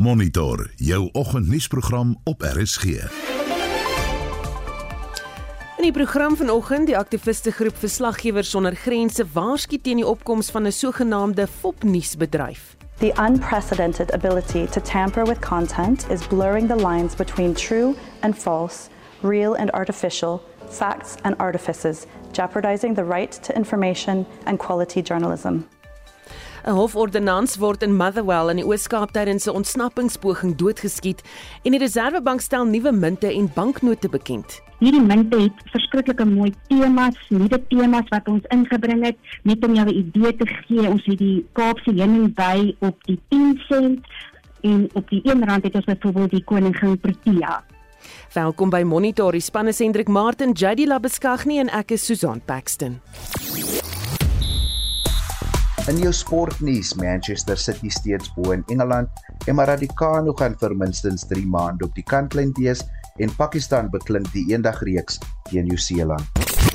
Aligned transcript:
Monitor 0.00 0.70
jou 0.76 1.08
oggendnuusprogram 1.12 2.20
op 2.24 2.42
RSG. 2.42 2.84
In 5.76 5.82
die 5.82 5.92
program 5.92 6.36
vanoggend 6.36 6.86
die 6.86 6.96
aktiviste 6.96 7.50
groep 7.50 7.76
Verslaggewers 7.76 8.50
sonder 8.50 8.76
Grense 8.76 9.26
waarsku 9.32 9.76
teen 9.76 10.00
die 10.00 10.06
opkoms 10.06 10.50
van 10.50 10.62
'n 10.66 10.72
sogenaamde 10.72 11.46
fopnuusbedryf. 11.46 12.76
The 12.98 13.12
unprecedented 13.26 14.12
ability 14.12 14.66
to 14.66 14.80
tamper 14.80 15.26
with 15.26 15.38
content 15.38 16.10
is 16.10 16.26
blurring 16.26 16.68
the 16.68 16.88
lines 16.88 17.14
between 17.14 17.54
true 17.54 17.94
and 18.20 18.38
false, 18.38 18.88
real 19.20 19.56
and 19.56 19.70
artificial, 19.70 20.42
facts 20.68 21.14
and 21.22 21.36
artifices, 21.38 22.06
jeopardizing 22.32 22.94
the 22.94 23.04
right 23.04 23.42
to 23.42 23.52
information 23.52 24.26
and 24.44 24.58
quality 24.58 25.02
journalism. 25.02 25.64
'n 26.64 26.76
Hofordonnans 26.76 27.56
word 27.56 27.82
in 27.82 27.96
Motherwell 27.96 28.50
in 28.50 28.58
die 28.60 28.66
Oos-Kaap 28.66 29.12
tydens 29.12 29.46
'n 29.46 29.56
ontsnappingspoging 29.60 30.56
doodgeskiet 30.56 31.22
en 31.64 31.72
die 31.72 31.80
Reserwebank 31.80 32.40
stel 32.40 32.64
nuwe 32.64 32.92
munte 32.92 33.32
en 33.32 33.50
banknote 33.54 34.08
bekend. 34.08 34.60
Hierdie 34.78 35.00
munte 35.00 35.40
het 35.40 35.52
verskriklike 35.72 36.24
mooi 36.24 36.52
temas, 36.68 37.16
nuwe 37.28 37.60
temas 37.68 38.08
wat 38.08 38.28
ons 38.28 38.44
ingebring 38.48 39.04
het 39.04 39.16
net 39.42 39.64
om 39.64 39.74
jou 39.74 39.86
'n 39.86 39.94
idee 39.94 40.36
te 40.36 40.46
gee. 40.46 40.88
Ons 40.88 41.04
het 41.04 41.18
die 41.18 41.46
Kaapse 41.52 41.92
heuning 41.94 42.34
by 42.34 42.76
op 42.80 42.96
die 43.04 43.20
10 43.28 43.60
sent 43.68 44.06
en 44.60 44.88
op 44.92 45.08
die 45.08 45.20
1 45.24 45.44
rand 45.48 45.64
het 45.64 45.74
ons 45.74 45.84
byvoorbeeld 45.84 46.30
die 46.30 46.44
koningin 46.44 47.00
Protea. 47.00 47.64
Welkom 48.32 48.70
by 48.70 48.82
Monitor. 48.82 49.32
Die 49.32 49.40
span 49.40 49.68
is 49.68 49.78
Hendrik 49.78 50.08
Martin, 50.08 50.52
JD 50.52 50.86
Labeskagni 50.86 51.58
en 51.58 51.68
ek 51.68 51.90
is 51.90 52.04
Susan 52.04 52.40
Paxton. 52.44 53.00
In 55.90 55.98
jou 55.98 56.12
sportnuus, 56.14 56.92
Manchester 56.94 57.58
City 57.58 57.88
steeds 57.90 58.30
bo 58.36 58.52
in 58.54 58.62
Engeland 58.70 59.08
en 59.50 59.56
Maradikano 59.58 60.36
gaan 60.38 60.54
vir 60.60 60.76
minstens 60.78 61.26
3 61.26 61.42
maande 61.50 61.88
op 61.88 61.98
die 61.98 62.06
kantlyn 62.06 62.54
wees 62.60 62.84
en 63.18 63.34
Pakistan 63.34 63.90
beklink 63.90 64.30
die 64.30 64.46
eendagreeks 64.54 65.18
teen 65.50 65.66
Nieu-Seeland. 65.66 66.69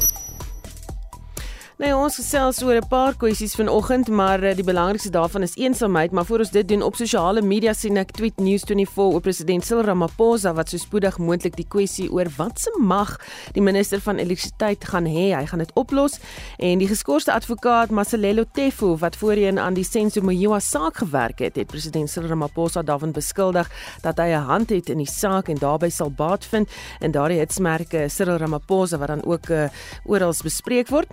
Nou 1.76 1.90
ja, 1.90 1.96
ons 2.00 2.16
gesels 2.16 2.62
oor 2.64 2.78
'n 2.80 2.88
paar 2.88 3.18
kwessies 3.20 3.56
vanoggend, 3.56 4.08
maar 4.08 4.44
eh, 4.44 4.56
die 4.56 4.64
belangrikste 4.64 5.10
daarvan 5.10 5.42
is 5.42 5.56
eensaamheid, 5.56 6.12
maar 6.12 6.26
voor 6.26 6.40
ons 6.40 6.52
dit 6.52 6.68
doen 6.68 6.82
op 6.82 6.96
sosiale 6.96 7.42
media 7.42 7.74
sien 7.74 7.98
ek 7.98 8.12
tweet 8.12 8.34
News24 8.40 8.96
oor 8.96 9.20
president 9.20 9.66
Cyril 9.66 9.84
Ramaphosa 9.84 10.54
wat 10.54 10.70
so 10.70 10.78
spoedig 10.78 11.18
moontlik 11.18 11.56
die 11.56 11.68
kwessie 11.68 12.12
oor 12.12 12.28
wat 12.38 12.60
se 12.60 12.72
mag 12.80 13.20
die 13.52 13.62
minister 13.62 14.00
van 14.00 14.18
elektrisiteit 14.18 14.86
gaan 14.86 15.06
hê, 15.06 15.36
hy 15.36 15.46
gaan 15.46 15.60
dit 15.60 15.72
oplos. 15.76 16.20
En 16.60 16.78
die 16.80 16.88
geskorste 16.88 17.34
advokaat 17.34 17.90
Maselelo 17.90 18.44
Tefo 18.54 18.98
wat 18.98 19.16
voorheen 19.16 19.60
aan 19.60 19.74
die 19.74 19.84
Senzo 19.84 20.22
Moyoa 20.22 20.60
saak 20.60 20.96
gewerk 20.98 21.40
het, 21.40 21.56
het 21.56 21.68
president 21.68 22.10
Cyril 22.10 22.30
Ramaphosa 22.30 22.84
daarvan 22.84 23.12
beskuldig 23.12 23.70
dat 24.02 24.18
hy 24.18 24.32
'n 24.32 24.48
hand 24.48 24.70
het 24.70 24.90
in 24.90 24.98
die 24.98 25.12
saak 25.12 25.50
en 25.50 25.58
daarbey 25.58 25.90
sal 25.90 26.10
baat 26.10 26.46
vind. 26.46 26.70
En 27.02 27.12
daardie 27.12 27.40
hitsmerke 27.40 28.08
Cyril 28.08 28.38
Ramaphosa 28.38 28.98
wat 28.98 29.08
dan 29.08 29.26
ook 29.26 29.50
uh, 29.50 29.68
oral 30.06 30.34
bespreek 30.44 30.88
word. 30.88 31.08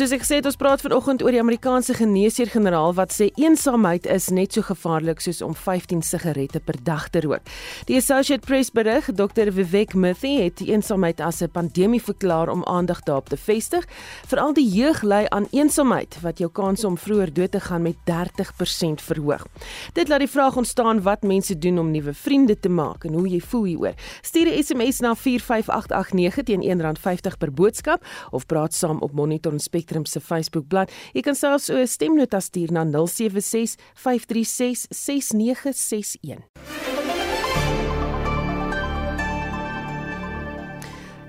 Soos 0.00 0.14
ek 0.16 0.22
gesê 0.22 0.38
het, 0.38 0.46
ons 0.48 0.56
praat 0.56 0.80
vanoggend 0.80 1.20
oor 1.20 1.34
die 1.34 1.42
Amerikaanse 1.42 1.92
geneesheer-generaal 1.98 2.94
wat 2.96 3.10
sê 3.12 3.26
eensaamheid 3.36 4.06
is 4.08 4.30
net 4.32 4.54
so 4.56 4.64
gevaarlik 4.64 5.18
soos 5.20 5.42
om 5.44 5.52
15 5.52 6.00
sigarette 6.08 6.62
per 6.64 6.78
dag 6.86 7.10
te 7.12 7.20
rook. 7.20 7.44
Die 7.84 7.98
Associated 7.98 8.46
Press 8.48 8.72
berig, 8.72 9.10
Dr. 9.12 9.50
Vivek 9.52 9.92
Murthy 9.92 10.30
het 10.38 10.56
die 10.62 10.70
eensaamheid 10.72 11.20
as 11.20 11.42
'n 11.42 11.52
pandemie 11.52 12.00
verklaar 12.00 12.48
om 12.48 12.64
aandag 12.64 13.02
daarop 13.04 13.28
te 13.28 13.36
vestig. 13.36 13.84
Veral 14.24 14.54
die 14.54 14.64
jeug 14.64 15.02
ly 15.02 15.26
aan 15.28 15.46
eensaamheid 15.52 16.16
wat 16.22 16.38
jou 16.38 16.48
kans 16.48 16.84
om 16.84 16.96
vroeër 16.96 17.34
dood 17.34 17.52
te 17.52 17.60
gaan 17.60 17.82
met 17.82 17.96
30% 18.06 19.02
verhoog. 19.02 19.44
Dit 19.92 20.08
laat 20.08 20.24
die 20.24 20.32
vraag 20.32 20.56
ontstaan 20.56 21.02
wat 21.02 21.22
mense 21.22 21.58
doen 21.58 21.78
om 21.78 21.90
nuwe 21.90 22.14
vriende 22.14 22.58
te 22.58 22.68
maak 22.68 23.04
en 23.04 23.12
hoe 23.12 23.28
jy 23.28 23.40
voel 23.40 23.64
hieroor. 23.64 23.94
Stuur 24.22 24.48
'n 24.48 24.62
SMS 24.62 25.00
na 25.00 25.14
45889 25.14 26.44
teen 26.44 26.62
R1.50 26.62 27.36
per 27.38 27.52
boodskap 27.52 28.02
of 28.30 28.46
praat 28.46 28.74
saam 28.74 28.98
op 29.00 29.12
Monitor 29.12 29.52
en 29.52 29.60
Spectrum 29.60 29.89
Spectrum 29.90 30.06
se 30.06 30.20
Facebookblad. 30.20 30.90
Jy 31.14 31.22
kan 31.22 31.34
selfs 31.34 31.66
so 31.66 31.74
'n 31.74 31.86
stemnota 31.86 32.40
stuur 32.40 32.70
na 32.70 32.84
076 32.84 33.76
536 33.94 34.86
6961. 34.90 36.99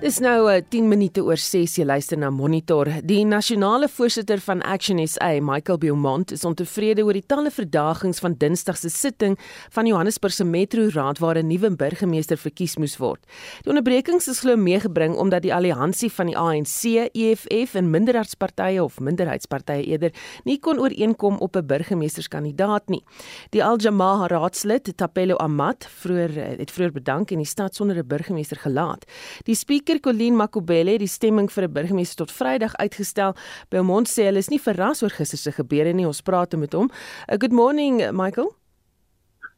Dis 0.02 0.18
nou 0.18 0.50
'n 0.50 0.56
uh, 0.58 0.62
10 0.68 0.88
minute 0.88 1.22
oor 1.22 1.36
6 1.36 1.76
jy 1.78 1.84
luister 1.84 2.18
na 2.18 2.28
Monitor. 2.30 2.88
Die 3.04 3.24
nasionale 3.24 3.88
voorsitter 3.88 4.40
van 4.40 4.60
Action 4.62 4.98
SA, 5.06 5.38
Michael 5.40 5.78
Beaumont, 5.78 6.32
is 6.32 6.44
ontevrede 6.44 7.04
oor 7.04 7.12
die 7.12 7.26
talle 7.26 7.50
verdagings 7.50 8.18
van 8.18 8.34
Dinsdag 8.34 8.76
se 8.76 8.88
sitting 8.90 9.38
van 9.70 9.86
Johannesburg 9.86 10.32
se 10.32 10.44
Metro 10.44 10.88
Raad 10.88 11.18
waar 11.18 11.38
'n 11.38 11.46
nuwe 11.46 11.70
burgemeester 11.70 12.36
verkies 12.36 12.76
moes 12.76 12.96
word. 12.96 13.20
Die 13.62 13.70
onderbrekings 13.70 14.28
is 14.28 14.40
glo 14.40 14.56
meegebring 14.56 15.14
omdat 15.14 15.42
die 15.42 15.54
alliansie 15.54 16.10
van 16.10 16.26
die 16.26 16.36
ANC, 16.36 16.82
EFF 17.14 17.74
en 17.74 17.90
minderheidspartye 17.90 18.82
of 18.82 18.98
minderheidspartye 18.98 19.86
eerder 19.86 20.10
nie 20.44 20.58
kon 20.58 20.80
ooreenkom 20.80 21.38
op 21.38 21.56
'n 21.56 21.66
burgemeesterskandidaat 21.66 22.88
nie. 22.88 23.04
Die 23.50 23.64
Al 23.64 23.78
Jamaa 23.78 24.26
raadslid, 24.26 24.96
Tapelo 24.96 25.36
Amat, 25.36 25.86
vroeër 25.86 26.58
het 26.58 26.70
vroeër 26.70 26.92
bedank 26.92 27.30
en 27.30 27.36
die 27.36 27.46
stad 27.46 27.74
sonder 27.74 27.96
'n 27.96 28.06
burgemeester 28.06 28.56
gelaat. 28.56 29.04
Die 29.44 29.54
speaker 29.54 29.91
Spreker 29.92 30.12
Colleen 30.12 30.36
Makubele 30.36 30.94
het 30.94 31.02
die 31.02 31.08
stemming 31.08 31.50
vir 31.52 31.64
'n 31.64 31.72
burgemeester 31.72 32.16
tot 32.16 32.32
Vrydag 32.32 32.74
uitgestel. 32.76 33.34
Beaumont 33.68 34.08
sê 34.08 34.24
hulle 34.24 34.38
is 34.38 34.48
nie 34.48 34.60
verras 34.60 35.02
oor 35.02 35.10
gister 35.10 35.38
se 35.38 35.52
gebeure 35.52 35.92
nie. 35.92 36.06
Ons 36.06 36.22
praat 36.22 36.56
met 36.56 36.72
hom. 36.72 36.88
Uh, 37.28 37.36
good 37.36 37.52
morning, 37.52 38.00
Michael. 38.12 38.56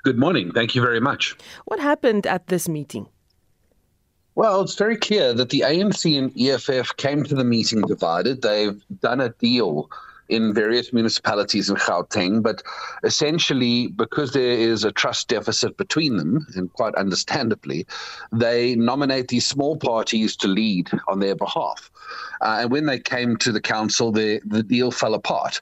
Good 0.02 0.18
morning. 0.18 0.52
Thank 0.52 0.74
you 0.74 0.84
very 0.84 1.00
much. 1.00 1.36
What 1.66 1.78
happened 1.78 2.26
at 2.26 2.48
this 2.48 2.66
meeting? 2.66 3.06
Well, 4.34 4.60
it's 4.62 4.74
very 4.74 4.96
clear 4.96 5.32
that 5.34 5.50
the 5.50 5.62
ANC 5.62 6.18
and 6.18 6.32
EFF 6.36 6.96
came 6.96 7.22
to 7.22 7.36
the 7.36 7.44
meeting 7.44 7.82
divided. 7.82 8.42
They've 8.42 8.82
done 9.00 9.20
a 9.20 9.28
deal 9.28 9.88
in 10.28 10.54
various 10.54 10.92
municipalities 10.92 11.68
in 11.68 11.76
Gauteng, 11.76 12.42
but 12.42 12.62
essentially, 13.02 13.88
because 13.88 14.32
there 14.32 14.42
is 14.42 14.84
a 14.84 14.92
trust 14.92 15.28
deficit 15.28 15.76
between 15.76 16.16
them, 16.16 16.46
and 16.56 16.72
quite 16.72 16.94
understandably, 16.94 17.86
they 18.32 18.74
nominate 18.74 19.28
these 19.28 19.46
small 19.46 19.76
parties 19.76 20.36
to 20.36 20.48
lead 20.48 20.90
on 21.08 21.20
their 21.20 21.34
behalf. 21.34 21.90
Uh, 22.40 22.58
and 22.60 22.70
when 22.70 22.86
they 22.86 22.98
came 22.98 23.36
to 23.36 23.52
the 23.52 23.60
council, 23.60 24.10
the, 24.12 24.40
the 24.44 24.62
deal 24.62 24.90
fell 24.90 25.14
apart. 25.14 25.60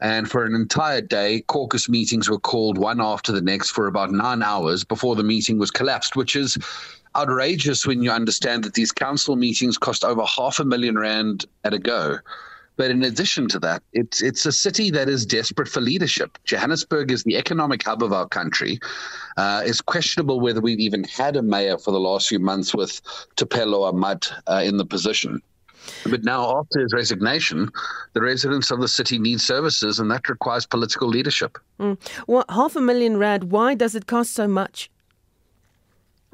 And 0.00 0.30
for 0.30 0.44
an 0.44 0.54
entire 0.54 1.00
day, 1.00 1.42
caucus 1.46 1.88
meetings 1.88 2.28
were 2.28 2.38
called 2.38 2.78
one 2.78 3.00
after 3.00 3.32
the 3.32 3.40
next 3.40 3.70
for 3.70 3.86
about 3.86 4.10
nine 4.12 4.42
hours 4.42 4.84
before 4.84 5.16
the 5.16 5.22
meeting 5.22 5.58
was 5.58 5.70
collapsed, 5.70 6.14
which 6.14 6.36
is 6.36 6.58
outrageous 7.16 7.86
when 7.86 8.02
you 8.02 8.10
understand 8.10 8.64
that 8.64 8.74
these 8.74 8.92
council 8.92 9.36
meetings 9.36 9.78
cost 9.78 10.04
over 10.04 10.24
half 10.24 10.58
a 10.58 10.64
million 10.64 10.98
rand 10.98 11.46
at 11.62 11.74
a 11.74 11.78
go. 11.78 12.18
But 12.76 12.90
in 12.90 13.04
addition 13.04 13.48
to 13.48 13.58
that, 13.60 13.82
it's 13.92 14.20
it's 14.20 14.46
a 14.46 14.52
city 14.52 14.90
that 14.90 15.08
is 15.08 15.24
desperate 15.24 15.68
for 15.68 15.80
leadership. 15.80 16.38
Johannesburg 16.44 17.12
is 17.12 17.22
the 17.22 17.36
economic 17.36 17.84
hub 17.84 18.02
of 18.02 18.12
our 18.12 18.26
country. 18.26 18.80
Uh, 19.36 19.62
it's 19.64 19.80
questionable 19.80 20.40
whether 20.40 20.60
we've 20.60 20.80
even 20.80 21.04
had 21.04 21.36
a 21.36 21.42
mayor 21.42 21.78
for 21.78 21.92
the 21.92 22.00
last 22.00 22.28
few 22.28 22.40
months 22.40 22.74
with 22.74 23.00
Tupelo 23.36 23.84
Ahmad 23.84 24.26
uh, 24.48 24.62
in 24.64 24.76
the 24.76 24.84
position. 24.84 25.40
But 26.10 26.24
now, 26.24 26.58
after 26.58 26.80
his 26.80 26.92
resignation, 26.92 27.70
the 28.14 28.22
residents 28.22 28.70
of 28.70 28.80
the 28.80 28.88
city 28.88 29.18
need 29.18 29.40
services, 29.40 29.98
and 29.98 30.10
that 30.10 30.28
requires 30.28 30.66
political 30.66 31.08
leadership. 31.08 31.58
Mm. 31.78 31.98
Well, 32.26 32.44
half 32.48 32.74
a 32.74 32.80
million 32.80 33.18
rand. 33.18 33.50
Why 33.50 33.74
does 33.74 33.94
it 33.94 34.06
cost 34.06 34.32
so 34.32 34.48
much? 34.48 34.90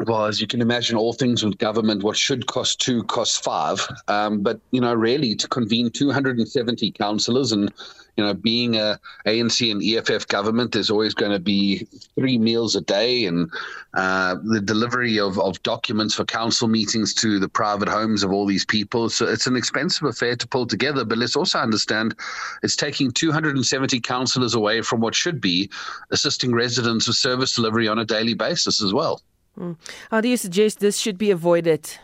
Well, 0.07 0.27
as 0.27 0.41
you 0.41 0.47
can 0.47 0.61
imagine, 0.61 0.97
all 0.97 1.13
things 1.13 1.45
with 1.45 1.59
government, 1.59 2.03
what 2.03 2.17
should 2.17 2.47
cost 2.47 2.81
two 2.81 3.03
costs 3.05 3.39
five. 3.39 3.87
Um, 4.09 4.43
but 4.43 4.61
you 4.71 4.81
know, 4.81 4.95
really, 4.95 5.35
to 5.35 5.49
convene 5.49 5.91
270 5.91 6.93
councillors 6.93 7.53
and 7.53 7.73
you 8.17 8.25
know, 8.25 8.35
being 8.35 8.77
a 8.77 8.99
ANC 9.27 9.71
and 9.71 9.83
EFF 9.83 10.27
government, 10.29 10.73
there's 10.73 10.91
always 10.91 11.15
going 11.15 11.33
to 11.33 11.39
be 11.39 11.87
three 12.17 12.39
meals 12.39 12.77
a 12.77 12.83
day, 12.83 13.25
and 13.25 13.51
uh, 13.95 14.37
the 14.45 14.61
delivery 14.61 15.19
of, 15.19 15.39
of 15.39 15.63
documents 15.63 16.15
for 16.15 16.25
council 16.25 16.69
meetings 16.69 17.15
to 17.15 17.39
the 17.39 17.49
private 17.49 17.89
homes 17.89 18.23
of 18.23 18.33
all 18.33 18.47
these 18.47 18.65
people. 18.65 19.09
So 19.09 19.27
it's 19.27 19.47
an 19.47 19.57
expensive 19.57 20.07
affair 20.07 20.37
to 20.37 20.49
pull 20.49 20.67
together. 20.67 21.05
But 21.05 21.19
let's 21.19 21.37
also 21.37 21.59
understand, 21.59 22.15
it's 22.63 22.77
taking 22.77 23.11
270 23.11 24.01
councillors 24.01 24.55
away 24.55 24.83
from 24.83 25.01
what 25.01 25.15
should 25.15 25.41
be 25.41 25.71
assisting 26.11 26.53
residents 26.53 27.07
with 27.07 27.17
service 27.17 27.55
delivery 27.55 27.89
on 27.89 27.99
a 27.99 28.05
daily 28.05 28.35
basis 28.35 28.83
as 28.83 28.93
well. 28.93 29.23
Hmm. 29.61 29.73
How 30.11 30.23
do 30.23 30.29
you 30.29 30.39
suggest 30.39 30.81
this 30.81 30.99
should 30.99 31.19
be 31.19 31.31
avoided? 31.31 31.99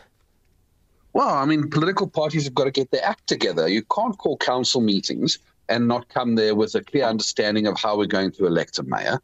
Well, 1.13 1.29
I 1.29 1.43
mean, 1.45 1.71
political 1.71 2.07
parties 2.07 2.43
have 2.43 2.53
got 2.53 2.65
to 2.65 2.71
get 2.71 2.91
their 2.91 3.03
act 3.03 3.25
together. 3.25 3.67
You 3.67 3.81
can't 3.81 4.15
call 4.15 4.37
council 4.37 4.79
meetings 4.79 5.39
and 5.67 5.87
not 5.87 6.07
come 6.09 6.35
there 6.35 6.53
with 6.53 6.75
a 6.75 6.83
clear 6.83 7.05
understanding 7.05 7.65
of 7.65 7.79
how 7.79 7.97
we're 7.97 8.05
going 8.05 8.31
to 8.33 8.45
elect 8.45 8.77
a 8.77 8.83
mayor. 8.83 9.19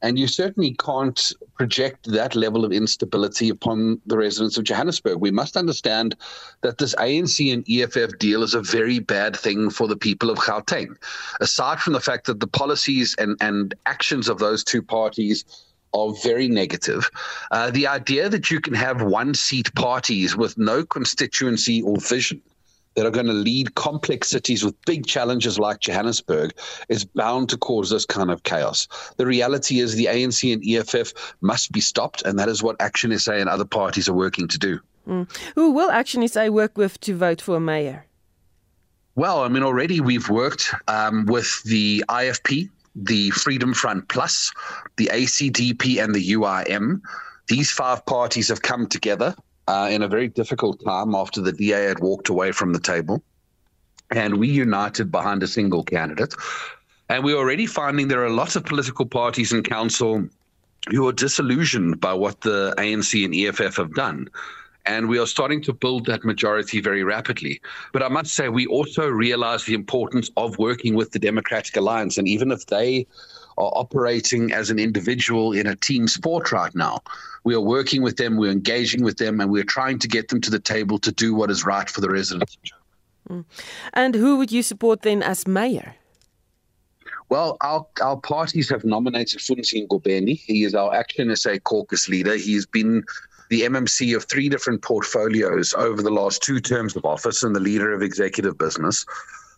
And 0.00 0.18
you 0.18 0.26
certainly 0.28 0.74
can't 0.82 1.30
project 1.56 2.10
that 2.10 2.34
level 2.34 2.64
of 2.64 2.72
instability 2.72 3.50
upon 3.50 4.00
the 4.06 4.16
residents 4.16 4.56
of 4.56 4.64
Johannesburg. 4.64 5.20
We 5.20 5.30
must 5.30 5.54
understand 5.54 6.16
that 6.62 6.78
this 6.78 6.94
ANC 6.94 7.52
and 7.52 7.68
EFF 7.68 8.18
deal 8.18 8.42
is 8.42 8.54
a 8.54 8.62
very 8.62 8.98
bad 8.98 9.36
thing 9.36 9.68
for 9.68 9.86
the 9.86 9.96
people 9.96 10.30
of 10.30 10.38
Gauteng. 10.38 10.96
Aside 11.40 11.80
from 11.80 11.92
the 11.92 12.00
fact 12.00 12.24
that 12.28 12.40
the 12.40 12.46
policies 12.46 13.14
and, 13.18 13.36
and 13.42 13.74
actions 13.84 14.30
of 14.30 14.38
those 14.38 14.64
two 14.64 14.80
parties 14.80 15.44
are 15.94 16.12
very 16.22 16.48
negative. 16.48 17.08
Uh, 17.50 17.70
the 17.70 17.86
idea 17.86 18.28
that 18.28 18.50
you 18.50 18.60
can 18.60 18.74
have 18.74 19.02
one 19.02 19.34
seat 19.34 19.74
parties 19.74 20.36
with 20.36 20.58
no 20.58 20.84
constituency 20.84 21.80
or 21.82 21.96
vision 21.98 22.42
that 22.94 23.06
are 23.06 23.10
going 23.10 23.26
to 23.26 23.32
lead 23.32 23.74
complex 23.74 24.28
cities 24.28 24.64
with 24.64 24.80
big 24.84 25.06
challenges 25.06 25.58
like 25.58 25.80
Johannesburg 25.80 26.52
is 26.88 27.04
bound 27.04 27.48
to 27.48 27.56
cause 27.56 27.90
this 27.90 28.06
kind 28.06 28.30
of 28.30 28.42
chaos. 28.44 28.86
The 29.16 29.26
reality 29.26 29.80
is 29.80 29.94
the 29.94 30.06
ANC 30.06 30.52
and 30.52 30.62
EFF 30.64 31.12
must 31.40 31.72
be 31.72 31.80
stopped, 31.80 32.22
and 32.22 32.38
that 32.38 32.48
is 32.48 32.62
what 32.62 32.76
Action 32.80 33.16
SA 33.18 33.34
and 33.34 33.48
other 33.48 33.64
parties 33.64 34.08
are 34.08 34.14
working 34.14 34.48
to 34.48 34.58
do. 34.58 34.80
Mm. 35.08 35.28
Who 35.54 35.72
will 35.72 35.90
Action 35.90 36.26
SA 36.26 36.46
work 36.48 36.78
with 36.78 37.00
to 37.00 37.16
vote 37.16 37.40
for 37.40 37.56
a 37.56 37.60
mayor? 37.60 38.06
Well, 39.16 39.42
I 39.42 39.48
mean, 39.48 39.62
already 39.62 40.00
we've 40.00 40.28
worked 40.28 40.74
um, 40.88 41.26
with 41.26 41.62
the 41.64 42.04
IFP, 42.08 42.68
the 42.94 43.30
Freedom 43.30 43.74
Front 43.74 44.08
Plus, 44.08 44.52
the 44.96 45.10
ACDP, 45.12 46.02
and 46.02 46.14
the 46.14 46.32
UIM. 46.32 47.00
These 47.48 47.70
five 47.70 48.04
parties 48.06 48.48
have 48.48 48.62
come 48.62 48.86
together 48.86 49.34
uh, 49.68 49.88
in 49.90 50.02
a 50.02 50.08
very 50.08 50.28
difficult 50.28 50.82
time 50.84 51.14
after 51.14 51.40
the 51.40 51.52
DA 51.52 51.84
had 51.84 52.00
walked 52.00 52.28
away 52.28 52.52
from 52.52 52.72
the 52.72 52.80
table. 52.80 53.22
And 54.10 54.38
we 54.38 54.48
united 54.48 55.10
behind 55.10 55.42
a 55.42 55.48
single 55.48 55.82
candidate. 55.82 56.34
And 57.08 57.24
we're 57.24 57.36
already 57.36 57.66
finding 57.66 58.08
there 58.08 58.22
are 58.22 58.26
a 58.26 58.32
lot 58.32 58.56
of 58.56 58.64
political 58.64 59.06
parties 59.06 59.52
in 59.52 59.62
council 59.62 60.26
who 60.90 61.08
are 61.08 61.12
disillusioned 61.12 62.00
by 62.00 62.12
what 62.12 62.42
the 62.42 62.74
ANC 62.78 63.24
and 63.24 63.34
EFF 63.34 63.76
have 63.76 63.94
done. 63.94 64.28
And 64.86 65.08
we 65.08 65.18
are 65.18 65.26
starting 65.26 65.62
to 65.62 65.72
build 65.72 66.06
that 66.06 66.24
majority 66.24 66.80
very 66.80 67.04
rapidly. 67.04 67.60
But 67.92 68.02
I 68.02 68.08
must 68.08 68.34
say, 68.34 68.48
we 68.48 68.66
also 68.66 69.08
realize 69.08 69.64
the 69.64 69.74
importance 69.74 70.30
of 70.36 70.58
working 70.58 70.94
with 70.94 71.12
the 71.12 71.18
Democratic 71.18 71.76
Alliance. 71.76 72.18
And 72.18 72.28
even 72.28 72.50
if 72.50 72.66
they 72.66 73.06
are 73.56 73.72
operating 73.74 74.52
as 74.52 74.68
an 74.70 74.78
individual 74.78 75.52
in 75.52 75.66
a 75.66 75.76
team 75.76 76.06
sport 76.06 76.52
right 76.52 76.74
now, 76.74 76.98
we 77.44 77.54
are 77.54 77.60
working 77.60 78.02
with 78.02 78.16
them, 78.16 78.36
we're 78.36 78.50
engaging 78.50 79.02
with 79.04 79.18
them, 79.18 79.40
and 79.40 79.50
we're 79.50 79.64
trying 79.64 79.98
to 80.00 80.08
get 80.08 80.28
them 80.28 80.40
to 80.40 80.50
the 80.50 80.58
table 80.58 80.98
to 80.98 81.12
do 81.12 81.34
what 81.34 81.50
is 81.50 81.64
right 81.64 81.88
for 81.88 82.00
the 82.00 82.10
residents. 82.10 82.56
Mm. 83.28 83.44
And 83.92 84.14
who 84.14 84.36
would 84.36 84.52
you 84.52 84.62
support 84.62 85.02
then 85.02 85.22
as 85.22 85.46
mayor? 85.46 85.94
Well, 87.30 87.56
our, 87.62 87.86
our 88.02 88.18
parties 88.18 88.68
have 88.68 88.84
nominated 88.84 89.40
Funsi 89.40 89.86
Ngobeni. 89.86 90.38
He 90.38 90.64
is 90.64 90.74
our 90.74 90.94
Action 90.94 91.34
SA 91.34 91.56
caucus 91.64 92.08
leader. 92.08 92.36
He's 92.36 92.66
been 92.66 93.04
the 93.50 93.62
MMC 93.62 94.16
of 94.16 94.24
three 94.24 94.48
different 94.48 94.82
portfolios 94.82 95.74
over 95.74 96.02
the 96.02 96.10
last 96.10 96.42
two 96.42 96.60
terms 96.60 96.96
of 96.96 97.04
office 97.04 97.42
and 97.42 97.54
the 97.54 97.60
leader 97.60 97.92
of 97.92 98.02
executive 98.02 98.58
business. 98.58 99.04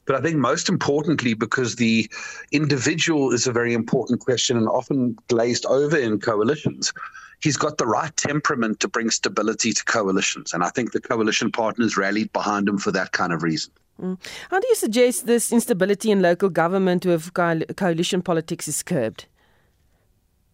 But 0.06 0.16
I 0.16 0.20
think 0.20 0.36
most 0.36 0.68
importantly, 0.68 1.34
because 1.34 1.76
the 1.76 2.08
individual 2.52 3.32
is 3.32 3.46
a 3.46 3.52
very 3.52 3.74
important 3.74 4.20
question 4.20 4.56
and 4.56 4.68
often 4.68 5.16
glazed 5.28 5.66
over 5.66 5.96
in 5.96 6.20
coalitions, 6.20 6.92
he's 7.40 7.56
got 7.56 7.78
the 7.78 7.86
right 7.86 8.16
temperament 8.16 8.80
to 8.80 8.88
bring 8.88 9.10
stability 9.10 9.72
to 9.72 9.84
coalitions. 9.84 10.52
And 10.52 10.62
I 10.62 10.70
think 10.70 10.92
the 10.92 11.00
coalition 11.00 11.50
partners 11.50 11.96
rallied 11.96 12.32
behind 12.32 12.68
him 12.68 12.78
for 12.78 12.92
that 12.92 13.12
kind 13.12 13.32
of 13.32 13.42
reason. 13.42 13.72
Mm. 14.00 14.18
How 14.50 14.60
do 14.60 14.66
you 14.68 14.74
suggest 14.74 15.26
this 15.26 15.52
instability 15.52 16.10
in 16.10 16.22
local 16.22 16.50
government 16.50 17.04
with 17.04 17.32
coalition 17.34 18.22
politics 18.22 18.68
is 18.68 18.82
curbed? 18.82 19.26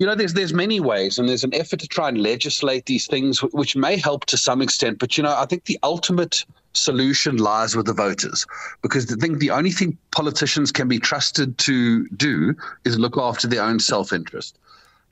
You 0.02 0.08
know, 0.08 0.16
there's 0.16 0.34
there's 0.34 0.52
many 0.52 0.80
ways, 0.80 1.16
and 1.16 1.28
there's 1.28 1.44
an 1.44 1.54
effort 1.54 1.78
to 1.78 1.86
try 1.86 2.08
and 2.08 2.18
legislate 2.18 2.86
these 2.86 3.06
things, 3.06 3.38
which 3.38 3.76
may 3.76 3.96
help 3.96 4.24
to 4.24 4.36
some 4.36 4.60
extent. 4.60 4.98
But 4.98 5.16
you 5.16 5.22
know, 5.22 5.32
I 5.32 5.46
think 5.46 5.66
the 5.66 5.78
ultimate 5.84 6.44
solution 6.72 7.36
lies 7.36 7.76
with 7.76 7.86
the 7.86 7.92
voters, 7.92 8.44
because 8.82 9.12
I 9.12 9.14
think 9.14 9.38
the 9.38 9.50
only 9.50 9.70
thing 9.70 9.96
politicians 10.10 10.72
can 10.72 10.88
be 10.88 10.98
trusted 10.98 11.56
to 11.58 12.08
do 12.08 12.52
is 12.84 12.98
look 12.98 13.16
after 13.16 13.46
their 13.46 13.62
own 13.62 13.78
self-interest. 13.78 14.58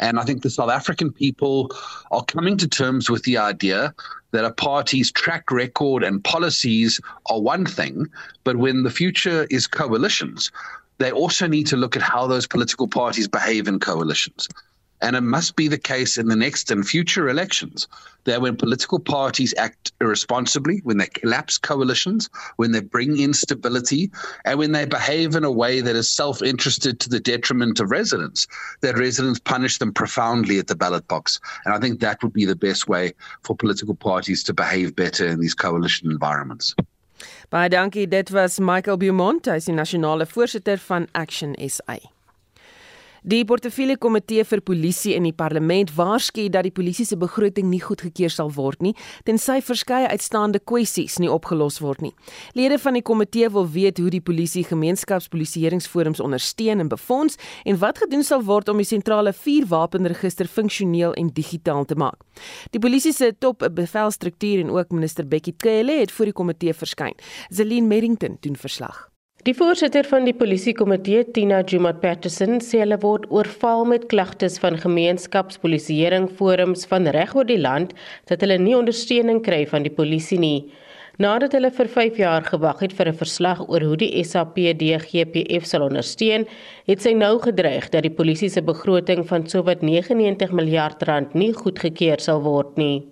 And 0.00 0.18
I 0.18 0.24
think 0.24 0.42
the 0.42 0.50
South 0.50 0.70
African 0.70 1.12
people 1.12 1.70
are 2.10 2.24
coming 2.24 2.56
to 2.56 2.66
terms 2.66 3.08
with 3.08 3.22
the 3.22 3.38
idea 3.38 3.94
that 4.32 4.44
a 4.44 4.50
party's 4.50 5.12
track 5.12 5.52
record 5.52 6.02
and 6.02 6.24
policies 6.24 7.00
are 7.26 7.40
one 7.40 7.64
thing, 7.64 8.08
but 8.42 8.56
when 8.56 8.82
the 8.82 8.90
future 8.90 9.46
is 9.50 9.68
coalitions, 9.68 10.50
they 10.98 11.12
also 11.12 11.46
need 11.46 11.68
to 11.68 11.76
look 11.76 11.94
at 11.94 12.02
how 12.02 12.26
those 12.26 12.48
political 12.48 12.88
parties 12.88 13.28
behave 13.28 13.68
in 13.68 13.78
coalitions. 13.78 14.48
And 15.02 15.16
it 15.16 15.22
must 15.22 15.56
be 15.56 15.68
the 15.68 15.78
case 15.78 16.18
in 16.18 16.28
the 16.28 16.36
next 16.36 16.70
and 16.70 16.86
future 16.86 17.28
elections 17.28 17.88
that 18.24 18.42
when 18.42 18.56
political 18.56 18.98
parties 18.98 19.54
act 19.56 19.92
irresponsibly, 20.00 20.80
when 20.84 20.98
they 20.98 21.06
collapse 21.06 21.58
coalitions, 21.58 22.28
when 22.56 22.72
they 22.72 22.80
bring 22.80 23.18
instability, 23.18 24.10
and 24.44 24.58
when 24.58 24.72
they 24.72 24.84
behave 24.84 25.34
in 25.34 25.44
a 25.44 25.50
way 25.50 25.80
that 25.80 25.96
is 25.96 26.08
self 26.08 26.42
interested 26.42 27.00
to 27.00 27.08
the 27.08 27.20
detriment 27.20 27.80
of 27.80 27.90
residents, 27.90 28.46
that 28.80 28.98
residents 28.98 29.38
punish 29.38 29.78
them 29.78 29.92
profoundly 29.92 30.58
at 30.58 30.66
the 30.66 30.76
ballot 30.76 31.06
box. 31.08 31.40
And 31.64 31.74
I 31.74 31.78
think 31.78 32.00
that 32.00 32.22
would 32.22 32.32
be 32.32 32.44
the 32.44 32.56
best 32.56 32.88
way 32.88 33.14
for 33.42 33.56
political 33.56 33.94
parties 33.94 34.42
to 34.44 34.54
behave 34.54 34.94
better 34.94 35.26
in 35.26 35.40
these 35.40 35.54
coalition 35.54 36.10
environments. 36.10 36.74
Baie 37.50 37.68
dankie. 37.68 38.06
Dit 38.06 38.30
was 38.30 38.60
Michael 38.60 38.96
Beaumont, 38.96 39.46
hy 39.46 39.58
is 39.58 39.66
die 39.66 39.74
nasionale 39.74 40.26
voorsitter 40.26 40.78
van 40.78 41.08
Action 41.18 41.56
SA. 41.68 41.98
Die 43.20 43.44
portefeulje 43.44 43.98
komitee 44.00 44.44
vir 44.48 44.62
polisie 44.64 45.12
in 45.12 45.26
die 45.28 45.34
parlement 45.36 45.90
waarsku 45.92 46.46
dat 46.48 46.64
die 46.64 46.72
polisie 46.72 47.04
se 47.04 47.18
begroting 47.20 47.66
nie 47.68 47.80
goedgekeur 47.82 48.32
sal 48.32 48.48
word 48.56 48.80
nie 48.80 48.94
tensy 49.28 49.58
verskeie 49.60 50.08
uitstaande 50.08 50.62
kwessies 50.64 51.18
nie 51.20 51.28
opgelos 51.28 51.80
word 51.84 52.00
nie. 52.00 52.14
Lede 52.56 52.78
van 52.80 52.96
die 52.96 53.04
komitee 53.04 53.50
wil 53.52 53.68
weet 53.68 54.00
hoe 54.00 54.08
die 54.12 54.22
polisie 54.24 54.64
gemeenskapspolisieeringsforums 54.64 56.22
ondersteun 56.24 56.80
en 56.80 56.88
befonds 56.88 57.36
en 57.68 57.76
wat 57.82 58.00
gedoen 58.00 58.24
sal 58.24 58.46
word 58.48 58.72
om 58.72 58.80
die 58.80 58.88
sentrale 58.88 59.34
vuurwapenregister 59.36 60.48
funksioneel 60.48 61.12
en 61.20 61.28
digitaal 61.36 61.84
te 61.84 61.98
maak. 62.00 62.24
Die 62.72 62.80
polisie 62.80 63.12
se 63.12 63.34
top 63.38 63.68
bevelstruktuur 63.76 64.64
en 64.64 64.72
ook 64.72 64.96
minister 64.96 65.28
Bekkie 65.28 65.54
Cele 65.60 66.00
het 66.00 66.12
voor 66.12 66.32
die 66.32 66.38
komitee 66.40 66.74
verskyn. 66.74 67.16
Zelin 67.50 67.88
Merrington 67.88 68.40
doen 68.40 68.56
verslag. 68.56 69.09
Die 69.40 69.54
voorsitter 69.56 70.04
van 70.04 70.26
die 70.28 70.34
polisiekomitee, 70.36 71.22
Tina 71.32 71.62
Jumat 71.64 72.02
Patterson, 72.02 72.58
sê 72.60 72.82
hulle 72.82 72.98
word 73.00 73.22
oorval 73.32 73.86
met 73.88 74.02
klagtes 74.12 74.58
van 74.60 74.74
gemeenskapspolisieering 74.76 76.26
forums 76.36 76.82
van 76.90 77.08
reg 77.16 77.30
oor 77.32 77.46
die 77.48 77.56
land 77.56 77.94
dat 78.28 78.42
hulle 78.44 78.58
nie 78.60 78.74
ondersteuning 78.76 79.38
kry 79.46 79.62
van 79.70 79.86
die 79.86 79.92
polisie 79.96 80.36
nie. 80.42 80.58
Nadat 81.24 81.54
hulle 81.56 81.70
vir 81.72 81.88
5 81.88 82.18
jaar 82.20 82.44
gewag 82.44 82.82
het 82.84 82.92
vir 82.98 83.08
'n 83.08 83.16
verslag 83.16 83.62
oor 83.68 83.80
hoe 83.80 83.96
die 83.96 84.12
SAPD-GPF 84.24 85.64
sal 85.64 85.86
ondersteun, 85.88 86.44
het 86.84 87.00
sy 87.00 87.12
nou 87.12 87.38
gedreig 87.40 87.88
dat 87.88 88.02
die 88.02 88.16
polisie 88.20 88.50
se 88.50 88.60
begroting 88.60 89.24
van 89.24 89.46
sowat 89.48 89.80
99 89.80 90.52
miljard 90.52 91.02
rand 91.02 91.32
nie 91.34 91.52
goedgekeur 91.52 92.20
sal 92.20 92.42
word 92.42 92.76
nie. 92.76 93.08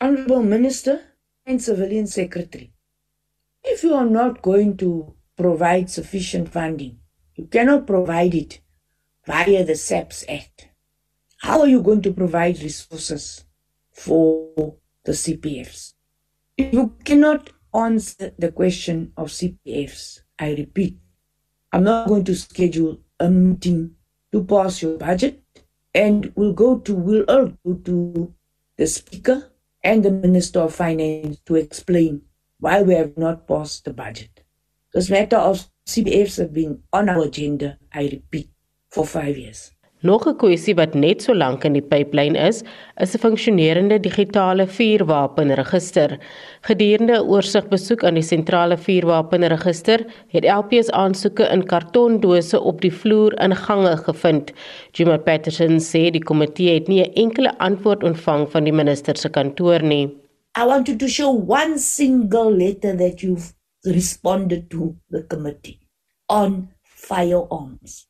Honorable 0.00 0.42
Minister 0.42 1.00
and 1.46 1.62
Civilian 1.62 2.06
Secretary, 2.06 2.70
if 3.64 3.82
you 3.82 3.94
are 3.94 4.10
not 4.10 4.42
going 4.42 4.76
to 4.76 5.14
provide 5.40 5.88
sufficient 5.88 6.50
funding. 6.50 6.98
You 7.34 7.46
cannot 7.46 7.86
provide 7.86 8.34
it 8.34 8.60
via 9.26 9.64
the 9.64 9.74
SAPS 9.74 10.24
Act. 10.28 10.68
How 11.38 11.60
are 11.60 11.66
you 11.66 11.82
going 11.82 12.02
to 12.02 12.12
provide 12.12 12.62
resources 12.62 13.46
for 13.90 14.76
the 15.04 15.12
CPFs? 15.12 15.94
If 16.58 16.74
you 16.74 16.94
cannot 17.04 17.48
answer 17.72 18.32
the 18.38 18.52
question 18.52 19.12
of 19.16 19.28
CPFs, 19.28 20.20
I 20.38 20.50
repeat, 20.50 20.98
I'm 21.72 21.84
not 21.84 22.08
going 22.08 22.24
to 22.24 22.34
schedule 22.34 23.00
a 23.18 23.30
meeting 23.30 23.94
to 24.32 24.44
pass 24.44 24.82
your 24.82 24.98
budget 24.98 25.42
and 25.94 26.32
we'll 26.36 26.52
go 26.52 26.78
to 26.78 26.94
we'll 26.94 27.24
all 27.28 27.52
go 27.64 27.74
to 27.84 28.34
the 28.76 28.86
speaker 28.86 29.50
and 29.82 30.04
the 30.04 30.10
minister 30.10 30.60
of 30.60 30.74
finance 30.74 31.40
to 31.46 31.56
explain 31.56 32.22
why 32.58 32.82
we 32.82 32.94
have 32.94 33.16
not 33.16 33.48
passed 33.48 33.86
the 33.86 33.92
budget. 33.92 34.39
This 34.92 35.08
matter 35.08 35.36
of 35.36 35.68
CBFs 35.86 36.38
have 36.38 36.52
been 36.52 36.82
on 36.92 37.08
our 37.08 37.22
agenda, 37.22 37.78
I 37.94 38.08
repeat, 38.10 38.48
for 38.90 39.06
5 39.06 39.36
years. 39.38 39.70
Nog 40.02 40.26
'n 40.26 40.36
kwessie 40.36 40.74
wat 40.74 40.94
net 40.94 41.22
so 41.22 41.34
lank 41.34 41.64
in 41.64 41.72
die 41.72 41.82
pipeline 41.92 42.36
is, 42.48 42.62
is 42.96 43.14
'n 43.14 43.18
funksionerende 43.18 44.00
digitale 44.00 44.66
vuurwapenregister. 44.66 46.18
Gedurende 46.62 47.12
'n 47.18 47.28
oorsigbesoek 47.28 48.04
aan 48.04 48.14
die 48.14 48.22
sentrale 48.22 48.76
vuurwapenregister 48.76 50.06
het 50.28 50.44
LPS 50.44 50.90
aansoeke 50.90 51.44
in 51.52 51.66
kartondose 51.66 52.60
op 52.60 52.80
die 52.80 52.92
vloer 52.92 53.40
in 53.40 53.54
gange 53.56 53.96
gevind. 53.96 54.52
Jimmy 54.92 55.18
Patterson 55.18 55.78
sê 55.78 56.10
die 56.10 56.24
komitee 56.24 56.74
het 56.74 56.88
nie 56.88 57.02
'n 57.02 57.12
enkele 57.14 57.58
antwoord 57.58 58.02
ontvang 58.02 58.50
van 58.50 58.64
die 58.64 58.72
minister 58.72 59.16
se 59.16 59.28
kantoor 59.28 59.82
nie. 59.82 60.06
I 60.58 60.64
want 60.66 60.98
to 60.98 61.06
show 61.06 61.50
one 61.50 61.78
single 61.78 62.50
letter 62.50 62.96
that 62.96 63.20
you've 63.20 63.52
responded 63.84 64.70
to 64.70 64.96
the 65.08 65.22
committee 65.22 65.80
on 66.28 66.70
firearms. 66.84 68.06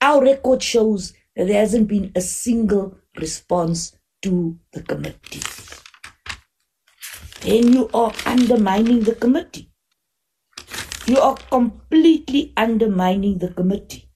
Our 0.00 0.22
record 0.22 0.62
shows 0.62 1.12
that 1.34 1.46
there 1.48 1.60
hasn't 1.60 1.88
been 1.88 2.12
a 2.14 2.20
single 2.20 2.98
response 3.18 3.96
to 4.22 4.58
the 4.72 4.82
committee. 4.82 5.42
Then 7.42 7.72
you 7.72 7.88
are 7.94 8.12
undermining 8.24 9.00
the 9.00 9.14
committee. 9.14 9.70
You 11.06 11.18
are 11.18 11.36
completely 11.36 12.52
undermining 12.56 13.38
the 13.38 13.50
committee. 13.50 14.10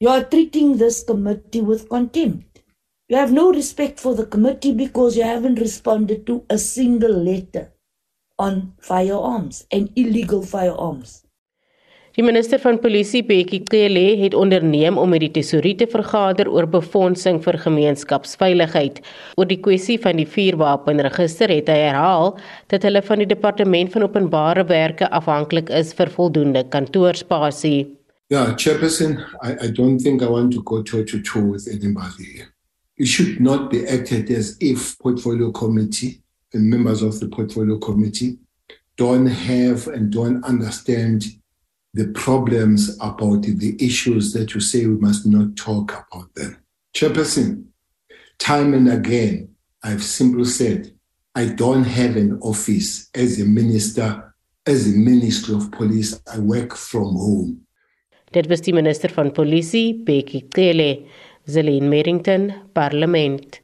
You 0.00 0.08
are 0.08 0.24
treating 0.24 0.78
this 0.78 1.04
committee 1.04 1.60
with 1.60 1.88
contempt 1.88 2.52
You 3.12 3.18
have 3.18 3.32
no 3.32 3.52
respect 3.52 4.00
for 4.00 4.14
the 4.14 4.24
committee 4.24 4.72
because 4.72 5.18
you 5.18 5.22
haven't 5.22 5.60
responded 5.60 6.26
to 6.28 6.46
a 6.48 6.56
single 6.56 7.12
letter 7.12 7.71
on 8.42 8.72
firearms 8.80 9.64
and 9.70 9.90
illegal 9.94 10.42
firearms. 10.42 11.22
Die 12.12 12.20
minister 12.20 12.60
van 12.60 12.76
Polisie, 12.76 13.22
Bekkie 13.24 13.62
Cele, 13.70 14.18
het 14.20 14.34
onderneem 14.36 14.98
om 15.00 15.08
met 15.14 15.22
die 15.24 15.30
tesourier 15.32 15.78
te 15.80 15.86
vergader 15.88 16.50
oor 16.52 16.66
befondsing 16.68 17.38
vir 17.40 17.56
gemeenskapsveiligheid. 17.62 18.98
Oor 19.40 19.48
die 19.48 19.56
kwessie 19.64 19.96
van 20.02 20.20
die 20.20 20.26
vuurwapenregister 20.28 21.48
het 21.54 21.70
hy 21.72 21.78
herhaal 21.86 22.34
dat 22.68 22.84
hulle 22.84 23.00
van 23.06 23.24
die 23.24 23.30
departement 23.30 23.94
van 23.94 24.04
openbare 24.04 24.66
werke 24.68 25.08
afhanklik 25.08 25.72
is 25.72 25.94
vir 25.96 26.12
voldoende 26.12 26.66
kantoorspasie. 26.74 27.86
Yeah, 28.28 28.52
Chairperson, 28.60 29.16
I, 29.40 29.56
I 29.64 29.72
don't 29.72 29.96
think 30.00 30.20
I 30.20 30.28
want 30.28 30.52
to 30.52 30.60
go 30.60 30.82
toe 30.82 31.04
to 31.04 31.20
toe 31.24 31.46
with 31.52 31.64
anybody. 31.68 32.44
It 32.98 33.08
should 33.08 33.40
not 33.40 33.70
be 33.70 33.86
acted 33.88 34.28
as 34.30 34.56
if 34.60 34.98
portfolio 35.00 35.50
committee 35.50 36.20
and 36.54 36.68
members 36.68 37.02
of 37.02 37.18
the 37.20 37.28
portfolio 37.28 37.78
committee 37.78 38.38
don't 38.96 39.26
have 39.26 39.86
and 39.88 40.12
don't 40.12 40.44
understand 40.44 41.24
the 41.94 42.08
problems 42.08 42.96
about 43.00 43.42
the 43.42 43.76
issues 43.78 44.32
that 44.32 44.54
you 44.54 44.60
say 44.60 44.86
we 44.86 44.96
must 44.96 45.26
not 45.26 45.56
talk 45.56 45.92
about 45.92 46.34
them. 46.34 46.56
Chairperson, 46.94 47.64
time 48.38 48.74
and 48.74 48.88
again, 48.88 49.48
I've 49.82 50.02
simply 50.02 50.44
said, 50.44 50.92
I 51.34 51.46
don't 51.46 51.84
have 51.84 52.16
an 52.16 52.38
office 52.42 53.08
as 53.14 53.40
a 53.40 53.44
minister, 53.44 54.34
as 54.66 54.86
a 54.86 54.96
minister 54.96 55.56
of 55.56 55.70
police. 55.72 56.20
I 56.32 56.38
work 56.38 56.76
from 56.76 57.14
home. 57.16 57.66
Dit 58.32 58.48
was 58.48 58.60
die 58.60 58.72
minister 58.72 59.10
van 59.10 59.32
polisie, 59.32 59.94
Bekkie 59.94 60.46
Cele, 60.48 61.06
Zelin 61.44 61.88
Merrington, 61.88 62.52
Parlement. 62.72 63.61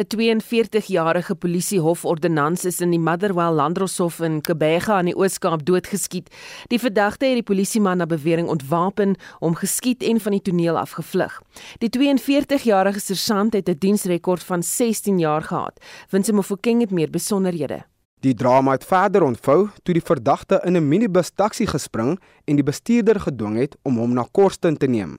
'n 0.00 0.06
42-jarige 0.08 1.34
polisiehof-ordonnans 1.34 2.64
is 2.64 2.80
in 2.80 2.90
die 2.90 2.98
Motherwell 2.98 3.52
Landdroshof 3.52 4.20
in 4.20 4.40
Kebega 4.40 4.94
aan 4.96 5.10
die 5.10 5.16
Oos-Kaap 5.16 5.66
doodgeskiet. 5.66 6.30
Die 6.72 6.78
verdagte 6.80 7.26
het 7.26 7.34
die 7.34 7.44
polisieman 7.44 8.00
na 8.00 8.06
bewering 8.06 8.48
ontwapen, 8.48 9.16
hom 9.44 9.54
geskiet 9.54 10.02
en 10.02 10.20
van 10.20 10.32
die 10.32 10.42
toneel 10.42 10.78
af 10.78 10.96
gevlug. 10.96 11.42
Die 11.84 11.90
42-jarige 11.92 13.00
sergeant 13.00 13.52
het 13.52 13.68
'n 13.68 13.76
diensrekord 13.78 14.42
van 14.42 14.62
16 14.62 15.18
jaar 15.18 15.42
gehad. 15.42 15.80
Winsie 16.10 16.34
Mofokeng 16.34 16.80
het 16.80 16.90
meer 16.90 17.10
besonderhede. 17.10 17.84
Die 18.20 18.34
drama 18.34 18.72
het 18.72 18.84
verder 18.84 19.22
ontvou 19.22 19.68
toe 19.82 19.94
die 19.94 20.04
verdagte 20.04 20.60
in 20.64 20.76
'n 20.76 20.88
minibus 20.88 21.30
taxi 21.34 21.66
gespring 21.66 22.20
en 22.44 22.54
die 22.54 22.64
bestuurder 22.64 23.20
gedwing 23.20 23.56
het 23.56 23.76
om 23.82 23.96
hom 23.96 24.12
na 24.12 24.26
Korston 24.32 24.76
te 24.76 24.86
neem. 24.86 25.18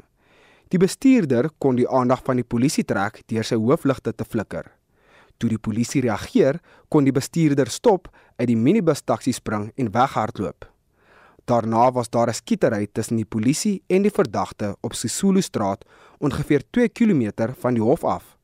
Die 0.71 0.79
bestuurder 0.79 1.49
kon 1.59 1.75
die 1.75 1.87
aandag 1.89 2.21
van 2.23 2.39
die 2.39 2.47
polisie 2.47 2.85
trek 2.87 3.19
deur 3.27 3.43
sy 3.43 3.57
hoofligte 3.59 4.13
te 4.15 4.23
flikker. 4.23 4.69
Toe 5.35 5.49
die 5.51 5.59
polisie 5.59 6.03
reageer, 6.05 6.61
kon 6.87 7.03
die 7.03 7.11
bestuurder 7.11 7.67
stop, 7.67 8.07
uit 8.39 8.47
die 8.47 8.55
minibus 8.55 9.01
taxi 9.03 9.33
spring 9.35 9.71
en 9.75 9.89
weghardloop. 9.91 10.67
Daarna 11.49 11.91
was 11.91 12.09
daar 12.09 12.29
'n 12.29 12.33
skietery 12.33 12.87
tussen 12.87 13.17
die 13.17 13.25
polisie 13.25 13.83
en 13.89 14.03
die 14.03 14.11
verdagte 14.11 14.77
op 14.81 14.93
Sisulu 14.93 15.41
straat, 15.41 15.83
ongeveer 16.19 16.63
2 16.71 16.89
km 16.89 17.53
van 17.59 17.73
die 17.73 17.83
hof 17.83 18.03
af. 18.03 18.37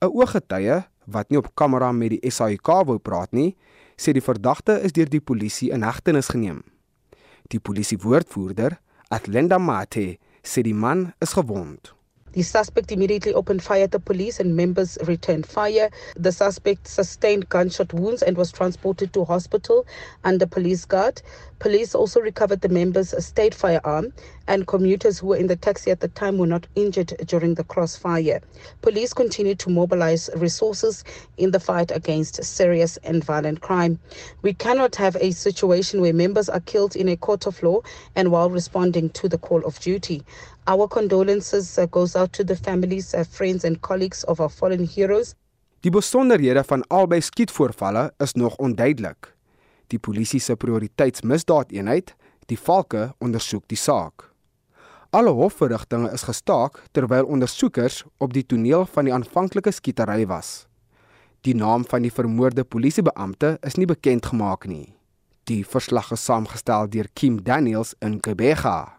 'n 0.00 0.06
Ooggetuie 0.06 0.86
wat 1.06 1.28
nie 1.30 1.38
op 1.38 1.54
kamera 1.54 1.92
met 1.92 2.10
die 2.10 2.30
SAIK 2.30 2.66
wou 2.86 2.98
praat 2.98 3.32
nie, 3.32 3.56
sê 3.96 4.12
die 4.12 4.22
verdagte 4.22 4.80
is 4.82 4.92
deur 4.92 5.08
die 5.08 5.20
polisie 5.20 5.70
in 5.70 5.82
hegtenis 5.82 6.28
geneem. 6.28 6.62
Die 7.48 7.60
polisiewoordvoerder, 7.60 8.80
Atlenda 9.10 9.58
Mate, 9.58 10.18
sê 10.42 10.62
die 10.62 10.74
man 10.74 11.12
is 11.20 11.32
gewond. 11.32 11.97
The 12.32 12.42
suspect 12.42 12.92
immediately 12.92 13.32
opened 13.34 13.62
fire 13.62 13.84
at 13.84 13.92
the 13.92 14.00
police 14.00 14.38
and 14.40 14.54
members 14.56 14.98
returned 15.04 15.46
fire. 15.46 15.90
The 16.16 16.32
suspect 16.32 16.86
sustained 16.86 17.48
gunshot 17.48 17.92
wounds 17.92 18.22
and 18.22 18.36
was 18.36 18.52
transported 18.52 19.12
to 19.14 19.24
hospital 19.24 19.86
under 20.24 20.46
police 20.46 20.84
guard. 20.84 21.22
Police 21.58 21.94
also 21.94 22.20
recovered 22.20 22.60
the 22.60 22.68
members' 22.68 23.14
state 23.24 23.54
firearm 23.54 24.12
and 24.46 24.66
commuters 24.66 25.18
who 25.18 25.28
were 25.28 25.36
in 25.36 25.48
the 25.48 25.56
taxi 25.56 25.90
at 25.90 26.00
the 26.00 26.08
time 26.08 26.38
were 26.38 26.46
not 26.46 26.66
injured 26.76 27.14
during 27.26 27.54
the 27.54 27.64
crossfire. 27.64 28.40
Police 28.82 29.12
continue 29.12 29.54
to 29.56 29.70
mobilize 29.70 30.30
resources 30.36 31.04
in 31.36 31.50
the 31.50 31.60
fight 31.60 31.90
against 31.90 32.42
serious 32.44 32.96
and 32.98 33.24
violent 33.24 33.60
crime. 33.60 33.98
We 34.42 34.54
cannot 34.54 34.94
have 34.96 35.16
a 35.16 35.32
situation 35.32 36.00
where 36.00 36.12
members 36.12 36.48
are 36.48 36.60
killed 36.60 36.94
in 36.94 37.08
a 37.08 37.16
court 37.16 37.46
of 37.46 37.62
law 37.62 37.80
and 38.14 38.30
while 38.30 38.50
responding 38.50 39.10
to 39.10 39.28
the 39.28 39.38
call 39.38 39.64
of 39.64 39.80
duty. 39.80 40.22
Our 40.68 40.86
condolences 40.86 41.78
uh, 41.78 41.86
goes 41.90 42.14
out 42.14 42.32
to 42.32 42.44
the 42.44 42.56
families, 42.56 43.14
uh, 43.14 43.24
friends 43.24 43.64
and 43.64 43.80
colleagues 43.80 44.24
of 44.24 44.40
our 44.40 44.50
fallen 44.50 44.84
heroes. 44.84 45.34
Die 45.80 45.90
besonderhede 45.90 46.60
van 46.64 46.82
albei 46.92 47.20
skietvoorvalle 47.20 48.10
is 48.18 48.32
nog 48.32 48.56
onduidelik. 48.56 49.30
Die 49.86 49.98
polisie 49.98 50.40
se 50.40 50.56
prioriteitsmisdaadeenheid, 50.56 52.12
die 52.52 52.58
Valke, 52.58 53.14
ondersoek 53.24 53.64
die 53.72 53.80
saak. 53.80 54.26
Alle 55.10 55.32
hofverrigtinge 55.32 56.12
is 56.12 56.26
gestaak 56.28 56.82
terwyl 56.92 57.24
ondersoekers 57.24 58.02
op 58.20 58.36
die 58.36 58.44
toneel 58.44 58.84
van 58.92 59.08
die 59.08 59.14
aanvanklike 59.16 59.72
skietery 59.72 60.26
was. 60.28 60.66
Die 61.48 61.56
naam 61.56 61.88
van 61.88 62.04
die 62.04 62.12
vermoorde 62.12 62.66
polisiebeampte 62.68 63.56
is 63.64 63.80
nie 63.80 63.88
bekend 63.88 64.28
gemaak 64.28 64.68
nie. 64.68 64.92
Die 65.48 65.62
verslag 65.64 66.12
is 66.12 66.28
saamgestel 66.28 66.92
deur 66.92 67.08
Kim 67.16 67.40
Daniels 67.40 67.96
in 68.04 68.20
Kebega. 68.20 68.97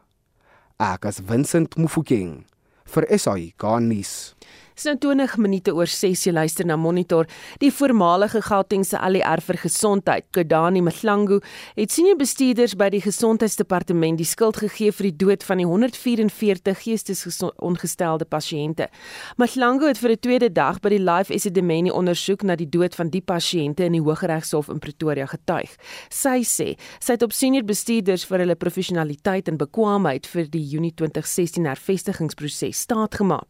Ek 0.80 1.04
as 1.04 1.18
Vincent 1.20 1.76
Mufokeng 1.76 2.46
vir 2.88 3.06
SAI 3.12 3.52
Garnis. 3.60 4.32
Dis 4.80 4.88
nou 4.88 4.96
20 4.96 5.34
minute 5.44 5.74
oor 5.76 5.90
6 5.92 6.22
jy 6.24 6.32
luister 6.32 6.64
na 6.64 6.78
Monitor. 6.80 7.28
Die 7.60 7.68
voormalige 7.68 8.40
Gautengse 8.46 8.96
ALR 9.04 9.42
vir 9.44 9.58
gesondheid, 9.60 10.24
Kodani 10.32 10.80
Mhlangu, 10.80 11.42
het 11.76 11.92
senior 11.92 12.16
bestuurders 12.16 12.78
by 12.80 12.88
die 12.94 13.02
gesondheidsdepartement 13.04 14.22
die 14.22 14.28
skuld 14.30 14.62
gegee 14.64 14.94
vir 14.96 15.10
die 15.10 15.18
dood 15.26 15.44
van 15.44 15.60
die 15.60 15.66
144 15.68 16.80
geestesongestelde 16.86 18.24
pasiënte. 18.32 18.88
Mhlangu 19.36 19.90
het 19.90 20.00
vir 20.00 20.12
'n 20.12 20.20
tweede 20.24 20.50
dag 20.50 20.80
by 20.80 20.90
die 20.96 21.04
Life 21.04 21.34
Esidimeni 21.34 21.92
ondersoek 21.92 22.44
na 22.44 22.56
die 22.56 22.70
dood 22.70 22.96
van 22.96 23.10
die 23.10 23.22
pasiënte 23.22 23.84
in 23.84 23.92
die 23.92 24.02
Hooggeregshof 24.02 24.70
in 24.70 24.80
Pretoria 24.80 25.26
getuig. 25.26 25.76
Sy 26.10 26.40
sê 26.44 26.78
sy 27.00 27.12
het 27.12 27.24
op 27.24 27.34
senior 27.34 27.66
bestuurders 27.66 28.24
vir 28.24 28.40
hulle 28.40 28.56
professionaliteit 28.56 29.50
en 29.50 29.58
bekwaamheid 29.58 30.26
vir 30.26 30.48
die 30.50 30.64
Junie 30.64 30.94
2016 30.96 31.66
hervestigingsproses 31.66 32.80
staatgemaak. 32.80 33.44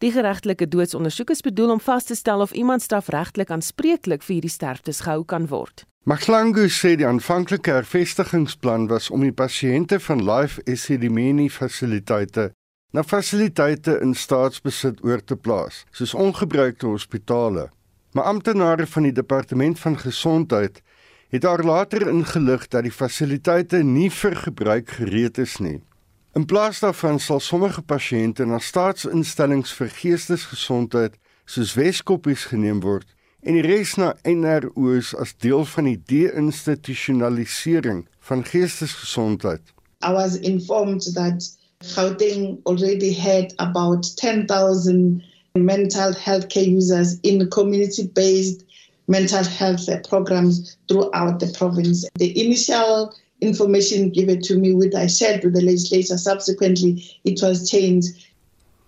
Die 0.00 0.12
geregtelike 0.12 0.65
Onmiddellike 0.66 0.90
doodsondersoek 0.90 1.30
is 1.30 1.42
bedoel 1.42 1.70
om 1.70 1.80
vas 1.80 2.04
te 2.04 2.14
stel 2.14 2.40
of 2.40 2.52
iemand 2.52 2.82
strafregtelik 2.82 3.50
aanspreeklik 3.50 4.22
vir 4.22 4.34
hierdie 4.34 4.50
sterftes 4.50 5.00
gehou 5.04 5.24
kan 5.24 5.46
word. 5.46 5.84
Maglangu 6.04 6.68
sê 6.68 6.96
die 6.96 7.06
aanvanklike 7.06 7.70
hervestigingsplan 7.70 8.88
was 8.88 9.10
om 9.10 9.22
die 9.22 9.32
pasiënte 9.32 10.00
van 10.00 10.24
Life 10.24 10.62
Esidimeni 10.66 11.48
fasiliteite 11.50 12.50
na 12.92 13.02
fasiliteite 13.02 13.98
in 14.02 14.14
staatsbesit 14.14 15.02
oor 15.04 15.22
te 15.22 15.36
plaas, 15.36 15.84
soos 15.92 16.14
ongebruikte 16.14 16.86
hospitale. 16.86 17.68
Maar 18.14 18.24
amptenare 18.24 18.86
van 18.86 19.02
die 19.02 19.12
departement 19.12 19.78
van 19.78 19.98
gesondheid 19.98 20.80
het 21.30 21.42
daar 21.42 21.62
later 21.62 22.08
ingelig 22.08 22.68
dat 22.68 22.86
die 22.86 22.94
fasiliteite 22.94 23.82
nie 23.82 24.10
vir 24.10 24.36
gebruik 24.46 24.88
gereed 24.98 25.38
is 25.38 25.58
nie. 25.58 25.82
In 26.36 26.44
plaas 26.44 26.78
daarvan 26.78 27.20
sal 27.20 27.40
sommige 27.40 27.82
pasiënte 27.82 28.44
na 28.44 28.58
staatsinstellings 28.60 29.70
vir 29.78 29.88
geestesgesondheid 29.88 31.14
soos 31.48 31.72
Weskoppies 31.78 32.42
geneem 32.50 32.82
word 32.84 33.08
en 33.40 33.56
die 33.56 33.64
res 33.64 33.94
na 33.96 34.10
NRO's 34.28 35.14
as 35.16 35.32
deel 35.44 35.64
van 35.70 35.88
die 35.88 35.96
deinstitusionalisering 36.12 38.04
van 38.28 38.44
geestesgesondheid. 38.50 39.64
I 40.04 40.12
was 40.12 40.36
informed 40.52 41.08
that 41.16 41.40
Gauteng 41.94 42.60
already 42.68 43.12
had 43.16 43.56
about 43.56 44.04
10,000 44.20 45.24
mental 45.56 46.12
health 46.12 46.48
care 46.52 46.68
users 46.68 47.16
in 47.22 47.48
community-based 47.48 48.60
mental 49.08 49.44
health 49.44 49.88
programs 50.10 50.76
throughout 50.84 51.40
the 51.40 51.48
province. 51.56 52.04
The 52.20 52.32
initial 52.36 53.16
information 53.40 54.10
given 54.10 54.40
to 54.40 54.58
me 54.58 54.72
which 54.72 54.94
I 54.94 55.06
shared 55.06 55.44
with 55.44 55.54
the 55.54 55.62
legislature 55.62 56.18
subsequently 56.18 57.04
it 57.24 57.40
was 57.42 57.70
changed 57.70 58.16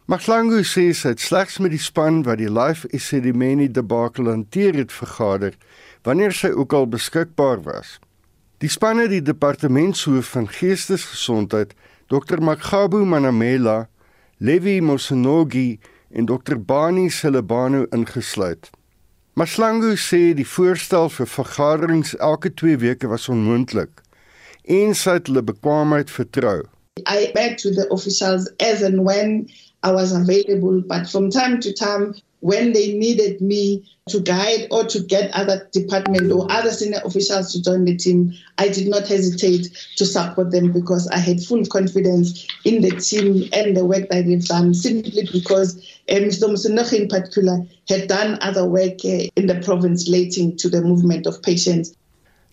Maglangu 0.08 0.62
sê 0.64 0.86
het 0.88 1.20
slegs 1.20 1.58
met 1.60 1.74
die 1.74 1.82
span 1.84 2.22
wat 2.24 2.38
die 2.40 2.48
Life 2.48 2.88
Esidimeni 2.96 3.66
debakel 3.68 4.30
hanteer 4.32 4.78
het 4.80 4.92
vergader 4.92 5.52
wanneer 6.08 6.32
sy 6.32 6.48
ook 6.48 6.72
al 6.72 6.88
beskikbaar 6.88 7.60
was. 7.66 7.98
Die 8.64 8.70
span 8.72 9.02
het 9.02 9.12
die 9.12 9.20
departementshoof 9.20 10.32
van 10.32 10.48
geestesgesondheid, 10.48 11.74
Dr 12.08 12.40
Magabu 12.40 13.04
Manamela, 13.04 13.90
Levi 14.38 14.80
Mosonogi 14.80 15.78
en 16.08 16.24
Dr 16.24 16.56
Bani 16.56 17.10
Selebano 17.10 17.84
ingesluit. 17.92 18.70
Maglangu 19.36 19.92
sê 20.00 20.32
die 20.32 20.48
voorstel 20.48 21.12
vir 21.12 21.28
vergaderings 21.36 22.16
elke 22.16 22.48
2 22.48 22.80
weke 22.80 23.12
was 23.12 23.28
onmoontlik 23.28 24.00
en 24.68 24.94
sy 24.94 25.16
het 25.16 25.28
hulle 25.30 25.42
bekwaamheid 25.42 26.10
vertrou. 26.12 26.62
I 27.06 27.30
met 27.34 27.62
with 27.64 27.76
the 27.76 27.88
officials 27.94 28.48
as 28.60 28.82
and 28.82 29.04
when 29.04 29.48
I 29.82 29.92
was 29.92 30.12
available 30.12 30.82
but 30.86 31.08
from 31.08 31.30
time 31.30 31.60
to 31.60 31.72
time 31.72 32.14
when 32.40 32.72
they 32.72 32.92
needed 32.94 33.40
me 33.40 33.84
to 34.08 34.20
guide 34.20 34.68
or 34.70 34.84
to 34.84 35.00
get 35.00 35.30
other 35.32 35.68
department 35.72 36.30
or 36.32 36.50
other 36.50 36.70
senior 36.70 37.00
officials 37.04 37.52
to 37.52 37.62
join 37.62 37.84
the 37.84 37.96
team, 37.96 38.32
I 38.58 38.68
did 38.68 38.88
not 38.88 39.06
hesitate 39.06 39.68
to 39.96 40.06
support 40.06 40.50
them 40.50 40.72
because 40.72 41.08
I 41.08 41.18
had 41.18 41.42
full 41.42 41.64
confidence 41.66 42.46
in 42.64 42.80
the 42.80 42.92
team 42.92 43.48
and 43.52 43.76
the 43.76 43.84
work 43.84 44.08
that 44.10 44.26
they've 44.26 44.44
done, 44.44 44.72
simply 44.72 45.28
because 45.32 45.76
uh, 46.08 46.14
Mr. 46.14 46.48
Musunoche 46.48 46.92
in 46.92 47.08
particular 47.08 47.66
had 47.88 48.08
done 48.08 48.38
other 48.40 48.64
work 48.64 49.04
uh, 49.04 49.26
in 49.36 49.46
the 49.46 49.60
province 49.64 50.08
relating 50.08 50.56
to 50.58 50.68
the 50.68 50.80
movement 50.80 51.26
of 51.26 51.42
patients. 51.42 51.94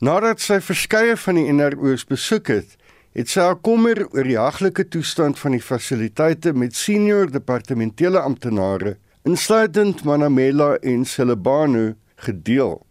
Nadat 0.04 0.42
sy 0.44 0.58
verskeie 0.60 1.16
van 1.16 1.38
die 1.40 1.52
NRO's 1.56 2.04
besoek 2.04 2.50
het, 2.52 2.74
het 3.16 3.30
sy 3.32 3.46
kommer 3.64 4.02
oor 4.10 4.28
die 4.28 4.36
haglike 4.36 4.84
toestand 4.92 5.40
van 5.40 5.56
die 5.56 5.64
fasiliteite 5.64 6.52
met 6.52 6.75
senior 6.75 7.32
departementele 7.32 8.20
amptenare 8.20 8.98
insluitend 9.24 10.04
Manamela 10.04 10.75
en 10.84 11.06
Selebano 11.08 11.94
gedeel. 12.28 12.82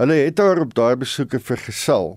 Hulle 0.00 0.16
het 0.24 0.40
haar 0.40 0.62
op 0.64 0.72
daai 0.74 0.96
besoeke 0.96 1.38
vergesel. 1.38 2.14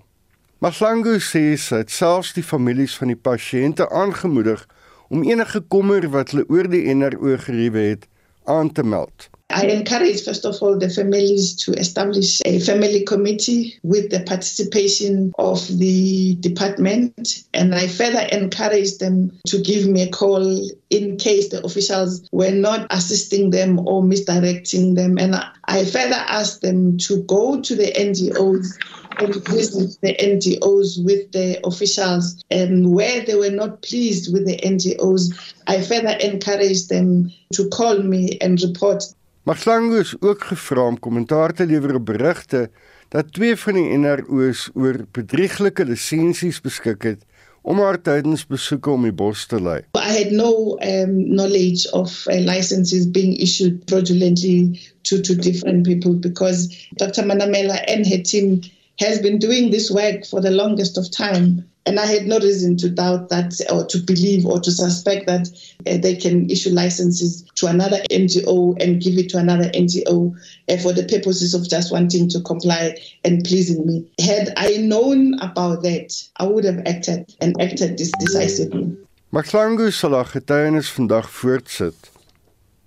Mahlangu 0.63 1.19
sê 1.19 1.43
sy 1.59 1.83
het 1.83 1.91
selfs 1.91 2.31
die 2.33 2.45
families 2.45 2.95
van 2.97 3.11
die 3.11 3.19
pasiënte 3.19 3.89
aangemoedig 3.91 4.63
om 5.11 5.27
enige 5.27 5.59
kommer 5.67 6.07
wat 6.15 6.31
hulle 6.31 6.47
oor 6.47 6.71
die 6.71 6.87
NRO 6.95 7.35
geriewe 7.43 7.83
het 7.91 8.07
aan 8.47 8.71
te 8.71 8.87
meld. 8.87 9.27
I 9.49 9.65
encourage, 9.67 10.23
first 10.25 10.45
of 10.45 10.61
all, 10.61 10.77
the 10.77 10.89
families 10.89 11.55
to 11.63 11.71
establish 11.73 12.41
a 12.45 12.59
family 12.59 13.05
committee 13.05 13.79
with 13.81 14.11
the 14.11 14.19
participation 14.19 15.33
of 15.39 15.65
the 15.77 16.35
department. 16.35 17.43
And 17.53 17.73
I 17.73 17.87
further 17.87 18.27
encourage 18.31 18.97
them 18.97 19.39
to 19.47 19.61
give 19.61 19.87
me 19.87 20.01
a 20.01 20.09
call 20.09 20.69
in 20.89 21.17
case 21.17 21.49
the 21.49 21.63
officials 21.65 22.27
were 22.33 22.51
not 22.51 22.87
assisting 22.89 23.51
them 23.51 23.79
or 23.87 24.03
misdirecting 24.03 24.95
them. 24.95 25.17
And 25.17 25.35
I 25.65 25.85
further 25.85 26.15
ask 26.15 26.59
them 26.59 26.97
to 26.99 27.23
go 27.23 27.61
to 27.61 27.75
the 27.75 27.91
NGOs 27.93 28.77
and 29.19 29.33
visit 29.47 29.97
the 30.01 30.13
NGOs 30.15 31.03
with 31.03 31.31
the 31.31 31.65
officials. 31.65 32.43
And 32.51 32.93
where 32.93 33.21
they 33.21 33.35
were 33.35 33.49
not 33.49 33.81
pleased 33.81 34.33
with 34.33 34.45
the 34.45 34.57
NGOs, 34.57 35.55
I 35.67 35.81
further 35.81 36.17
encourage 36.21 36.87
them 36.87 37.31
to 37.53 37.69
call 37.69 37.99
me 37.99 38.37
and 38.41 38.61
report 38.61 39.03
Maglango 39.47 39.95
is 39.95 40.15
ook 40.19 40.43
gevra 40.43 40.87
om 40.87 40.99
kommentaar 40.99 41.53
te 41.53 41.65
lewer 41.65 41.95
op 41.95 42.05
berigte 42.05 42.69
dat 43.09 43.29
twee 43.33 43.55
van 43.55 43.77
die 43.79 43.97
NRO's 43.97 44.65
oor 44.73 45.05
bedrieglike 45.15 45.85
lisensies 45.87 46.59
beskik 46.65 47.05
het 47.07 47.23
om 47.61 47.79
haar 47.79 48.01
tydens 48.01 48.43
besoeke 48.49 48.91
om 48.91 49.05
die 49.07 49.13
bos 49.21 49.45
te 49.47 49.61
lei. 49.63 49.77
I 49.95 50.11
had 50.17 50.35
no 50.35 50.75
um, 50.83 51.13
knowledge 51.29 51.87
of 51.95 52.11
uh, 52.27 52.35
licenses 52.43 53.07
being 53.07 53.39
issued 53.39 53.79
fraudulently 53.87 54.81
to 55.07 55.21
to 55.21 55.35
different 55.35 55.87
people 55.87 56.19
because 56.27 56.67
Dr. 56.99 57.23
Manamela 57.23 57.79
and 57.87 58.03
her 58.11 58.19
team 58.19 58.59
has 58.99 59.21
been 59.23 59.39
doing 59.39 59.71
this 59.71 59.87
work 59.89 60.27
for 60.27 60.41
the 60.41 60.51
longest 60.51 60.97
of 60.97 61.07
time 61.09 61.63
And 61.87 62.01
I 62.01 62.05
had 62.05 62.27
no 62.27 62.37
reason 62.39 62.75
to 62.77 62.89
doubt 62.89 63.29
that 63.29 63.53
or 63.71 63.85
to 63.85 63.97
believe 63.97 64.45
or 64.45 64.59
to 64.59 64.71
suspect 64.71 65.25
that 65.27 65.47
uh, 65.87 65.95
they 65.97 66.17
can 66.17 66.49
issue 66.49 66.71
licenses 66.71 67.43
to 67.55 67.67
another 67.67 67.99
NGO 68.11 68.75
and 68.83 69.01
give 69.01 69.17
it 69.17 69.29
to 69.29 69.37
another 69.37 69.69
NGO 69.69 70.35
uh, 70.67 70.77
for 70.83 70.91
the 70.91 71.07
purposes 71.07 71.53
of 71.53 71.69
just 71.69 71.93
wanting 71.93 72.27
to 72.27 72.41
comply 72.41 72.97
and 73.23 73.41
pleasing 73.45 73.87
me. 73.87 74.05
Had 74.19 74.51
I 74.57 74.77
known 74.77 75.39
about 75.39 75.81
that, 75.83 76.11
I 76.35 76.45
would 76.45 76.65
have 76.65 76.83
acted 76.85 77.33
and 77.39 77.55
acted 77.61 77.95
decisively. 77.95 78.97
Maklangu 79.31 79.91
sal 79.91 80.11
haar 80.11 80.27
getuienis 80.27 80.91
vandag 80.91 81.31
voortsit. 81.39 82.11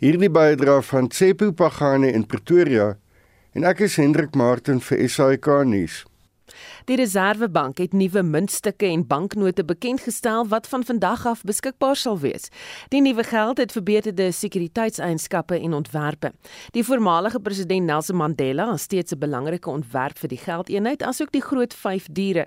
Hierdie 0.01 0.29
bydra 0.33 0.83
van 0.83 1.09
Tsepo 1.09 1.53
Pagane 1.53 2.13
in 2.13 2.25
Pretoria 2.29 2.99
en 3.57 3.65
ek 3.65 3.81
is 3.89 3.97
Hendrik 3.97 4.37
Martin 4.37 4.81
vir 4.85 5.09
SAK 5.09 5.51
nuus. 5.69 6.05
Die 6.85 6.97
Reserwebank 6.97 7.79
het 7.79 7.93
nuwe 7.93 8.23
muntstukke 8.23 8.87
en 8.87 9.07
banknote 9.07 9.65
bekend 9.65 10.01
gestel 10.01 10.47
wat 10.49 10.69
van 10.69 10.85
vandag 10.85 11.27
af 11.27 11.43
beskikbaar 11.43 11.97
sal 11.97 12.19
wees. 12.19 12.49
Die 12.89 13.01
nuwe 13.01 13.25
geld 13.25 13.59
het 13.59 13.73
verbeterde 13.73 14.33
sekuriteitseienskappe 14.33 15.61
en 15.61 15.73
ontwerpe. 15.75 16.33
Die 16.71 16.85
voormalige 16.85 17.41
president 17.41 17.87
Nelson 17.87 18.17
Mandela 18.17 18.71
het 18.71 18.81
steeds 18.81 19.13
'n 19.13 19.19
belangrike 19.19 19.71
ontwerp 19.71 20.19
vir 20.19 20.29
die 20.29 20.39
geldeenheid 20.39 21.03
asook 21.03 21.33
die 21.33 21.43
groot 21.43 21.75
5 21.75 22.07
diere. 22.11 22.47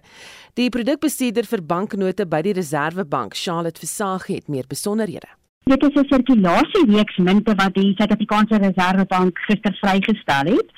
Die 0.54 0.70
produkbestuurder 0.70 1.46
vir 1.46 1.64
banknote 1.64 2.26
by 2.26 2.42
die 2.42 2.54
Reserwebank, 2.54 3.36
Charlotte 3.36 3.80
Versage, 3.80 4.34
het 4.34 4.48
meer 4.48 4.66
besonderhede. 4.68 5.28
Dit 5.64 5.84
is 5.84 5.96
'n 5.96 6.08
sirkulasiereeks 6.08 7.18
munte 7.18 7.56
wat 7.56 7.74
die 7.74 7.94
Suid-Afrikaanse 7.96 8.58
Reserwebank 8.58 9.40
gister 9.40 9.74
vrygestel 9.82 10.46
het. 10.46 10.70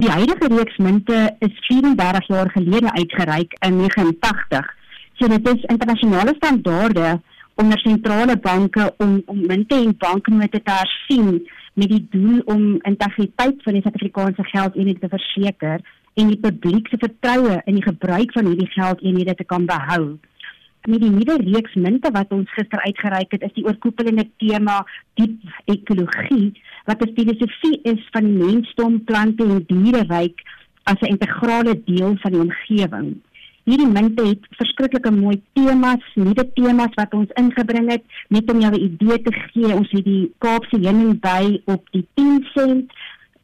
Die 0.00 0.08
huidige 0.08 0.48
reeks 0.48 0.78
munte 0.80 1.16
is 1.44 1.56
34 1.66 2.26
jaar 2.26 2.50
gelede 2.50 2.92
uitgereik 2.92 3.52
in 3.66 3.76
89. 3.76 4.70
So 5.18 5.28
dit 5.28 5.48
is 5.48 5.66
internasionale 5.68 6.32
standaarde 6.36 7.20
onder 7.54 7.78
sentrale 7.78 8.36
banke 8.36 8.94
om 8.96 9.22
om 9.26 9.42
munte 9.46 9.74
en 9.74 9.92
banknote 9.98 10.62
te 10.62 10.72
hersien 10.72 11.48
met 11.74 11.92
die 11.92 12.06
doel 12.10 12.40
om 12.44 12.78
integriteit 12.92 13.60
van 13.62 13.76
die 13.76 13.82
Suid-Afrikaanse 13.82 14.44
geldeenheid 14.44 15.00
te 15.00 15.12
verseker 15.12 15.84
en 16.14 16.32
die 16.32 16.40
publiek 16.48 16.88
se 16.88 16.96
vertroue 17.04 17.60
in 17.64 17.76
die 17.76 17.88
gebruik 17.90 18.32
van 18.32 18.48
hierdie 18.48 18.72
geldeenhede 18.72 19.34
te 19.34 19.44
kan 19.44 19.68
behou 19.68 20.16
met 20.88 21.02
die 21.02 21.10
nuwe 21.12 21.36
reeks 21.44 21.74
munte 21.76 22.10
wat 22.14 22.30
ons 22.32 22.52
gister 22.56 22.80
uitgereik 22.80 23.32
het, 23.34 23.42
is 23.44 23.52
die 23.56 23.64
oorkoepelende 23.66 24.24
tema 24.40 24.80
diep 25.20 25.36
ekologie 25.68 26.54
wat 26.90 27.02
'n 27.06 27.14
filosofie 27.16 27.78
is 27.82 28.02
van 28.10 28.24
die 28.24 28.38
mensdom, 28.44 29.04
plante 29.04 29.44
en 29.44 29.64
diereryk 29.66 30.38
as 30.90 31.00
'n 31.00 31.12
integrale 31.14 31.74
deel 31.84 32.16
van 32.22 32.32
die 32.32 32.40
omgewing. 32.40 33.08
Hierdie 33.68 33.92
munte 33.92 34.24
het 34.26 34.46
verskriklike 34.58 35.10
mooi 35.10 35.36
temas, 35.52 36.04
nuwe 36.14 36.44
temas 36.54 36.94
wat 36.94 37.12
ons 37.14 37.34
ingebring 37.42 37.90
het 37.90 38.02
net 38.28 38.50
om 38.52 38.60
jou 38.60 38.72
'n 38.72 38.84
idee 38.88 39.22
te 39.22 39.32
gee. 39.32 39.74
Ons 39.74 39.90
het 39.90 40.04
die 40.04 40.32
Kaapse 40.38 40.78
heuning 40.80 41.20
by 41.20 41.60
op 41.64 41.82
die 41.90 42.06
10 42.14 42.46
sent 42.54 42.92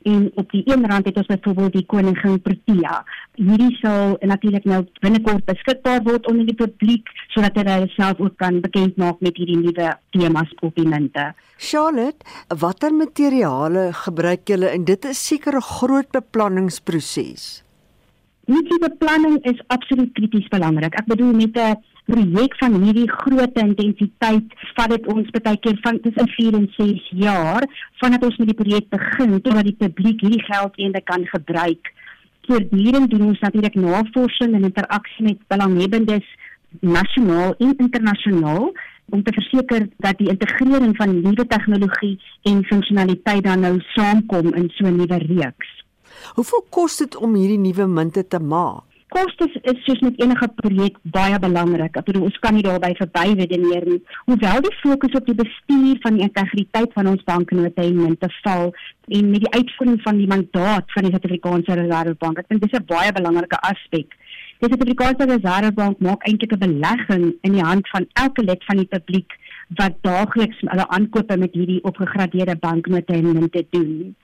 en 0.07 0.31
op 0.35 0.51
die 0.55 0.63
een 0.65 0.87
rand 0.87 1.09
het 1.09 1.17
ons 1.17 1.27
byvoorbeeld 1.27 1.73
die 1.73 1.87
koningin 1.91 2.39
Protea. 2.43 3.01
Hierdie 3.35 3.75
sal 3.81 4.17
natuurlik 4.21 4.65
nou 4.69 4.85
binnekort 5.03 5.45
beskikbaar 5.49 6.05
word 6.07 6.29
onder 6.31 6.47
die 6.47 6.57
publiek 6.57 7.11
sodat 7.35 7.59
hulle 7.59 7.89
self 7.97 8.23
ook 8.23 8.37
kan 8.43 8.61
bekend 8.65 8.97
maak 9.03 9.21
met 9.25 9.37
hierdie 9.37 9.59
nuwe 9.59 9.91
temas 10.15 10.55
op 10.61 10.75
die 10.79 10.87
munte. 10.87 11.33
Charlotte, 11.59 12.27
watter 12.63 12.95
materiale 12.95 13.89
gebruik 14.05 14.47
julle 14.49 14.71
en 14.71 14.85
dit 14.85 15.11
is 15.11 15.27
seker 15.27 15.57
'n 15.59 15.69
groot 15.81 16.11
beplanningsproses. 16.11 17.63
Die 18.47 18.79
beplanning 18.79 19.43
is 19.43 19.61
absoluut 19.67 20.13
krities 20.15 20.49
belangrik. 20.49 20.95
Ek 20.95 21.07
bedoel 21.07 21.33
met 21.33 21.57
'n 21.57 21.83
projek 22.07 22.57
van 22.61 22.79
hierdie 22.83 23.09
groot 23.11 23.59
intensiteit 23.63 24.55
vat 24.77 24.93
dit 24.95 25.07
ons 25.13 25.31
baie 25.37 25.61
keer 25.65 25.79
van 25.85 26.01
tussen 26.05 26.29
4 26.37 26.59
en 26.61 26.67
6 26.79 27.11
jaar 27.23 27.67
vandat 28.03 28.27
ons 28.29 28.41
met 28.43 28.51
die 28.53 28.59
projek 28.63 28.89
begin 28.95 29.39
totdat 29.41 29.69
die 29.69 29.79
publiek 29.85 30.25
hierdie 30.25 30.45
geld 30.47 30.79
eendag 30.79 31.07
kan 31.11 31.27
gebruik. 31.35 31.93
Voortdurend 32.47 33.11
doen 33.11 33.29
ons 33.31 33.41
natuurlik 33.43 33.75
navorsing 33.75 34.55
en 34.55 34.69
interaksie 34.71 35.25
met 35.27 35.47
belanghebbendes 35.51 36.29
nasionaal 36.81 37.55
en 37.59 37.75
internasionaal 37.77 38.71
om 39.11 39.23
te 39.23 39.33
verseker 39.35 39.89
dat 40.03 40.19
die 40.19 40.29
integrering 40.31 40.97
van 40.99 41.21
nuwe 41.21 41.47
tegnologie 41.47 42.17
en 42.51 42.65
funksionaliteit 42.71 43.45
dan 43.47 43.63
nou 43.67 43.77
saamkom 43.95 44.55
in 44.55 44.71
so 44.75 44.87
'n 44.87 44.97
nuwe 44.97 45.19
reeks. 45.19 45.71
Hoeveel 46.35 46.65
kos 46.71 46.97
dit 46.97 47.17
om 47.17 47.35
hierdie 47.35 47.59
nuwe 47.59 47.87
munte 47.87 48.27
te 48.27 48.39
maak? 48.39 48.96
Kostes 49.17 49.55
is 49.71 49.79
soos 49.85 50.03
met 50.05 50.19
enige 50.21 50.49
projek 50.61 50.99
baie 51.15 51.39
belangrik. 51.41 51.95
Ek 51.97 52.09
bedoel 52.09 52.27
ons 52.29 52.37
kan 52.45 52.57
nie 52.57 52.65
daarby 52.67 52.91
verby 52.99 53.25
redeneer 53.39 53.87
nie. 53.89 54.01
Hoewel 54.29 54.61
die 54.67 54.75
fokus 54.83 55.17
op 55.21 55.31
die 55.31 55.37
bestuur 55.39 56.03
van 56.05 56.19
die 56.19 56.27
integriteit 56.27 56.93
van 56.99 57.09
ons 57.15 57.25
banknote 57.31 57.85
en 57.87 58.03
munte 58.03 58.29
val 58.43 58.75
en 59.19 59.31
met 59.33 59.47
die 59.47 59.53
uitvoering 59.55 60.01
van 60.05 60.21
die 60.21 60.29
mandaat 60.33 60.93
van 60.93 61.07
die 61.07 61.15
Suid-Afrikaanse 61.15 61.79
Reservebank, 61.81 62.43
ek 62.43 62.49
dink 62.51 62.67
dis 62.67 62.79
'n 62.79 62.89
baie 62.93 63.13
belangrike 63.19 63.61
aspek. 63.71 64.13
Die 64.61 64.69
Suid-Afrikaanse 64.69 65.31
Reservebank 65.33 66.05
maak 66.09 66.29
eintlik 66.29 66.53
'n 66.53 66.65
belegging 66.67 67.27
in 67.41 67.53
die 67.57 67.67
hand 67.71 67.89
van 67.95 68.07
elke 68.25 68.43
lid 68.43 68.65
van 68.69 68.77
die 68.77 68.91
publiek 68.97 69.33
wat 69.81 69.97
daagliks 70.03 70.61
hulle 70.61 70.89
aankope 70.89 71.37
met 71.37 71.53
hierdie 71.55 71.83
opgegradeerde 71.83 72.57
banknote 72.57 73.13
en 73.13 73.33
munte 73.33 73.67
doen. 73.71 74.15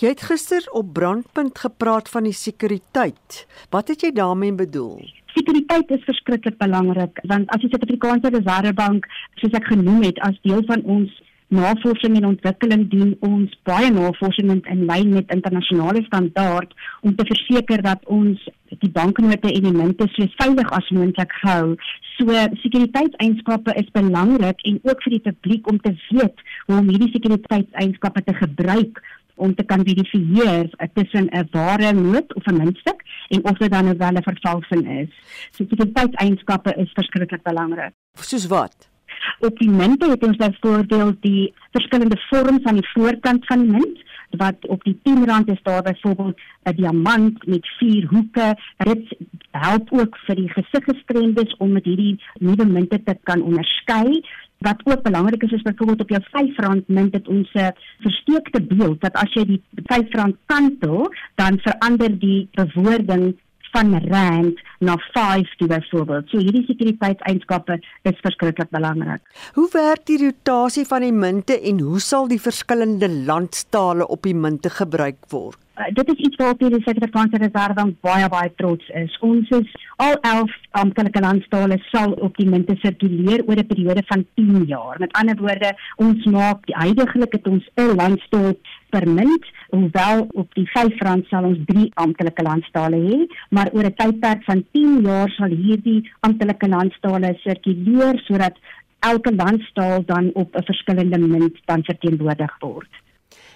Jy 0.00 0.12
het 0.14 0.22
gister 0.28 0.68
op 0.72 0.92
brandpunt 0.92 1.58
gepraat 1.58 2.08
van 2.08 2.28
die 2.28 2.36
sekuriteit. 2.36 3.42
Wat 3.70 3.88
het 3.88 4.04
jy 4.06 4.12
daarmee 4.12 4.52
bedoel? 4.52 5.02
Sekuriteit 5.32 5.90
is 5.90 6.04
verskriklik 6.04 6.58
belangrik 6.60 7.20
want 7.30 7.50
as 7.54 7.60
die 7.64 7.70
Suid-Afrikaanse 7.72 8.32
Reservebank, 8.34 9.06
soos 9.40 9.54
ek 9.56 9.70
genoem 9.72 10.02
het, 10.04 10.18
as 10.26 10.40
deel 10.44 10.64
van 10.68 10.82
ons 10.84 11.20
navorsing 11.52 12.16
en 12.16 12.26
ontwikkeling 12.26 12.86
doen 12.90 13.12
ons 13.28 13.52
baie 13.68 13.90
navorsing 13.92 14.52
in 14.56 14.84
lyn 14.88 15.12
met 15.12 15.32
internasionale 15.34 16.02
standaard 16.06 16.72
om 17.00 17.14
te 17.16 17.26
verseker 17.28 17.82
dat 17.84 18.04
ons 18.16 18.40
die 18.80 18.90
banknote 18.96 19.52
en 19.52 19.66
die 19.68 19.74
munte 19.74 20.08
so 20.14 20.28
veilig 20.38 20.72
as 20.72 20.88
moontlik 20.96 21.34
hou. 21.42 21.74
So 22.16 22.38
sekuriteitseienskappe 22.62 23.74
is 23.82 23.90
belangrik 23.96 24.64
en 24.68 24.80
ook 24.88 25.04
vir 25.04 25.16
die 25.16 25.24
publiek 25.28 25.68
om 25.68 25.80
te 25.84 25.92
weet 26.08 26.44
hoe 26.68 26.78
om 26.78 26.88
hierdie 26.88 27.12
sekuriteitseienskappe 27.18 28.24
te 28.28 28.36
gebruik 28.40 29.02
om 29.42 29.54
te 29.54 29.64
kan 29.64 29.82
verifieer 29.88 30.70
tussen 30.94 31.26
'n 31.30 31.48
ware 31.50 31.92
noot 31.92 32.34
of 32.34 32.46
'n 32.46 32.56
muntstuk 32.62 33.00
en 33.28 33.44
of 33.44 33.58
dit 33.58 33.70
dan 33.70 33.88
'n 33.88 33.96
welle 33.96 34.22
vervalsing 34.22 34.84
is. 35.00 35.10
So 35.50 35.64
sekuriteitseienskappe 35.64 36.74
is 36.82 36.90
verskriklik 36.92 37.42
belangrik. 37.42 37.92
Soos 38.14 38.46
wat? 38.46 38.90
Op 39.38 39.58
die 39.58 39.70
munte 39.70 40.10
het 40.10 40.24
ons 40.24 40.36
byvoorbeeld 40.36 41.22
die 41.22 41.54
verskillende 41.70 42.18
vorms 42.30 42.64
aan 42.64 42.80
die 42.80 42.90
voorkant 42.94 43.46
van 43.46 43.58
die 43.58 43.72
munt 43.72 43.98
wat 44.36 44.66
op 44.66 44.84
die 44.84 44.98
10 45.02 45.26
rand 45.26 45.50
is 45.50 45.62
daar 45.62 45.82
byvoorbeeld 45.82 46.40
'n 46.62 46.74
diamant 46.74 47.46
met 47.46 47.66
vier 47.78 48.06
hoeke. 48.08 48.56
Dit 48.76 49.16
help 49.50 49.92
ook 49.92 50.16
vir 50.26 50.34
die 50.34 50.48
gesiggestremdes 50.48 51.56
om 51.56 51.72
met 51.72 51.84
hierdie 51.84 52.20
nuwe 52.38 52.66
munte 52.66 53.02
te 53.02 53.16
kan 53.22 53.42
onderskei. 53.42 54.24
Wat 54.62 54.80
ook 54.84 55.02
belangrik 55.02 55.42
is 55.42 55.52
is 55.52 55.62
byvoorbeeld 55.62 56.00
op 56.00 56.08
jou 56.08 56.22
R5 56.22 56.86
munt 56.86 57.14
het 57.14 57.28
ons 57.28 57.50
'n 57.54 57.74
versteekte 58.00 58.62
beeld 58.62 59.00
dat 59.00 59.12
as 59.12 59.32
jy 59.34 59.44
die 59.44 59.62
R5 59.74 60.36
kantel, 60.46 61.12
dan 61.34 61.58
verander 61.58 62.18
die 62.18 62.48
bewoording 62.52 63.34
van 63.72 63.98
rand 64.08 64.60
na 64.78 64.96
5 65.12 65.56
toe 65.56 65.68
byvoorbeeld. 65.68 66.28
So 66.28 66.38
hierdie 66.38 66.64
sekuriteitseienskappe 66.68 67.80
is 68.02 68.20
verskriklik 68.20 68.70
belangrik. 68.70 69.20
Hoe 69.56 69.68
werk 69.72 70.06
die 70.06 70.20
rotasie 70.24 70.86
van 70.86 71.00
die 71.06 71.12
munte 71.12 71.60
en 71.60 71.80
hoe 71.80 72.00
sal 72.00 72.28
die 72.28 72.40
verskillende 72.40 73.08
landstale 73.08 74.06
op 74.06 74.22
die 74.22 74.36
munte 74.36 74.70
gebruik 74.70 75.18
word? 75.28 75.61
Uh, 75.72 75.84
dit 75.96 76.08
is 76.12 76.18
iets 76.26 76.36
waarop 76.36 76.58
die 76.58 76.82
Suid-Afrikaanse 76.84 77.38
Reserve 77.40 77.84
baie 78.04 78.26
baie 78.28 78.50
trots 78.56 78.88
is. 79.00 79.14
Ons 79.24 79.48
is 79.56 79.70
al 80.04 80.18
11 80.20 80.56
amptelike 80.80 81.20
um, 81.22 81.24
landstale 81.24 81.78
sal 81.86 82.12
op 82.26 82.36
die 82.36 82.48
munte 82.48 82.74
sirkuleer 82.82 83.40
oor 83.46 83.56
'n 83.56 83.70
periode 83.70 84.02
van 84.10 84.26
10 84.34 84.66
jaar. 84.68 84.98
Met 85.00 85.16
ander 85.16 85.36
woorde, 85.40 85.70
ons 85.96 86.24
maak 86.24 86.66
die 86.66 86.76
huidigelik 86.76 87.32
het 87.32 87.48
ons 87.48 87.64
'n 87.80 87.96
landstal 87.96 88.52
per 88.90 89.08
munt, 89.08 89.44
hoewel 89.70 90.26
op 90.42 90.54
die 90.54 90.68
R5 90.76 91.28
sal 91.28 91.44
ons 91.44 91.58
3 91.66 91.88
amptelike 91.94 92.42
landstale 92.42 92.98
hê, 93.08 93.18
maar 93.48 93.72
oor 93.72 93.84
'n 93.84 93.96
tydperk 93.96 94.44
van 94.44 94.64
10 94.72 95.00
jaar 95.02 95.30
sal 95.30 95.48
hierdie 95.48 96.10
amptelike 96.20 96.68
landstale 96.68 97.32
sirkuleer 97.44 98.20
sodat 98.28 98.58
elke 99.00 99.34
landstaal 99.34 100.04
dan 100.04 100.30
op 100.34 100.54
'n 100.56 100.64
verskillende 100.64 101.18
munt 101.18 101.56
dan 101.64 101.84
verteenwoordig 101.84 102.56
word. 102.60 102.92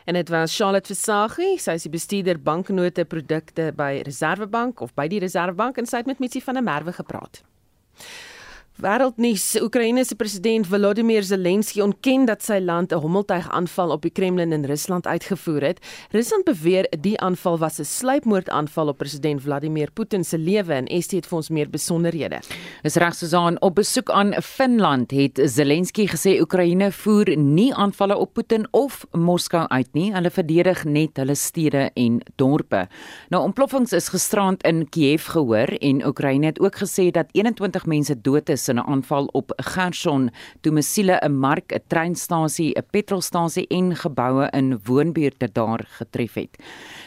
En 0.07 0.15
dit 0.15 0.29
was 0.29 0.55
Charlotte 0.55 0.87
Versagie, 0.87 1.57
sy 1.59 1.75
is 1.75 1.85
die 1.89 1.91
bestuurder 1.91 2.39
banknote 2.39 3.03
produkte 3.11 3.73
by 3.75 4.05
Reservebank 4.07 4.85
of 4.85 4.93
by 4.95 5.09
die 5.11 5.19
Reservebank 5.19 5.81
en 5.83 5.89
sy 5.91 5.99
het 6.05 6.07
met 6.07 6.23
Mitsi 6.23 6.39
van 6.45 6.55
der 6.55 6.63
Merwe 6.63 6.95
gepraat. 6.95 7.41
Wêreldnuus: 8.77 9.57
Oekraïne 9.63 10.03
se 10.05 10.15
president 10.21 10.67
Volodymyr 10.69 11.25
Zelensky 11.25 11.81
ontken 11.81 12.27
dat 12.29 12.43
sy 12.45 12.59
land 12.61 12.93
'n 12.93 13.01
hommeltuigaanval 13.01 13.91
op 13.91 14.03
die 14.03 14.11
Kremlin 14.11 14.53
in 14.53 14.65
Rusland 14.65 15.07
uitgevoer 15.07 15.63
het. 15.63 15.79
Rusland 16.11 16.45
beweer 16.45 16.87
die 17.01 17.19
aanval 17.21 17.59
was 17.59 17.79
'n 17.79 17.85
sluipmoordaanval 17.85 18.89
op 18.89 18.99
president 18.99 19.43
Vladimir 19.43 19.91
Putin 19.93 20.25
se 20.25 20.39
lewe 20.39 20.73
en 20.75 21.03
ST 21.03 21.13
het 21.13 21.27
vir 21.27 21.37
ons 21.37 21.49
meer 21.49 21.71
besonderhede. 21.71 22.41
Is 22.83 22.97
reg 22.97 23.15
Susan 23.15 23.61
op 23.61 23.75
besoek 23.75 24.11
aan 24.11 24.35
Finland 24.43 25.11
het 25.11 25.41
Zelensky 25.45 26.07
gesê 26.07 26.41
Oekraïne 26.41 26.93
voer 26.93 27.37
nie 27.37 27.75
aanvalle 27.75 28.17
op 28.17 28.33
Putin 28.33 28.67
of 28.71 29.07
Moskou 29.13 29.69
uit 29.69 29.89
nie. 29.93 30.13
Hulle 30.13 30.31
verdedig 30.31 30.85
net 30.85 31.17
hulle 31.17 31.35
stede 31.35 31.91
en 31.95 32.21
dorpe. 32.35 32.89
Nou 33.29 33.43
ontploffings 33.43 33.93
is 33.93 34.09
gisterand 34.09 34.63
in 34.63 34.89
Kiev 34.89 35.27
gehoor 35.29 35.69
en 35.81 36.07
Oekraïne 36.07 36.47
het 36.47 36.61
ook 36.61 36.77
gesê 36.77 37.11
dat 37.11 37.27
21 37.33 37.87
mense 37.87 38.21
dood 38.21 38.49
is 38.49 38.66
in 38.69 38.79
'n 38.79 38.87
aanval 38.87 39.27
op 39.33 39.53
Gerson 39.57 40.31
toe 40.61 40.73
missiele 40.73 41.21
'n 41.23 41.33
mark, 41.33 41.73
'n 41.73 41.83
treinstasie, 41.87 42.75
'n 42.75 42.87
petrolstasie 42.91 43.67
en 43.69 43.97
geboue 43.97 44.49
in 44.51 44.81
woonbuurte 44.85 45.49
daar 45.53 45.87
getref 45.89 46.35
het. 46.35 46.63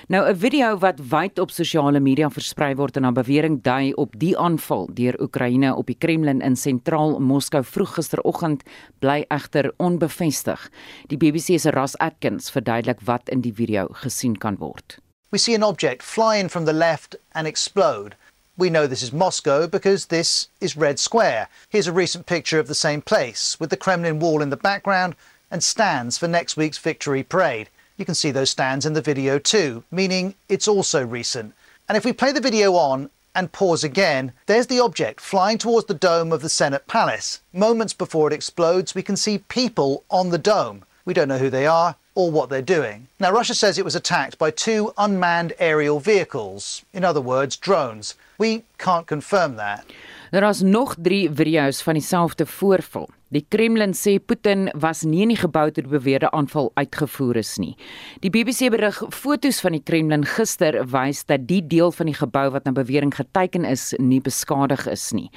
Nou 0.07 0.29
'n 0.29 0.35
video 0.35 0.77
wat 0.77 0.99
wyd 1.09 1.39
op 1.39 1.51
sosiale 1.51 1.99
media 1.99 2.29
versprei 2.29 2.75
word 2.75 2.95
en 2.97 3.05
'n 3.05 3.13
bewering 3.13 3.61
dui 3.61 3.93
op 3.93 4.13
die 4.17 4.37
aanval 4.37 4.89
deur 4.93 5.21
Oekraïne 5.21 5.75
op 5.75 5.85
die 5.85 5.97
Kremlin 5.97 6.41
in 6.41 6.55
sentraal 6.55 7.19
Moskou 7.19 7.63
vroeg 7.63 7.93
gisteroggend 7.93 8.63
bly 8.99 9.25
egter 9.27 9.73
onbevestig. 9.77 10.69
Die 11.07 11.17
BBC 11.17 11.59
se 11.59 11.71
Ross 11.71 11.97
Atkins 11.97 12.51
verduidelik 12.51 12.99
wat 13.05 13.29
in 13.29 13.41
die 13.41 13.53
video 13.53 13.87
gesien 13.91 14.37
kan 14.37 14.55
word. 14.57 14.97
We 15.31 15.37
see 15.37 15.55
an 15.55 15.63
object 15.63 16.03
fly 16.03 16.37
in 16.37 16.49
from 16.49 16.65
the 16.65 16.73
left 16.73 17.15
and 17.31 17.47
explode. 17.47 18.15
We 18.59 18.69
know 18.69 18.87
this 18.87 19.03
is 19.03 19.13
Moscow 19.13 19.67
because 19.67 20.07
this 20.07 20.49
is 20.59 20.75
Red 20.75 20.99
Square. 20.99 21.47
Here's 21.69 21.87
a 21.87 21.93
recent 21.93 22.25
picture 22.25 22.59
of 22.59 22.67
the 22.67 22.75
same 22.75 23.01
place 23.01 23.57
with 23.57 23.69
the 23.69 23.77
Kremlin 23.77 24.19
wall 24.19 24.41
in 24.41 24.49
the 24.49 24.57
background 24.57 25.15
and 25.49 25.63
stands 25.63 26.17
for 26.17 26.27
next 26.27 26.57
week's 26.57 26.77
victory 26.77 27.23
parade. 27.23 27.69
You 27.95 28.03
can 28.03 28.15
see 28.15 28.31
those 28.31 28.49
stands 28.49 28.85
in 28.85 28.91
the 28.91 29.01
video 29.01 29.39
too, 29.39 29.85
meaning 29.91 30.35
it's 30.49 30.67
also 30.67 31.05
recent. 31.05 31.53
And 31.87 31.97
if 31.97 32.03
we 32.03 32.11
play 32.11 32.33
the 32.33 32.41
video 32.41 32.73
on 32.73 33.09
and 33.33 33.49
pause 33.49 33.85
again, 33.85 34.33
there's 34.47 34.67
the 34.67 34.81
object 34.81 35.21
flying 35.21 35.57
towards 35.57 35.87
the 35.87 35.93
dome 35.93 36.33
of 36.33 36.41
the 36.41 36.49
Senate 36.49 36.85
Palace. 36.85 37.39
Moments 37.53 37.93
before 37.93 38.27
it 38.27 38.33
explodes, 38.33 38.93
we 38.93 39.03
can 39.03 39.15
see 39.15 39.37
people 39.37 40.03
on 40.09 40.31
the 40.31 40.37
dome. 40.37 40.83
We 41.05 41.13
don't 41.13 41.29
know 41.29 41.37
who 41.37 41.49
they 41.49 41.65
are 41.65 41.95
or 42.13 42.29
what 42.29 42.49
they're 42.49 42.61
doing. 42.61 43.07
Now, 43.21 43.31
Russia 43.31 43.55
says 43.55 43.77
it 43.77 43.85
was 43.85 43.95
attacked 43.95 44.37
by 44.37 44.51
two 44.51 44.93
unmanned 44.97 45.53
aerial 45.59 46.01
vehicles, 46.01 46.83
in 46.91 47.05
other 47.05 47.21
words, 47.21 47.55
drones. 47.55 48.15
We 48.39 48.63
can't 48.75 49.05
confirm 49.05 49.55
that. 49.55 49.83
Daar 50.29 50.49
is 50.49 50.61
nog 50.61 50.95
3 51.01 51.29
video's 51.33 51.81
van 51.81 51.93
dieselfde 51.93 52.45
voorval. 52.45 53.09
Die 53.29 53.43
Kremlin 53.45 53.91
sê 53.93 54.15
Putin 54.17 54.71
was 54.73 55.03
nie 55.05 55.21
in 55.21 55.29
die 55.29 55.37
gebou 55.37 55.67
toe 55.69 55.83
die 55.85 55.91
beweerde 55.91 56.31
aanval 56.33 56.71
uitgevoer 56.79 57.37
is 57.37 57.51
nie. 57.61 57.75
Die 58.23 58.31
BBC 58.33 58.71
berig 58.73 58.97
fotos 59.13 59.59
van 59.61 59.75
die 59.75 59.83
Kremlin 59.85 60.23
gister 60.25 60.79
wys 60.89 61.21
dat 61.29 61.43
die 61.45 61.59
deel 61.61 61.93
van 61.93 62.09
die 62.09 62.15
gebou 62.17 62.47
wat 62.55 62.65
na 62.65 62.73
bewering 62.73 63.13
geteken 63.13 63.67
is, 63.69 63.91
nie 64.01 64.17
beskadig 64.25 64.87
is 64.89 65.03
nie. 65.13 65.27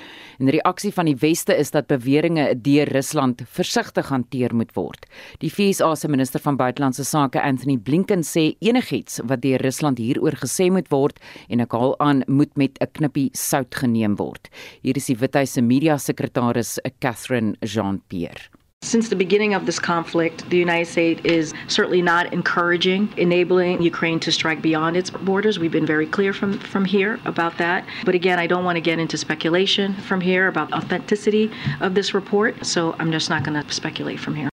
En 0.40 0.48
die 0.48 0.54
reaksie 0.56 0.92
van 0.96 1.10
die 1.10 1.18
weste 1.20 1.52
is 1.52 1.74
dat 1.76 1.90
beweringe 1.90 2.46
deur 2.64 2.88
Rusland 2.96 3.44
versigtig 3.44 4.08
hanteer 4.08 4.56
moet 4.56 4.72
word. 4.72 5.04
Die 5.44 5.52
VSA 5.52 5.92
se 6.00 6.08
minister 6.08 6.40
van 6.40 6.56
buitelandse 6.56 7.04
sake, 7.04 7.44
Anthony 7.44 7.76
Blinken, 7.76 8.24
sê 8.24 8.54
enigiets 8.64 9.20
wat 9.28 9.44
deur 9.44 9.60
Rusland 9.60 10.00
hieroor 10.00 10.40
gesê 10.40 10.70
moet 10.72 10.88
word 10.88 11.20
en 11.52 11.60
ek 11.60 11.76
haal 11.76 11.92
aan 12.00 12.24
moet 12.24 12.56
met 12.56 12.80
'n 12.80 12.88
knippie 12.96 13.28
sout 13.36 13.74
geneem 13.74 14.16
word. 14.16 14.48
Hier 14.80 14.96
is 14.96 15.12
die 15.12 15.20
Withuis 15.20 15.52
se 15.52 15.60
media 15.60 15.98
sekretaris, 15.98 16.78
Catherine 16.98 17.54
Jean 17.60 17.81
Jean 17.82 18.00
Pierre. 18.08 18.36
Since 18.82 19.08
the 19.08 19.16
beginning 19.16 19.54
of 19.54 19.64
this 19.64 19.78
conflict, 19.78 20.48
the 20.50 20.56
United 20.56 20.86
States 20.90 21.20
is 21.24 21.54
certainly 21.68 22.02
not 22.02 22.32
encouraging 22.32 23.12
enabling 23.16 23.80
Ukraine 23.80 24.18
to 24.20 24.32
strike 24.32 24.60
beyond 24.60 24.96
its 24.96 25.08
borders. 25.08 25.58
We've 25.58 25.70
been 25.70 25.86
very 25.86 26.06
clear 26.06 26.32
from, 26.32 26.58
from 26.58 26.84
here 26.84 27.20
about 27.24 27.58
that. 27.58 27.86
But 28.04 28.16
again, 28.16 28.40
I 28.40 28.48
don't 28.48 28.64
want 28.64 28.76
to 28.76 28.80
get 28.80 28.98
into 28.98 29.16
speculation 29.16 29.94
from 29.94 30.20
here 30.20 30.48
about 30.48 30.72
authenticity 30.72 31.50
of 31.80 31.94
this 31.94 32.12
report, 32.12 32.66
so 32.66 32.96
I'm 32.98 33.12
just 33.12 33.30
not 33.30 33.44
going 33.44 33.62
to 33.62 33.72
speculate 33.72 34.18
from 34.18 34.34
here. 34.34 34.51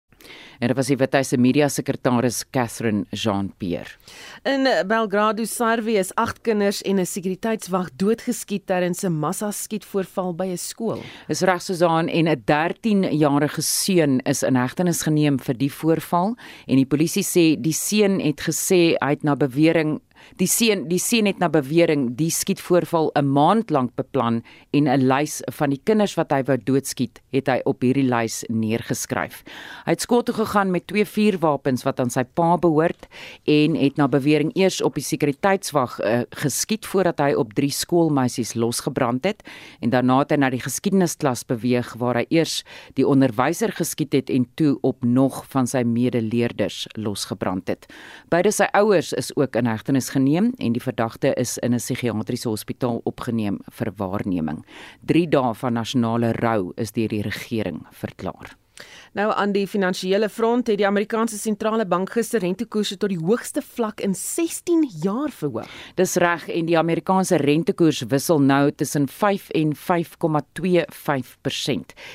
En 0.60 0.68
dit 0.68 0.78
was 0.78 0.88
die 0.88 0.98
Withuise 0.98 1.38
media 1.38 1.68
sekretaris 1.70 2.44
Catherine 2.52 3.06
Jean-Pierre. 3.12 3.98
In 4.44 4.68
Belgrado, 4.88 5.46
Servië 5.46 5.98
is 5.98 6.14
8 6.16 6.42
kinders 6.42 6.82
en 6.82 7.00
'n 7.00 7.06
sekuriteitswag 7.06 7.90
doodgeskiet 7.96 8.66
tydens 8.66 9.04
'n 9.04 9.12
massa-skietvoorval 9.12 10.36
by 10.36 10.48
'n 10.48 10.58
skool. 10.58 11.02
Is 11.28 11.42
reg 11.42 11.62
Susan 11.62 12.08
en 12.08 12.28
'n 12.28 12.44
13-jarige 12.46 13.62
seun 13.62 14.20
is 14.20 14.44
in 14.44 14.56
hegtenis 14.56 15.02
geneem 15.02 15.40
vir 15.40 15.58
die 15.58 15.72
voorval 15.72 16.36
en 16.68 16.76
die 16.76 16.86
polisie 16.86 17.24
sê 17.24 17.62
die 17.62 17.74
seun 17.74 18.20
het 18.20 18.42
gesê 18.42 18.96
hy 19.02 19.10
het 19.10 19.24
na 19.24 19.36
bewering 19.36 20.02
Die 20.38 20.48
seun, 20.48 20.88
die 20.88 21.00
seun 21.00 21.26
het 21.26 21.40
na 21.40 21.50
bewering 21.50 22.16
die 22.18 22.32
skietvoorval 22.32 23.12
'n 23.16 23.26
maand 23.26 23.72
lank 23.72 23.96
beplan 23.96 24.44
en 24.74 24.88
'n 24.88 25.08
lys 25.08 25.42
van 25.52 25.70
die 25.70 25.82
kinders 25.84 26.16
wat 26.16 26.32
hy 26.32 26.44
wou 26.44 26.58
doodskiet, 26.58 27.22
het 27.32 27.48
hy 27.48 27.62
op 27.66 27.82
hierdie 27.82 28.08
lys 28.08 28.44
neergeskryf. 28.50 29.44
Hy 29.86 29.92
het 29.92 30.02
skool 30.02 30.24
toe 30.24 30.36
gegaan 30.36 30.72
met 30.72 30.88
twee 30.88 31.06
vuurwapens 31.06 31.84
wat 31.84 32.00
aan 32.00 32.10
sy 32.10 32.24
pa 32.24 32.58
behoort 32.58 33.08
en 33.46 33.76
het 33.76 33.98
na 33.98 34.08
bewering 34.08 34.52
eers 34.56 34.82
op 34.82 34.96
die 34.96 35.04
sekuriteitswag 35.04 36.00
uh, 36.00 36.22
geskiet 36.32 36.86
voordat 36.86 37.20
hy 37.20 37.34
op 37.34 37.54
drie 37.54 37.72
skoolmeisies 37.72 38.54
losgebrand 38.54 39.26
het 39.26 39.44
en 39.82 39.90
daarna 39.90 40.20
het 40.20 40.32
hy 40.32 40.38
na 40.38 40.50
die 40.50 40.62
geskiedenisklas 40.64 41.46
beweeg 41.46 41.94
waar 42.00 42.16
hy 42.16 42.26
eers 42.30 42.64
die 42.96 43.08
onderwyser 43.08 43.72
geskiet 43.72 44.14
het 44.14 44.30
en 44.30 44.48
toe 44.56 44.78
op 44.82 45.04
nog 45.04 45.44
van 45.54 45.68
sy 45.68 45.84
medeleerders 45.88 46.86
losgebrand 46.96 47.68
het. 47.68 47.88
Beide 48.30 48.52
sy 48.52 48.70
ouers 48.78 49.14
is 49.14 49.32
ook 49.36 49.56
in 49.56 49.70
hegtenis 49.70 50.07
geneem 50.10 50.54
en 50.58 50.74
die 50.74 50.84
verdagte 50.84 51.34
is 51.34 51.58
in 51.58 51.74
'n 51.74 51.78
psigiatriese 51.78 52.50
hospitaal 52.50 53.02
opgeneem 53.04 53.60
vir 53.72 53.92
waarneming. 53.96 54.66
3 55.06 55.28
dae 55.30 55.54
van 55.54 55.74
nasionale 55.74 56.32
rou 56.32 56.74
is 56.76 56.92
deur 56.92 57.08
die 57.08 57.22
regering 57.22 57.86
verklaar. 57.92 58.58
Nou 59.18 59.34
aan 59.34 59.52
die 59.52 59.68
finansiële 59.68 60.30
front 60.30 60.68
het 60.68 60.78
die 60.78 60.88
Amerikaanse 60.88 61.38
sentrale 61.38 61.86
bank 61.86 62.10
gister 62.14 62.40
rentekoerse 62.44 62.98
tot 63.02 63.10
die 63.10 63.26
hoogste 63.26 63.62
vlak 63.66 64.02
in 64.06 64.16
16 64.16 64.92
jaar 65.04 65.32
verhoog. 65.34 65.68
Dis 65.96 66.16
reg 66.22 66.48
en 66.54 66.66
die 66.70 66.78
Amerikaanse 66.78 67.36
rentekoers 67.42 68.02
wissel 68.14 68.40
nou 68.42 68.72
tussen 68.72 69.08
5 69.08 69.50
en 69.50 69.76
5,25%. 69.76 69.82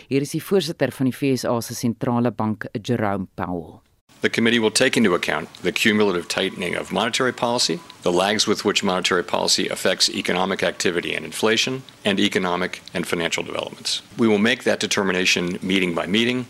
Hier 0.08 0.20
is 0.20 0.30
die 0.36 0.44
voorsitter 0.44 0.90
van 0.92 1.06
die 1.10 1.16
FSA 1.16 1.60
se 1.60 1.74
sentrale 1.74 2.30
bank, 2.30 2.66
Jerome 2.82 3.26
Powell. 3.34 3.81
The 4.22 4.30
committee 4.30 4.60
will 4.60 4.70
take 4.70 4.96
into 4.96 5.14
account 5.14 5.48
the 5.62 5.72
cumulative 5.72 6.28
tightening 6.28 6.76
of 6.76 6.92
monetary 6.92 7.32
policy, 7.32 7.80
the 8.02 8.12
lags 8.12 8.46
with 8.46 8.64
which 8.64 8.84
monetary 8.84 9.24
policy 9.24 9.68
affects 9.68 10.08
economic 10.08 10.62
activity 10.62 11.16
and 11.16 11.24
inflation, 11.24 11.82
and 12.04 12.20
economic 12.20 12.82
and 12.94 13.04
financial 13.04 13.42
developments. 13.42 14.00
We 14.16 14.28
will 14.28 14.38
make 14.38 14.62
that 14.62 14.78
determination 14.78 15.58
meeting 15.60 15.92
by 15.94 16.06
meeting. 16.06 16.46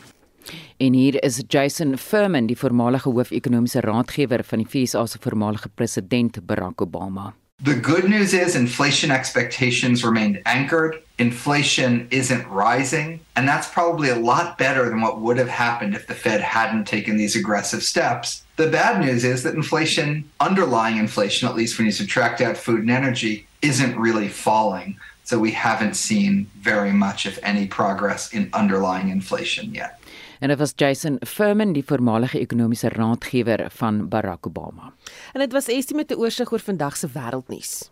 En 0.77 0.93
hier 0.93 1.25
is 1.25 1.43
Jason 1.49 1.99
Furman, 1.99 2.47
die 2.47 2.59
voormalige 2.59 3.09
hoof-ekonomiese 3.09 3.81
raadgewer 3.81 4.45
van 4.45 4.59
die 4.59 4.69
VS 4.69 4.91
se 4.91 5.19
voormalige 5.21 5.69
president 5.69 6.47
Barack 6.47 6.81
Obama. 6.81 7.35
The 7.63 7.77
good 7.77 8.09
news 8.11 8.35
is 8.35 8.57
inflation 8.57 9.13
expectations 9.13 10.03
remained 10.03 10.43
anchored. 10.47 11.01
Inflation 11.21 12.09
isn't 12.11 12.49
rising. 12.49 13.21
And 13.37 13.47
that's 13.47 13.69
probably 13.69 14.09
a 14.09 14.17
lot 14.17 14.59
better 14.59 14.89
than 14.89 15.01
what 15.01 15.21
would 15.21 15.39
have 15.39 15.49
happened 15.49 15.95
if 15.95 16.09
the 16.09 16.15
Fed 16.15 16.41
hadn't 16.41 16.89
taken 16.89 17.17
these 17.17 17.37
aggressive 17.37 17.85
steps. 17.85 18.43
The 18.57 18.67
bad 18.67 19.01
news 19.01 19.23
is 19.23 19.45
that 19.45 19.55
inflation, 19.55 20.29
underlying 20.41 20.97
inflation, 20.97 21.47
at 21.47 21.55
least 21.55 21.79
when 21.79 21.87
you 21.87 21.93
subtract 21.93 22.41
out 22.41 22.57
food 22.57 22.81
and 22.81 22.91
energy, 22.91 23.47
isn't 23.63 23.97
really 23.97 24.29
falling. 24.29 24.99
So 25.23 25.39
we 25.39 25.53
haven't 25.53 25.95
seen 25.95 26.51
very 26.59 26.91
much, 26.91 27.27
if 27.27 27.39
any, 27.45 27.69
progress 27.69 28.35
in 28.35 28.51
underlying 28.53 29.09
inflation 29.09 29.73
yet. 29.73 30.02
En 30.43 30.49
dit 30.49 30.59
was 30.59 30.73
Jason 30.77 31.17
Furman, 31.27 31.73
die 31.73 31.85
voormalige 31.87 32.39
ekonomiese 32.39 32.89
raadgewer 32.89 33.67
van 33.71 34.09
Barack 34.09 34.47
Obama. 34.47 34.95
En 35.33 35.41
dit 35.41 35.53
was 35.53 35.67
Estie 35.71 35.97
met 35.97 36.11
'n 36.11 36.19
oorsig 36.19 36.53
oor 36.53 36.61
vandag 36.61 36.97
se 36.97 37.09
wêreldnuus. 37.09 37.91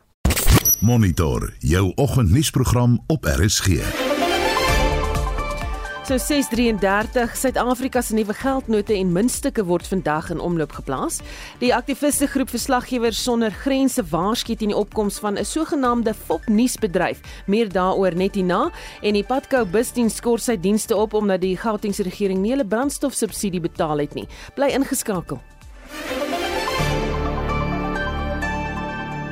Monitor 0.81 1.55
jou 1.59 1.93
oggendnuusprogram 1.95 3.05
op 3.07 3.25
RSG. 3.25 4.10
So 6.11 6.19
633 6.19 7.37
Suid-Afrika 7.37 8.01
se 8.03 8.15
nuwe 8.15 8.35
geldnote 8.35 8.97
en 8.99 9.13
muntstukke 9.15 9.63
word 9.63 9.87
vandag 9.87 10.33
in 10.35 10.41
omloop 10.43 10.73
geplaas. 10.75 11.21
Die 11.61 11.71
aktiviste 11.71 12.27
groep 12.27 12.51
verslaggewers 12.51 13.21
sonder 13.23 13.55
grense 13.55 14.03
waarsku 14.11 14.57
teen 14.59 14.73
die 14.73 14.77
opkoms 14.77 15.21
van 15.23 15.39
'n 15.39 15.45
sogenaamde 15.45 16.15
fopnuusbedryf. 16.15 17.21
Meer 17.47 17.69
daaroor 17.69 18.15
net 18.15 18.35
hierna 18.35 18.73
en 19.03 19.15
die 19.15 19.23
Padco 19.23 19.65
busdiens 19.65 20.17
skort 20.17 20.43
sy 20.43 20.57
dienste 20.57 20.97
op 20.97 21.15
omdat 21.15 21.41
die 21.41 21.57
Gautengse 21.57 22.03
regering 22.03 22.41
nie 22.41 22.51
hulle 22.51 22.67
brandstofsubsidie 22.67 23.61
betaal 23.61 23.99
het 23.99 24.15
nie. 24.15 24.27
Bly 24.55 24.67
ingeskakel. 24.67 25.41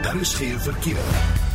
Daar 0.03 0.21
is 0.21 0.35
geen 0.35 0.61
verkeer. 0.61 1.48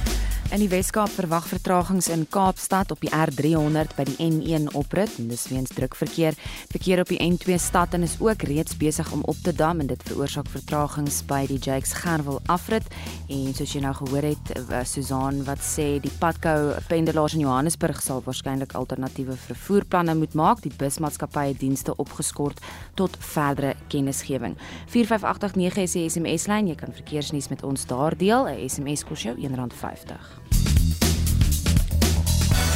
In 0.53 0.61
die 0.61 0.69
Weskaap 0.69 1.09
verwag 1.09 1.47
vertragings 1.49 2.11
in 2.13 2.27
Kaapstad 2.29 2.91
op 2.93 2.99
die 3.01 3.09
R300 3.09 3.95
by 3.97 4.03
die 4.05 4.19
N1 4.21 4.67
oprit 4.77 5.15
en 5.17 5.31
dis 5.31 5.47
weens 5.49 5.71
druk 5.73 5.95
verkeer. 5.97 6.35
Verkeer 6.69 6.99
op 7.01 7.09
die 7.09 7.17
N2 7.25 7.55
stad 7.57 7.95
en 7.97 8.05
is 8.05 8.19
ook 8.21 8.45
reeds 8.45 8.77
besig 8.77 9.09
om 9.15 9.23
op 9.25 9.39
te 9.41 9.49
dam 9.57 9.81
en 9.81 9.89
dit 9.89 10.03
veroorsaak 10.05 10.51
vertragings 10.53 11.23
by 11.25 11.39
die 11.49 11.57
Jakes 11.57 11.95
Gerwel 11.97 12.37
afrit. 12.53 12.85
En 13.33 13.49
soos 13.57 13.73
jy 13.73 13.81
nou 13.81 13.95
gehoor 13.97 14.27
het, 14.29 14.51
eh, 14.53 14.83
Susan 14.85 15.41
wat 15.47 15.65
sê 15.65 15.97
die 16.03 16.13
Padco 16.19 16.75
pendelaars 16.87 17.33
in 17.33 17.47
Johannesburg 17.47 18.03
sal 18.05 18.21
waarskynlik 18.21 18.77
alternatiewe 18.77 19.33
vervoerplanne 19.47 20.13
moet 20.13 20.37
maak. 20.37 20.61
Die 20.61 20.73
busmaatskappye 20.77 21.57
dienste 21.57 21.97
opgeskort 21.97 22.61
tot 22.93 23.17
verdere 23.17 23.73
kennisgewing. 23.87 24.53
45889 24.85 25.83
is 25.83 25.97
die 25.97 26.09
SMS 26.09 26.45
lyn. 26.45 26.67
Jy 26.67 26.75
kan 26.75 26.93
verkeersnuus 26.93 27.49
met 27.49 27.63
ons 27.63 27.85
daar 27.85 28.13
deel. 28.15 28.45
'n 28.45 28.69
SMS 28.69 29.03
kos 29.03 29.23
jou 29.23 29.35
R1.50. 29.35 30.42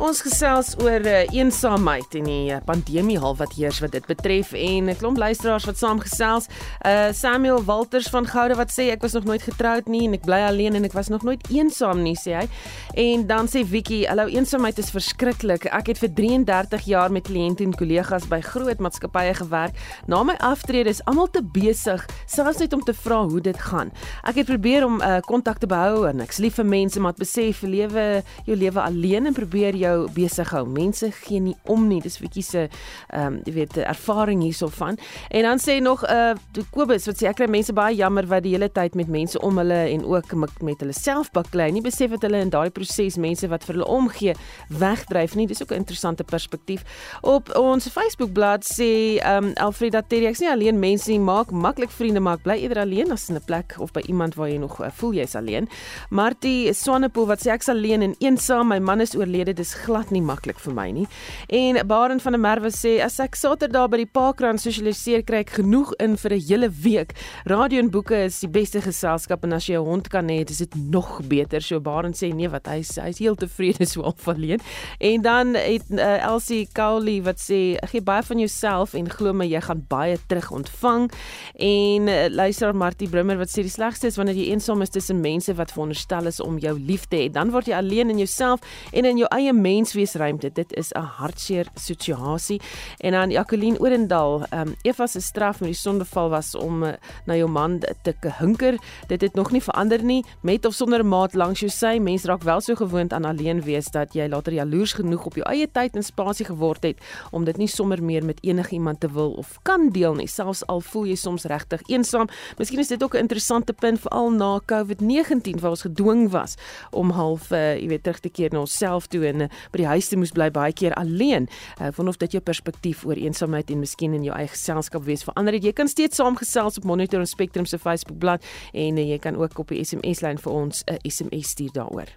Ons 0.00 0.22
gesels 0.24 0.70
oor 0.80 1.04
uh, 1.04 1.26
eensaamheid 1.28 2.14
en 2.16 2.24
die 2.24 2.54
uh, 2.54 2.58
pandemie 2.64 3.18
hal 3.20 3.34
wat 3.36 3.52
heers 3.52 3.82
wat 3.84 3.92
dit 3.92 4.06
betref 4.08 4.54
en 4.56 4.88
'n 4.88 4.96
klomp 4.96 5.18
luisteraars 5.20 5.66
wat 5.68 5.76
saamgesels. 5.76 6.48
Uh 6.86 7.12
Samuel 7.12 7.60
Walters 7.64 8.08
van 8.08 8.24
Goude 8.26 8.56
wat 8.56 8.72
sê 8.72 8.88
ek 8.96 9.02
was 9.02 9.12
nog 9.12 9.24
nooit 9.24 9.42
getroud 9.42 9.88
nie 9.92 10.06
en 10.08 10.16
ek 10.16 10.24
bly 10.24 10.40
alleen 10.48 10.74
en 10.74 10.84
ek 10.84 10.96
was 10.96 11.08
nog 11.08 11.22
nooit 11.22 11.44
eensaam 11.52 12.00
nie 12.02 12.16
sê 12.16 12.32
hy. 12.32 12.48
En 12.96 13.26
dan 13.26 13.46
sê 13.46 13.60
Vicky, 13.60 14.06
"Hallo, 14.06 14.24
eensaamheid 14.26 14.78
is 14.78 14.90
verskriklik. 14.90 15.66
Ek 15.66 15.86
het 15.86 15.98
vir 15.98 16.08
33 16.14 16.84
jaar 16.84 17.12
met 17.12 17.28
kliënte 17.28 17.62
en 17.62 17.76
kollegas 17.76 18.24
by 18.28 18.40
groot 18.40 18.78
maatskappye 18.78 19.34
gewerk. 19.34 19.76
Na 20.06 20.22
my 20.22 20.34
aftrede 20.40 20.88
is 20.88 21.04
almal 21.04 21.28
te 21.28 21.42
besig 21.42 22.06
selfs 22.26 22.58
net 22.58 22.72
om 22.72 22.80
te 22.80 22.94
vra 22.94 23.26
hoe 23.28 23.40
dit 23.40 23.58
gaan. 23.58 23.92
Ek 24.24 24.34
het 24.34 24.46
probeer 24.46 24.84
om 24.84 25.00
kontak 25.26 25.54
uh, 25.54 25.60
te 25.60 25.66
behou 25.66 26.08
en 26.08 26.20
ek's 26.20 26.38
lief 26.38 26.54
vir 26.54 26.64
mense, 26.66 27.00
maar 27.00 27.12
besef 27.12 27.62
lewe 27.62 28.22
jou 28.46 28.56
lewe 28.56 28.80
alleen 28.80 29.26
en 29.26 29.34
probeer 29.34 29.76
jou 29.76 29.89
jou 29.90 30.08
besig 30.14 30.50
hou. 30.54 30.64
Mense 30.66 31.10
gee 31.24 31.40
nie 31.40 31.56
om 31.70 31.86
nie. 31.88 32.00
Dis 32.04 32.18
bietjie 32.22 32.44
se 32.46 32.66
ehm 32.68 33.26
um, 33.26 33.38
jy 33.46 33.54
weet 33.54 33.78
ervaring 33.82 34.42
hiersovan. 34.44 34.98
En 35.30 35.48
dan 35.48 35.60
sê 35.62 35.80
nog 35.82 36.04
uh 36.08 36.34
Kobus 36.70 37.06
wat 37.08 37.18
sê 37.18 37.28
ek 37.30 37.40
kry 37.40 37.48
mense 37.50 37.72
baie 37.74 37.96
jammer 37.96 38.26
wat 38.30 38.44
die 38.44 38.54
hele 38.54 38.68
tyd 38.72 38.94
met 38.98 39.08
mense 39.10 39.38
om 39.46 39.58
hulle 39.58 39.78
en 39.90 40.04
ook 40.04 40.34
met 40.62 40.82
hulle 40.82 40.94
self 40.96 41.30
baklei. 41.34 41.70
Nie 41.72 41.82
besef 41.84 42.10
dat 42.14 42.26
hulle 42.26 42.42
in 42.44 42.52
daardie 42.52 42.74
proses 42.74 43.16
mense 43.20 43.48
wat 43.50 43.64
vir 43.66 43.78
hulle 43.78 43.88
omgee 43.88 44.34
wegdryf 44.68 45.34
nie. 45.38 45.46
Dis 45.46 45.62
ook 45.62 45.72
'n 45.72 45.82
interessante 45.82 46.24
perspektief. 46.24 46.84
Op 47.22 47.50
ons 47.56 47.88
Facebook-blad 47.88 48.64
sê 48.64 49.18
ehm 49.18 49.44
um, 49.44 49.52
Alfreda 49.54 50.02
Terry 50.02 50.26
ek's 50.26 50.40
nie 50.40 50.50
alleen 50.50 50.78
mense 50.78 51.10
nie, 51.10 51.20
maak 51.20 51.50
maklik 51.50 51.90
vriende, 51.90 52.20
maar 52.20 52.38
bly 52.38 52.58
eerder 52.62 52.82
alleen 52.82 53.12
as 53.12 53.28
in 53.28 53.36
'n 53.36 53.44
plek 53.44 53.74
of 53.78 53.92
by 53.92 54.00
iemand 54.06 54.34
waar 54.34 54.48
jy 54.48 54.58
nog 54.58 54.80
uh, 54.80 54.86
voel 54.92 55.12
jy's 55.12 55.34
alleen. 55.34 55.68
Martie 56.10 56.72
Swanepoel 56.72 57.26
wat 57.26 57.40
sê 57.40 57.50
ek's 57.52 57.68
alleen 57.68 58.02
en 58.02 58.14
eensaam, 58.18 58.68
my 58.68 58.78
man 58.78 59.00
is 59.00 59.16
oorlede, 59.16 59.52
dis 59.52 59.74
glad 59.84 60.10
nie 60.10 60.22
maklik 60.22 60.58
vir 60.60 60.74
my 60.76 60.88
nie. 60.90 61.06
En 61.48 61.80
Baren 61.86 62.20
van 62.20 62.32
der 62.36 62.40
Merwe 62.40 62.70
sê 62.74 62.98
as 63.04 63.18
ek 63.22 63.38
Saterdag 63.38 63.90
by 63.90 64.02
die 64.02 64.08
Parkrand 64.08 64.60
sosialiseer 64.62 65.24
kry 65.26 65.42
ek 65.44 65.56
genoeg 65.60 65.92
in 66.00 66.16
vir 66.16 66.34
'n 66.34 66.40
hele 66.48 66.70
week. 66.70 67.14
Radio 67.46 67.80
en 67.80 67.90
boeke 67.90 68.24
is 68.24 68.40
die 68.40 68.48
beste 68.48 68.80
geselskap 68.80 69.44
en 69.44 69.52
as 69.52 69.66
jy 69.66 69.76
'n 69.76 69.84
hond 69.84 70.08
kan 70.08 70.28
hê, 70.28 70.48
is 70.50 70.58
dit 70.58 70.74
nog 70.74 71.20
beter. 71.28 71.60
So 71.60 71.80
Baren 71.80 72.12
sê 72.12 72.34
nee 72.34 72.48
wat 72.48 72.66
hy 72.66 72.82
hy's 72.82 73.18
heel 73.18 73.34
tevrede 73.34 73.86
so 73.86 74.02
al 74.02 74.14
verleen. 74.16 74.60
En 74.98 75.22
dan 75.22 75.54
het 75.54 75.84
uh, 75.90 76.22
Elsie 76.22 76.68
Cowley 76.72 77.22
wat 77.22 77.38
sê 77.38 77.76
gee 77.90 78.00
baie 78.00 78.22
van 78.22 78.38
jouself 78.38 78.94
en 78.94 79.08
glo 79.10 79.32
my 79.32 79.46
jy 79.46 79.60
gaan 79.60 79.84
baie 79.88 80.18
terug 80.26 80.50
ontvang. 80.50 81.10
En 81.54 82.08
uh, 82.08 82.28
luister 82.28 82.74
Martie 82.74 83.08
Brummer 83.08 83.38
wat 83.38 83.50
sê 83.50 83.62
die 83.62 83.72
slegste 83.72 84.06
is 84.06 84.16
wanneer 84.16 84.36
jy 84.36 84.50
eensaam 84.52 84.82
is 84.82 84.90
tussen 84.90 85.20
mense 85.20 85.54
wat 85.54 85.72
veronderstel 85.72 86.26
is 86.26 86.40
om 86.40 86.58
jou 86.58 86.74
lief 86.78 87.06
te 87.08 87.16
hê. 87.16 87.30
Dan 87.32 87.50
word 87.54 87.70
jy 87.70 87.76
alleen 87.76 88.10
in 88.10 88.18
jouself 88.18 88.60
en 88.92 89.04
in 89.04 89.20
jou 89.20 89.28
eie 89.36 89.52
mensweesruimte. 89.60 90.50
Dit 90.52 90.76
is 90.76 90.92
'n 90.92 90.98
hartseer 90.98 91.66
situasie. 91.74 92.60
En 92.98 93.12
dan 93.12 93.30
Jacqueline 93.30 93.78
Orendal, 93.80 94.44
ehm 94.50 94.68
um, 94.68 94.74
Eva 94.82 95.06
se 95.06 95.20
straf 95.20 95.60
met 95.60 95.68
die 95.68 95.78
sondeval 95.78 96.28
was 96.30 96.54
om 96.54 96.82
uh, 96.82 96.92
na 97.24 97.36
jou 97.36 97.48
man 97.48 97.78
te 97.78 98.14
hinker. 98.38 98.78
Dit 99.06 99.20
het 99.20 99.34
nog 99.34 99.50
nie 99.50 99.62
verander 99.62 100.02
nie 100.02 100.24
met 100.40 100.64
of 100.64 100.74
sonder 100.74 101.06
maat 101.06 101.34
langs 101.34 101.60
jou 101.60 101.70
sy. 101.70 101.98
Mens 101.98 102.24
raak 102.24 102.42
wel 102.42 102.60
so 102.60 102.74
gewoond 102.74 103.12
aan 103.12 103.24
alleen 103.24 103.62
wees 103.62 103.90
dat 103.90 104.14
jy 104.14 104.28
later 104.28 104.52
jaloers 104.52 104.92
genoeg 104.92 105.26
op 105.26 105.34
jou 105.34 105.46
eie 105.50 105.66
tyd 105.70 105.96
en 105.96 106.02
spasie 106.02 106.46
geword 106.46 106.82
het 106.82 106.98
om 107.30 107.44
dit 107.44 107.56
nie 107.56 107.68
sommer 107.68 108.02
meer 108.02 108.24
met 108.24 108.38
enigiemand 108.42 109.00
te 109.00 109.10
wil 109.12 109.32
of 109.40 109.58
kan 109.62 109.88
deel 109.90 110.14
nie, 110.14 110.28
selfs 110.28 110.62
al 110.66 110.80
voel 110.80 111.06
jy 111.10 111.16
soms 111.20 111.44
regtig 111.50 111.82
eensaam. 111.88 112.28
Miskien 112.58 112.78
is 112.78 112.88
dit 112.88 113.02
ook 113.02 113.14
'n 113.14 113.18
interessante 113.26 113.72
punt 113.72 114.00
veral 114.00 114.30
na 114.30 114.60
COVID-19 114.66 115.60
waar 115.60 115.70
ons 115.70 115.82
gedwing 115.82 116.30
was 116.30 116.54
om 116.90 117.10
half 117.10 117.50
uh, 117.50 117.76
jy 117.76 117.88
weet 117.88 118.02
terug 118.02 118.20
te 118.20 118.28
keer 118.28 118.52
na 118.52 118.58
onsself 118.60 119.06
toe 119.06 119.26
en 119.26 119.40
uh, 119.40 119.49
by 119.72 119.82
die 119.82 119.90
huis 119.90 120.08
te 120.08 120.16
moes 120.16 120.32
bly 120.36 120.50
baie 120.50 120.72
keer 120.72 120.94
alleen. 121.00 121.48
Ek 121.78 121.90
uh, 121.90 121.96
wonder 121.96 122.14
of 122.14 122.20
dit 122.22 122.38
jou 122.38 122.42
perspektief 122.42 123.04
oor 123.06 123.18
eensaamheid 123.20 123.70
en 123.70 123.82
miskien 123.82 124.14
in 124.14 124.24
jou 124.26 124.34
eie 124.36 124.48
geselskap 124.50 125.04
wees 125.06 125.24
verander 125.26 125.56
het. 125.56 125.64
Jy 125.64 125.72
kan 125.72 125.88
steeds 125.88 126.20
saamgesels 126.20 126.80
op 126.80 126.84
Monitor 126.84 127.20
en 127.20 127.26
Spectrum 127.30 127.66
se 127.66 127.78
Facebookblad 127.78 128.44
en 128.72 128.98
uh, 128.98 129.06
jy 129.12 129.18
kan 129.18 129.36
ook 129.36 129.58
op 129.58 129.74
die 129.74 129.84
SMS 129.84 130.24
lyn 130.26 130.38
vir 130.38 130.52
ons 130.52 130.84
'n 130.86 130.94
uh, 130.94 130.98
SMS 131.04 131.54
stuur 131.56 131.72
daaroor. 131.72 132.10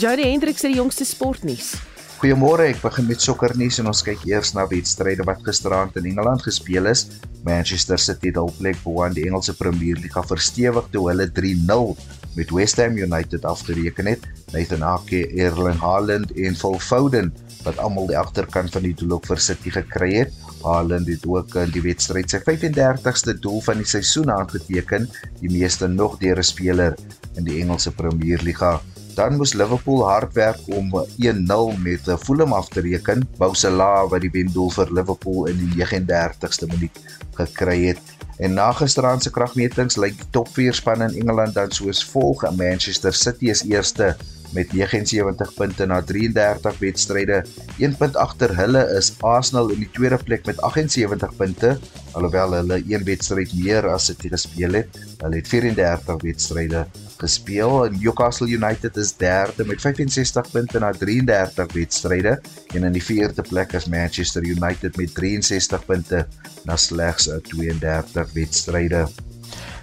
Jody 0.00 0.22
Hendriks 0.22 0.62
het 0.62 0.72
die 0.72 0.78
jongste 0.80 1.04
sportnuus. 1.04 1.74
Goeiemôre, 2.20 2.66
ek 2.68 2.82
begin 2.82 3.06
met 3.08 3.20
sokkernuus 3.24 3.78
en 3.80 3.88
ons 3.88 4.00
kyk 4.04 4.22
eers 4.28 4.54
na 4.56 4.66
wedstryde 4.68 5.24
wat 5.28 5.42
gisteraand 5.44 5.94
in 5.96 6.10
Engeland 6.10 6.42
gespeel 6.44 6.88
is. 6.88 7.06
Manchester 7.44 8.00
City 8.00 8.28
het 8.28 8.36
hul 8.36 8.52
plek 8.58 8.76
bo 8.84 9.00
aan 9.04 9.16
die 9.16 9.26
Engelse 9.28 9.54
Premier 9.56 9.96
League 9.96 10.24
verstewig 10.28 10.90
toe 10.92 11.06
hulle 11.08 11.26
3-0 11.32 11.94
met 12.34 12.50
West 12.50 12.76
Ham 12.76 12.96
United 12.96 13.44
afgereken 13.44 14.06
het. 14.06 14.26
Nathan 14.52 14.82
Ake, 14.82 15.26
Erling 15.28 15.78
Haaland 15.78 16.32
en 16.32 16.56
Phil 16.56 16.78
Foden 16.78 17.32
wat 17.64 17.78
almal 17.78 18.06
die 18.08 18.18
agterkant 18.18 18.72
van 18.72 18.82
die 18.82 18.94
doel 18.96 19.18
op 19.18 19.26
vir 19.28 19.38
City 19.38 19.70
gekry 19.70 20.12
het. 20.14 20.32
Haaland 20.64 21.08
het 21.08 21.26
ook 21.26 21.54
in 21.60 21.72
die 21.74 21.82
wedstryd 21.84 22.30
sy 22.30 22.40
35ste 22.46 23.36
doel 23.40 23.60
van 23.64 23.82
die 23.82 23.88
seisoen 23.88 24.32
aangeteken, 24.32 25.08
die 25.40 25.50
meeste 25.52 25.88
nog 25.88 26.18
deur 26.18 26.38
'n 26.38 26.42
speler 26.52 26.96
in 27.36 27.44
die 27.44 27.60
Engelse 27.60 27.92
Premier 27.92 28.40
League 28.42 28.80
dan 29.14 29.36
moes 29.36 29.52
Liverpool 29.54 30.04
hard 30.08 30.32
werk 30.32 30.60
om 30.72 30.92
1-0 31.18 31.72
met 31.82 32.08
Fulham 32.22 32.52
af 32.52 32.68
te 32.68 32.80
reken. 32.80 33.26
Bousela 33.38 34.06
wat 34.08 34.22
die 34.24 34.30
wendoel 34.32 34.70
vir 34.70 34.92
Liverpool 34.96 35.48
in 35.50 35.58
die 35.60 35.70
39ste 35.76 36.68
minuut 36.70 37.02
gekry 37.36 37.76
het. 37.90 38.00
En 38.40 38.54
na 38.56 38.70
gisteraand 38.72 39.22
se 39.22 39.30
kragmetings 39.30 39.98
lyk 40.00 40.16
die 40.16 40.28
top 40.32 40.48
4 40.56 40.76
spanne 40.78 41.10
in 41.10 41.18
Engeland 41.20 41.54
dan 41.54 41.72
soos 41.76 42.00
volg: 42.08 42.46
Manchester 42.56 43.12
City 43.12 43.50
is 43.52 43.60
eerste 43.68 44.14
met 44.56 44.72
79 44.72 45.52
punte 45.54 45.86
na 45.86 46.00
33 46.02 46.78
wedstryde. 46.78 47.42
1 47.78 47.96
punt 48.00 48.16
agter 48.16 48.56
hulle 48.56 48.86
is 48.96 49.12
Arsenal 49.20 49.70
in 49.74 49.84
die 49.84 49.90
tweede 49.92 50.18
plek 50.24 50.48
met 50.48 50.60
78 50.70 51.36
punte, 51.36 51.76
alhoewel 52.16 52.56
hulle 52.62 52.80
een 52.88 53.04
wedstryd 53.04 53.52
meer 53.60 53.88
as 53.92 54.08
City 54.10 54.32
gespeel 54.32 54.80
het. 54.80 55.00
Hulle 55.20 55.36
het 55.42 55.48
34 55.48 56.24
wedstryde 56.24 56.86
gespeel 57.20 57.84
en 57.86 57.98
Newcastle 58.00 58.48
United 58.48 58.96
is 58.96 59.12
derde 59.20 59.66
met 59.68 59.80
65 59.80 60.50
punte 60.50 60.78
na 60.82 60.92
33 60.92 61.72
wedstryde 61.72 62.40
en 62.74 62.84
in 62.84 62.92
die 62.96 63.04
vierde 63.04 63.42
plek 63.42 63.72
is 63.78 63.88
Manchester 63.92 64.44
United 64.44 64.96
met 64.96 65.14
63 65.14 65.84
punte 65.84 66.26
na 66.64 66.76
slegs 66.76 67.28
32 67.52 68.32
wedstryde. 68.32 69.08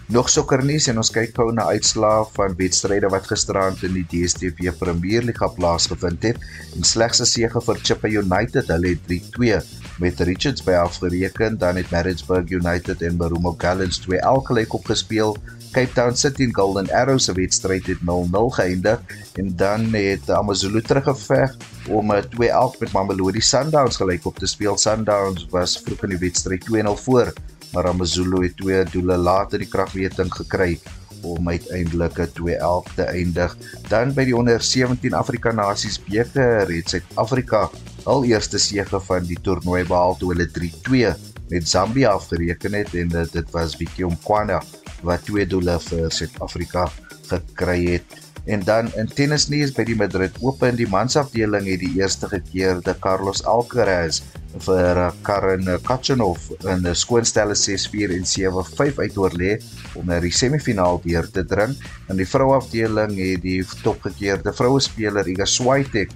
Nog 0.08 0.30
sokkernuus 0.32 0.86
en 0.88 1.02
ons 1.02 1.10
kyk 1.12 1.34
gou 1.36 1.50
na 1.52 1.66
uitslae 1.68 2.22
van 2.32 2.54
wedstryde 2.56 3.10
wat 3.12 3.26
gisteraand 3.28 3.82
in 3.84 3.98
die 3.98 4.06
DStv 4.08 4.72
Premier 4.80 5.26
League 5.28 5.50
plaasgevind 5.58 6.24
het. 6.24 6.40
En 6.78 6.88
slegs 6.88 7.20
'n 7.20 7.28
sege 7.28 7.62
vir 7.62 7.82
Chippa 7.84 8.08
United, 8.08 8.72
hulle 8.72 8.96
het 8.96 9.04
3-2 9.10 9.60
met 10.00 10.20
Richards 10.20 10.64
by 10.64 10.80
afgereken, 10.80 11.58
dan 11.58 11.76
het 11.76 11.92
Maritzburg 11.92 12.50
United 12.50 13.02
en 13.02 13.18
Barumo 13.18 13.56
Gallants 13.58 14.00
2-1 14.00 14.46
gelyk 14.48 14.74
opgespeel. 14.74 15.36
Cape 15.78 15.94
Town 15.94 16.16
City 16.16 16.44
en 16.44 16.54
Golden 16.56 16.90
Arrows 16.90 17.28
se 17.30 17.34
wedstryd 17.38 17.86
het 17.86 18.00
0-0 18.02 18.48
geëindig 18.50 19.02
en 19.38 19.52
dan 19.56 19.84
het 19.94 20.30
AmaZulu 20.30 20.82
teruggeveg 20.82 21.54
om 21.94 22.14
'n 22.14 22.24
2-1 22.34 22.80
met 22.80 22.92
Mamelodi 22.92 23.42
Sundowns 23.42 23.96
gelyk 23.96 24.26
op 24.26 24.40
te 24.40 24.48
speel. 24.48 24.78
Sundowns 24.78 25.46
was 25.50 25.78
vroeg 25.78 26.02
in 26.04 26.10
die 26.10 26.18
wedstryd 26.18 26.66
2-0 26.66 26.98
voor 27.04 27.34
maar 27.74 27.88
AmaZulu 27.88 28.42
het 28.44 28.58
twee 28.58 28.84
doele 28.84 29.18
later 29.18 29.60
die 29.60 29.68
kragmeting 29.68 30.34
gekry 30.34 30.80
om 31.22 31.50
uiteindelik 31.50 32.18
'n 32.18 32.32
2-11 32.34 32.96
te 32.96 33.04
eindig. 33.04 33.58
Dan 33.88 34.14
by 34.14 34.26
die 34.26 34.36
onder 34.36 34.62
17 34.62 35.14
Afrika 35.14 35.52
Nasies 35.52 36.02
beker 36.04 36.74
het 36.74 36.90
Suid-Afrika 36.90 37.70
al 38.04 38.26
eerste 38.26 38.58
sege 38.58 39.00
van 39.00 39.24
die 39.24 39.38
toernooi 39.42 39.86
behaal 39.86 40.18
toe 40.18 40.34
hulle 40.34 40.50
3-2 40.52 41.14
met 41.50 41.70
Zambia 41.70 42.10
afgereken 42.10 42.74
het 42.74 42.94
en 42.94 43.08
dit, 43.08 43.32
dit 43.32 43.52
was 43.52 43.76
Vicky 43.76 44.04
Mkwana 44.04 44.64
wat 45.04 45.26
twee 45.26 45.46
doele 45.46 45.80
vir 45.90 46.10
Suid-Afrika 46.12 46.88
gekry 47.30 47.82
het. 47.98 48.18
En 48.48 48.64
dan 48.64 48.88
in 48.96 49.10
tennisnuus 49.12 49.74
by 49.76 49.84
die 49.84 49.96
Madrid 50.00 50.36
Open, 50.40 50.78
die 50.80 50.88
mansafdeling 50.88 51.66
het 51.68 51.82
die 51.84 51.98
eerste 52.00 52.30
keer 52.52 52.80
de 52.86 52.94
Carlos 53.04 53.44
Alcaraz 53.44 54.22
vir 54.64 55.00
Karen 55.28 55.68
Khachanov 55.84 56.40
in 56.64 56.88
'n 56.88 56.96
skoonstelle 56.96 57.56
6-4 57.56 58.14
en 58.16 58.26
7-5 58.26 58.98
uitoorlê 59.04 59.60
om 59.96 60.06
na 60.06 60.20
die 60.20 60.32
semifinaal 60.32 61.02
deur 61.04 61.28
te 61.32 61.44
dring. 61.44 61.76
In 62.10 62.18
die 62.18 62.26
vrouafdeling 62.28 63.18
het 63.18 63.42
die 63.42 63.64
topgekeerde 63.84 64.54
vroue 64.54 64.80
speler 64.80 65.28
Iga 65.28 65.46
Swiatek 65.46 66.10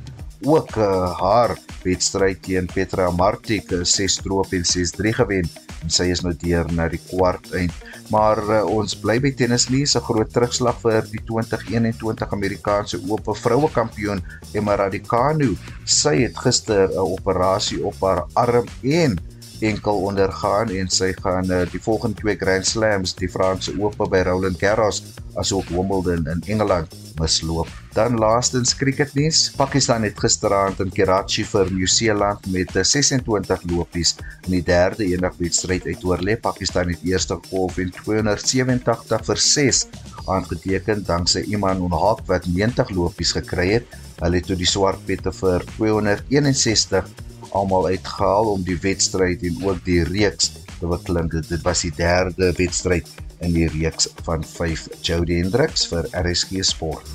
ook 0.44 0.76
uh, 0.76 1.12
haar 1.20 1.58
wedstryd 1.84 2.42
teen 2.46 2.70
Petra 2.74 3.10
Martic 3.12 3.72
6-3 3.72 4.56
en 4.58 4.66
6-3 4.66 5.14
gewen 5.20 5.50
en 5.82 5.90
sy 5.90 6.10
is 6.14 6.22
nou 6.22 6.34
deur 6.38 6.68
na 6.78 6.88
die 6.92 7.02
kwart 7.10 7.48
eind. 7.58 7.74
Maar 8.14 8.42
uh, 8.44 8.62
ons 8.70 8.94
bly 9.02 9.18
by 9.24 9.32
tennis 9.38 9.68
nie, 9.70 9.84
'n 9.86 10.06
groot 10.06 10.30
terugslag 10.34 10.78
vir 10.84 11.06
die 11.10 11.22
2021 11.30 12.34
Amerikaanse 12.38 13.02
Ope 13.10 13.34
vroue 13.34 13.70
kampioen 13.74 14.22
Emma 14.54 14.76
Raducanu. 14.76 15.56
Sy 15.86 16.16
het 16.26 16.38
gister 16.38 16.90
'n 16.90 16.98
operasie 16.98 17.82
op 17.84 17.98
haar 18.02 18.26
arm 18.34 18.68
en 18.84 19.18
enkel 19.62 19.98
ondergaan 20.10 20.70
en 20.74 20.90
sy 20.90 21.14
gaan 21.22 21.52
uh, 21.52 21.66
die 21.72 21.82
volgende 21.82 22.18
twee 22.18 22.36
Grand 22.36 22.66
Slams, 22.66 23.14
die 23.16 23.30
Franse 23.30 23.74
Ope 23.78 24.08
by 24.10 24.24
Roland 24.26 24.58
Garros 24.60 25.04
asook 25.40 25.70
Wimbledon 25.70 26.28
in 26.28 26.42
Engeland 26.46 26.94
misloop. 27.20 27.68
Dan 27.94 28.18
laastens 28.18 28.76
cricketnuus. 28.76 29.52
Pakistan 29.56 30.04
het 30.04 30.20
gisteraand 30.20 30.80
in 30.80 30.92
Karachi 30.92 31.44
vir 31.46 31.72
Nieu-Seeland 31.72 32.48
met 32.52 32.72
26 32.74 33.66
lopies 33.72 34.16
in 34.48 34.56
die 34.58 34.64
derde 34.64 35.06
eendagswedstryd 35.06 35.88
uitoorlê. 35.92 36.38
Pakistan 36.40 36.94
het 36.94 37.04
eerste 37.08 37.40
golf 37.50 37.78
en 37.78 37.92
287 38.04 39.26
vir 39.30 39.44
6 39.48 39.86
aangeteken 40.32 41.04
danksy 41.06 41.46
Iman 41.52 41.82
Unhaq 41.88 42.26
wat 42.30 42.48
90 42.48 42.96
lopies 42.96 43.36
gekry 43.38 43.70
het. 43.78 44.00
Hulle 44.22 44.40
het 44.40 44.48
toe 44.50 44.58
die 44.60 44.70
swart 44.70 45.02
pette 45.08 45.34
vir 45.34 45.66
261 45.78 47.08
almal 47.52 47.90
uitgehaal 47.92 48.54
om 48.54 48.62
die 48.64 48.78
wedstryd 48.80 49.44
en 49.44 49.58
ook 49.66 49.82
die 49.86 50.04
reeks 50.08 50.52
beklim. 50.88 51.30
Dit 51.30 51.62
was 51.62 51.82
die 51.82 51.94
derde 51.96 52.54
wedstryd 52.58 53.08
in 53.40 53.54
die 53.54 53.68
reeks 53.68 54.10
van 54.24 54.44
5 54.44 54.88
Jody 55.02 55.42
Hendricks 55.42 55.88
vir 55.88 56.08
RSG 56.12 56.64
Sport. 56.66 57.08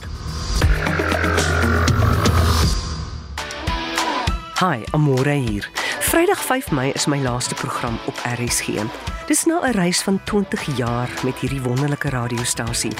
Hi, 4.60 4.82
Amore 4.90 5.30
hier. 5.30 5.68
Vrydag 6.00 6.44
5 6.44 6.70
Mei 6.70 6.90
is 6.94 7.06
my 7.06 7.18
laaste 7.22 7.54
program 7.54 7.98
op 8.06 8.14
RSG. 8.38 8.86
Dis 9.26 9.44
nou 9.44 9.66
'n 9.66 9.70
reis 9.70 10.02
van 10.02 10.20
20 10.24 10.76
jaar 10.76 11.10
met 11.24 11.38
hierdie 11.38 11.62
wonderlike 11.62 12.08
radiostasie. 12.08 12.92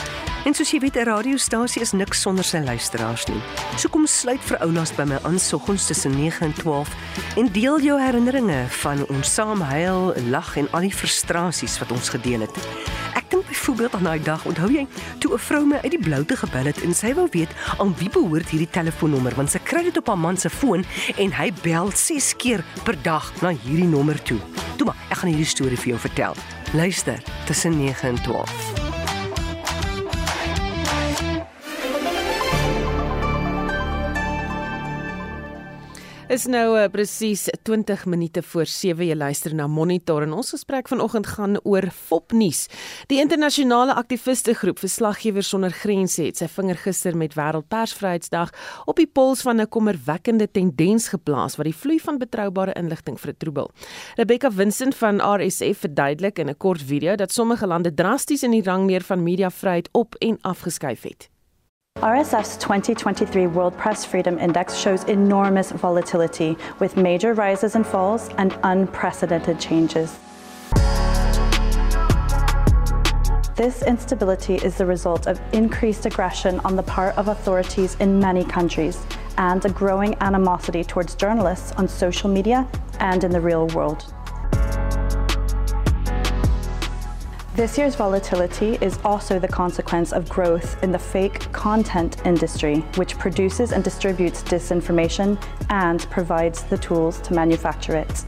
En 0.44 0.54
soos 0.54 0.70
jy 0.70 0.78
weet, 0.78 0.96
'n 0.96 1.04
radiostasie 1.04 1.82
is 1.82 1.92
niks 1.92 2.20
sonder 2.20 2.44
sy 2.44 2.58
luisteraars 2.58 3.26
nie. 3.26 3.40
So 3.76 3.88
kom 3.88 4.06
sluit 4.06 4.40
vir 4.40 4.58
oulas 4.58 4.94
by 4.94 5.02
my 5.02 5.18
aan 5.22 5.38
soggens 5.38 5.86
tussen 5.86 6.16
9 6.16 6.46
en 6.46 6.52
12 6.52 6.88
en 7.36 7.52
deel 7.52 7.80
jou 7.80 8.00
herinneringe 8.00 8.64
van 8.68 9.06
ons 9.06 9.34
saam 9.34 9.60
huil, 9.60 10.14
lag 10.28 10.56
en 10.56 10.68
al 10.70 10.80
die 10.80 10.94
frustrasies 10.94 11.78
wat 11.78 11.92
ons 11.92 12.08
gedeel 12.08 12.40
het. 12.40 12.56
Ek 13.14 13.30
dink 13.30 13.46
byvoorbeeld 13.66 13.94
aan 13.94 14.02
daai 14.02 14.22
dag, 14.22 14.44
onthou 14.44 14.70
jy, 14.70 14.86
toe 15.18 15.34
'n 15.34 15.38
vrou 15.38 15.66
my 15.66 15.78
uit 15.82 15.90
die 15.90 15.98
bloute 15.98 16.36
gebel 16.36 16.64
het 16.64 16.82
en 16.82 16.94
sy 16.94 17.14
wou 17.14 17.26
weet 17.30 17.50
aan 17.78 17.94
wie 17.98 18.10
behoort 18.10 18.48
hierdie 18.48 18.70
telefoonnommer 18.70 19.34
want 19.34 19.50
sy 19.50 19.58
kry 19.58 19.82
dit 19.82 19.96
op 19.96 20.06
haar 20.06 20.18
man 20.18 20.36
se 20.36 20.50
foon 20.50 20.84
en 21.16 21.32
hy 21.32 21.52
bel 21.62 21.90
6 21.90 22.36
keer 22.36 22.64
per 22.84 23.02
dag 23.02 23.32
na 23.42 23.48
hierdie 23.48 23.88
nommer 23.88 24.22
toe. 24.22 24.38
Toe 24.76 24.86
maar, 24.86 24.96
ek 25.10 25.16
gaan 25.16 25.30
hierdie 25.30 25.54
storie 25.54 25.78
vir 25.78 25.88
jou 25.88 26.00
vertel. 26.00 26.34
Luister 26.72 27.22
tussen 27.46 27.78
9 27.78 28.08
en 28.08 28.22
12. 28.22 28.85
Is 36.26 36.48
nou 36.50 36.72
uh, 36.74 36.88
presies 36.90 37.44
20 37.62 38.00
minute 38.10 38.42
voor 38.42 38.66
7 38.66 39.06
jy 39.06 39.14
luister 39.14 39.52
na 39.54 39.68
Monitor 39.70 40.24
en 40.24 40.32
ons 40.34 40.48
gesprek 40.50 40.88
vanoggend 40.90 41.28
gaan 41.36 41.52
oor 41.62 41.86
Fopnuus. 41.94 42.64
Die 43.06 43.20
internasionale 43.22 43.94
aktiviste 43.94 44.56
groep 44.58 44.82
Verslaggewers 44.82 45.52
sonder 45.54 45.70
Grense 45.70 46.24
het 46.26 46.42
sy 46.42 46.48
vinger 46.50 46.80
gister 46.82 47.14
met 47.14 47.36
Wêreldpersvryheidsdag 47.38 48.50
op 48.90 48.98
die 48.98 49.06
pols 49.06 49.44
van 49.46 49.62
'n 49.62 49.68
kommerwekkende 49.70 50.50
tendens 50.50 51.06
geplaas 51.14 51.56
wat 51.56 51.70
die 51.70 51.78
vloei 51.82 52.00
van 52.00 52.18
betroubare 52.18 52.74
inligting 52.74 53.20
vertroebel. 53.20 53.70
Rebecca 54.16 54.50
Vincent 54.50 54.96
van 54.96 55.22
RSF 55.22 55.78
verduidelik 55.78 56.38
in 56.38 56.50
'n 56.50 56.56
kort 56.56 56.82
video 56.82 57.14
dat 57.14 57.32
sommige 57.32 57.66
lande 57.66 57.94
drasties 57.94 58.42
in 58.42 58.50
die 58.50 58.62
rangmeer 58.62 59.02
van 59.02 59.22
mediavryheid 59.22 59.88
op 59.92 60.14
en 60.18 60.38
afgeskuif 60.42 61.02
het. 61.02 61.35
RSF's 62.02 62.58
2023 62.58 63.46
World 63.46 63.74
Press 63.78 64.04
Freedom 64.04 64.38
Index 64.38 64.76
shows 64.76 65.04
enormous 65.04 65.72
volatility 65.72 66.58
with 66.78 66.94
major 66.98 67.32
rises 67.32 67.74
and 67.74 67.86
falls 67.86 68.28
and 68.36 68.54
unprecedented 68.64 69.58
changes. 69.58 70.18
This 73.54 73.82
instability 73.86 74.56
is 74.56 74.76
the 74.76 74.84
result 74.84 75.26
of 75.26 75.40
increased 75.54 76.04
aggression 76.04 76.60
on 76.60 76.76
the 76.76 76.82
part 76.82 77.16
of 77.16 77.28
authorities 77.28 77.96
in 77.98 78.20
many 78.20 78.44
countries 78.44 79.02
and 79.38 79.64
a 79.64 79.70
growing 79.70 80.14
animosity 80.20 80.84
towards 80.84 81.14
journalists 81.14 81.72
on 81.72 81.88
social 81.88 82.28
media 82.28 82.68
and 83.00 83.24
in 83.24 83.30
the 83.30 83.40
real 83.40 83.68
world. 83.68 84.12
This 87.56 87.78
year's 87.78 87.94
volatility 87.94 88.76
is 88.82 88.98
also 89.02 89.38
the 89.38 89.48
consequence 89.48 90.12
of 90.12 90.28
growth 90.28 90.82
in 90.82 90.92
the 90.92 90.98
fake 90.98 91.50
content 91.52 92.20
industry, 92.26 92.80
which 92.96 93.16
produces 93.16 93.72
and 93.72 93.82
distributes 93.82 94.42
disinformation 94.42 95.42
and 95.70 96.06
provides 96.10 96.64
the 96.64 96.76
tools 96.76 97.18
to 97.22 97.32
manufacture 97.32 97.96
it. 97.96 98.26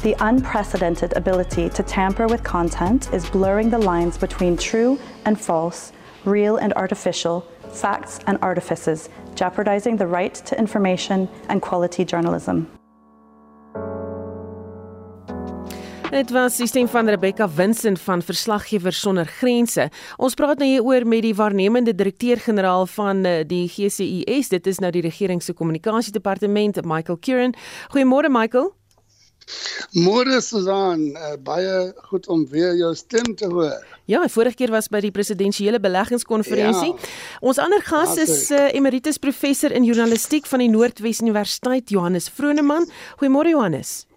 The 0.00 0.16
unprecedented 0.18 1.16
ability 1.16 1.68
to 1.68 1.82
tamper 1.84 2.26
with 2.26 2.42
content 2.42 3.14
is 3.14 3.30
blurring 3.30 3.70
the 3.70 3.78
lines 3.78 4.18
between 4.18 4.56
true 4.56 4.98
and 5.24 5.40
false, 5.40 5.92
real 6.24 6.56
and 6.56 6.72
artificial, 6.72 7.46
facts 7.72 8.18
and 8.26 8.38
artifices, 8.42 9.10
jeopardizing 9.36 9.96
the 9.96 10.08
right 10.08 10.34
to 10.34 10.58
information 10.58 11.28
and 11.48 11.62
quality 11.62 12.04
journalism. 12.04 12.68
Dit 16.08 16.30
was 16.30 16.56
die 16.56 16.66
stem 16.66 16.86
van 16.88 17.08
Rebecca 17.08 17.48
Vincent 17.48 18.00
van 18.00 18.22
Verslaggewers 18.22 19.00
sonder 19.00 19.26
Grense. 19.26 19.90
Ons 20.16 20.34
praat 20.34 20.56
nou 20.56 20.68
hier 20.68 20.84
oor 20.84 21.04
met 21.04 21.20
die 21.26 21.34
waarnemende 21.36 21.92
direkteur-generaal 21.94 22.86
van 22.94 23.20
eh, 23.28 23.42
die 23.44 23.66
GCIS. 23.68 24.48
Dit 24.48 24.66
is 24.66 24.80
nou 24.80 24.88
die 24.94 25.04
regering 25.04 25.42
se 25.44 25.52
kommunikasiedepartement, 25.52 26.80
Michael 26.84 27.18
Curran. 27.20 27.54
Goeiemôre 27.92 28.32
Michael. 28.32 28.72
Môre 30.00 30.40
Susan, 30.40 31.04
uh, 31.12 31.36
baie 31.44 31.92
goed 32.08 32.26
om 32.28 32.48
weer 32.48 32.72
jou 32.76 32.94
stem 32.96 33.34
te 33.36 33.52
hoor. 33.52 33.76
Ja, 34.08 34.24
vorige 34.28 34.56
keer 34.56 34.72
was 34.72 34.88
by 34.88 35.04
die 35.04 35.12
presidensiële 35.12 35.80
beleggingskonferensie. 35.80 36.92
Ja. 36.96 37.14
Ons 37.40 37.60
ander 37.60 37.84
gas 37.84 38.16
ja, 38.16 38.24
is 38.24 38.50
uh, 38.50 38.68
emeritus 38.72 39.20
professor 39.20 39.72
in 39.72 39.84
journalistiek 39.84 40.48
van 40.48 40.64
die 40.64 40.72
Noordwes 40.72 41.20
Universiteit, 41.20 41.92
Johannes 41.92 42.32
Vroneman. 42.32 42.88
Goeiemôre 43.20 43.52
Johannes. 43.52 44.08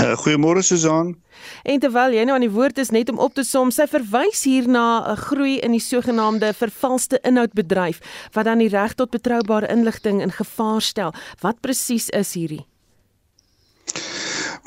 Goeiemôre 0.22 0.62
Susan. 0.62 1.16
En 1.62 1.80
terwyl 1.80 2.14
jy 2.14 2.24
nou 2.24 2.36
aan 2.36 2.44
die 2.44 2.52
woord 2.52 2.78
is 2.80 2.92
net 2.94 3.10
om 3.12 3.20
op 3.20 3.34
te 3.36 3.44
som, 3.44 3.72
sy 3.74 3.86
verwys 3.90 4.44
hier 4.48 4.68
na 4.68 5.04
'n 5.12 5.16
groei 5.16 5.58
in 5.60 5.72
die 5.72 5.82
sogenaamde 5.82 6.52
vervalste 6.54 7.20
inhoudbedryf 7.22 8.00
wat 8.32 8.44
dan 8.44 8.58
die 8.58 8.68
reg 8.68 8.94
tot 8.94 9.10
betroubare 9.10 9.68
inligting 9.68 10.22
in 10.22 10.32
gevaar 10.32 10.82
stel. 10.82 11.14
Wat 11.40 11.60
presies 11.60 12.08
is 12.08 12.34
hierdie? 12.34 12.64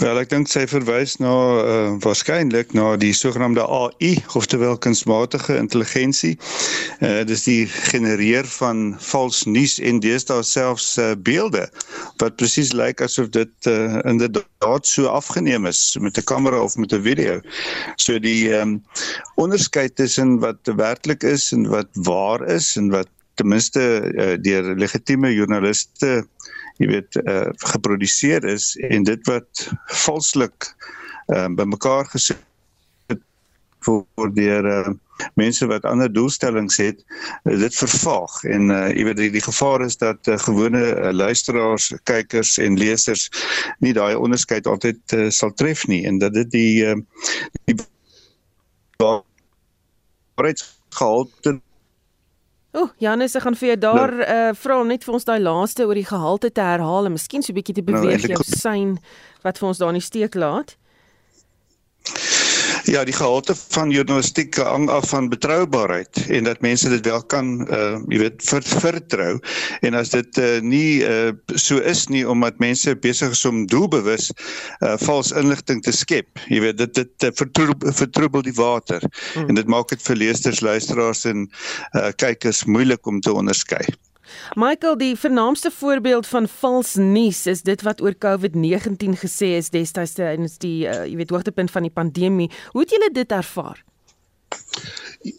Wel 0.01 0.17
ek 0.17 0.31
dink 0.31 0.49
sy 0.49 0.63
verwys 0.65 1.19
na 1.21 1.31
uh, 1.61 1.73
waarskynlik 2.01 2.71
na 2.73 2.95
die 2.97 3.11
sogenaamde 3.13 3.61
AI, 3.61 4.15
oftewel 4.33 4.73
kunsmatige 4.81 5.53
intelligensie. 5.59 6.33
Uh, 6.97 7.21
dis 7.29 7.45
die 7.45 7.67
genereer 7.91 8.47
van 8.55 8.95
vals 9.11 9.43
nuus 9.45 9.77
en 9.77 10.01
deesdae 10.01 10.41
selfs 10.47 10.95
uh, 10.97 11.11
beelde 11.13 11.67
wat 12.23 12.39
presies 12.41 12.73
lyk 12.73 13.03
asof 13.05 13.29
dit 13.37 13.69
uh, 13.69 14.01
inderdaad 14.09 14.89
so 14.89 15.11
afgeneem 15.13 15.69
is 15.69 15.83
met 16.01 16.17
'n 16.17 16.25
kamera 16.25 16.63
of 16.63 16.77
met 16.77 16.93
'n 16.93 17.03
video. 17.05 17.39
So 17.97 18.17
die 18.17 18.49
um, 18.49 18.81
onderskeid 19.37 19.95
tussen 19.95 20.39
wat 20.39 20.57
werklik 20.65 21.23
is 21.23 21.51
en 21.51 21.69
wat 21.69 21.89
waar 21.93 22.41
is 22.49 22.75
en 22.75 22.89
wat 22.89 23.09
ten 23.35 23.47
minste 23.47 23.81
uh, 24.13 24.37
deur 24.41 24.73
legitieme 24.75 25.33
joernaliste 25.33 26.25
jy 26.81 26.89
weet 26.89 27.19
uh, 27.23 27.49
geproduseer 27.73 28.45
is 28.49 28.73
en 28.89 29.05
dit 29.07 29.29
wat 29.29 29.67
valslik 30.05 30.71
uh, 31.33 31.49
bymekaar 31.53 32.09
gesit 32.13 32.41
word 33.83 34.35
deur 34.35 34.65
uh, 34.65 34.91
mense 35.39 35.65
wat 35.67 35.85
ander 35.85 36.11
doelstellings 36.11 36.77
het 36.81 37.03
uh, 37.43 37.59
dit 37.59 37.75
vervaag. 37.75 38.43
En 38.43 38.71
uh, 38.71 38.89
jy 38.95 39.03
weet 39.09 39.19
die, 39.19 39.31
die 39.35 39.43
gevaar 39.43 39.83
is 39.85 39.97
dat 40.01 40.27
uh, 40.31 40.37
gewone 40.45 40.83
uh, 40.95 41.11
luisteraars, 41.11 41.91
kykers 42.09 42.57
en 42.63 42.79
lesers 42.79 43.29
nie 43.83 43.93
daai 43.95 44.15
onderskeid 44.15 44.67
altyd 44.67 45.17
uh, 45.17 45.29
sal 45.29 45.53
tref 45.59 45.87
nie 45.91 46.05
en 46.07 46.19
dat 46.23 46.33
dit 46.37 46.51
die 46.55 46.85
uh, 46.87 46.97
die 47.67 47.77
waarheidsgehalte 49.03 51.59
O, 52.73 52.81
oh, 52.81 52.89
Janus, 52.97 53.35
ek 53.37 53.43
gaan 53.45 53.55
vir 53.57 53.67
jou 53.67 53.79
daar 53.83 54.11
nou, 54.17 54.25
uh 54.25 54.53
vra 54.57 54.79
om 54.81 54.87
net 54.89 55.03
vir 55.05 55.13
ons 55.13 55.27
daai 55.27 55.39
laaste 55.39 55.85
oor 55.85 55.93
die 55.93 56.07
gehalte 56.09 56.49
te 56.49 56.63
herhaal 56.65 57.05
en 57.05 57.13
miskien 57.13 57.43
so 57.45 57.53
'n 57.53 57.57
bietjie 57.59 57.75
te 57.77 57.83
nou, 57.85 58.01
beweeg 58.01 58.25
nou, 58.25 58.33
jou 58.33 58.43
sein 58.43 58.97
wat 59.43 59.59
vir 59.61 59.67
ons 59.67 59.77
daar 59.77 59.93
in 59.93 60.01
die 60.01 60.09
steek 60.09 60.33
laat. 60.33 60.73
Ja, 62.83 63.03
die 63.07 63.15
gehalte 63.15 63.55
van 63.55 63.91
journalistiek 63.91 64.57
hang 64.59 64.89
af 64.91 65.09
van 65.09 65.29
betroubaarheid 65.29 66.25
en 66.27 66.43
dat 66.43 66.61
mense 66.61 66.89
dit 66.89 67.05
wel 67.05 67.23
kan 67.31 67.53
uh 67.71 67.99
jy 68.11 68.19
weet 68.19 68.43
ver, 68.43 68.63
vertrou. 68.63 69.39
En 69.81 69.95
as 69.95 70.11
dit 70.11 70.37
uh 70.37 70.59
nie 70.59 70.99
uh 71.07 71.31
so 71.55 71.79
is 71.79 72.07
nie 72.11 72.25
omdat 72.29 72.59
mense 72.59 72.95
besig 72.99 73.31
is 73.31 73.45
om 73.45 73.65
doelbewus 73.71 74.31
uh 74.83 74.97
vals 75.05 75.31
inligting 75.31 75.83
te 75.83 75.95
skep. 75.95 76.43
Jy 76.51 76.59
weet 76.67 76.77
dit 76.77 76.93
dit 76.93 77.29
vertroebel, 77.39 77.93
vertroebel 77.95 78.43
die 78.43 78.57
water 78.59 78.99
hmm. 79.33 79.47
en 79.47 79.55
dit 79.55 79.67
maak 79.67 79.95
dit 79.95 80.03
vir 80.03 80.19
leerders, 80.25 80.59
luisteraars 80.59 81.25
en 81.31 81.47
uh 81.95 82.09
kykers 82.19 82.65
moeilik 82.67 83.07
om 83.07 83.21
te 83.21 83.33
onderskei. 83.33 83.85
Michael, 84.55 84.97
die 84.97 85.15
vernaamste 85.15 85.71
voorbeeld 85.71 86.27
van 86.27 86.47
vals 86.47 86.95
nuus 86.95 87.45
is 87.47 87.61
dit 87.61 87.81
wat 87.81 88.01
oor 88.01 88.15
COVID-19 88.25 89.17
gesê 89.21 89.55
is 89.57 89.69
destyds 89.73 90.13
tydens 90.19 90.57
die 90.57 90.85
uh, 90.87 91.03
jy 91.05 91.17
weet 91.21 91.33
hoogtepunt 91.33 91.71
van 91.71 91.87
die 91.87 91.93
pandemie. 91.93 92.51
Hoe 92.71 92.81
het 92.85 92.95
julle 92.95 93.09
dit 93.13 93.31
ervaar? 93.31 93.83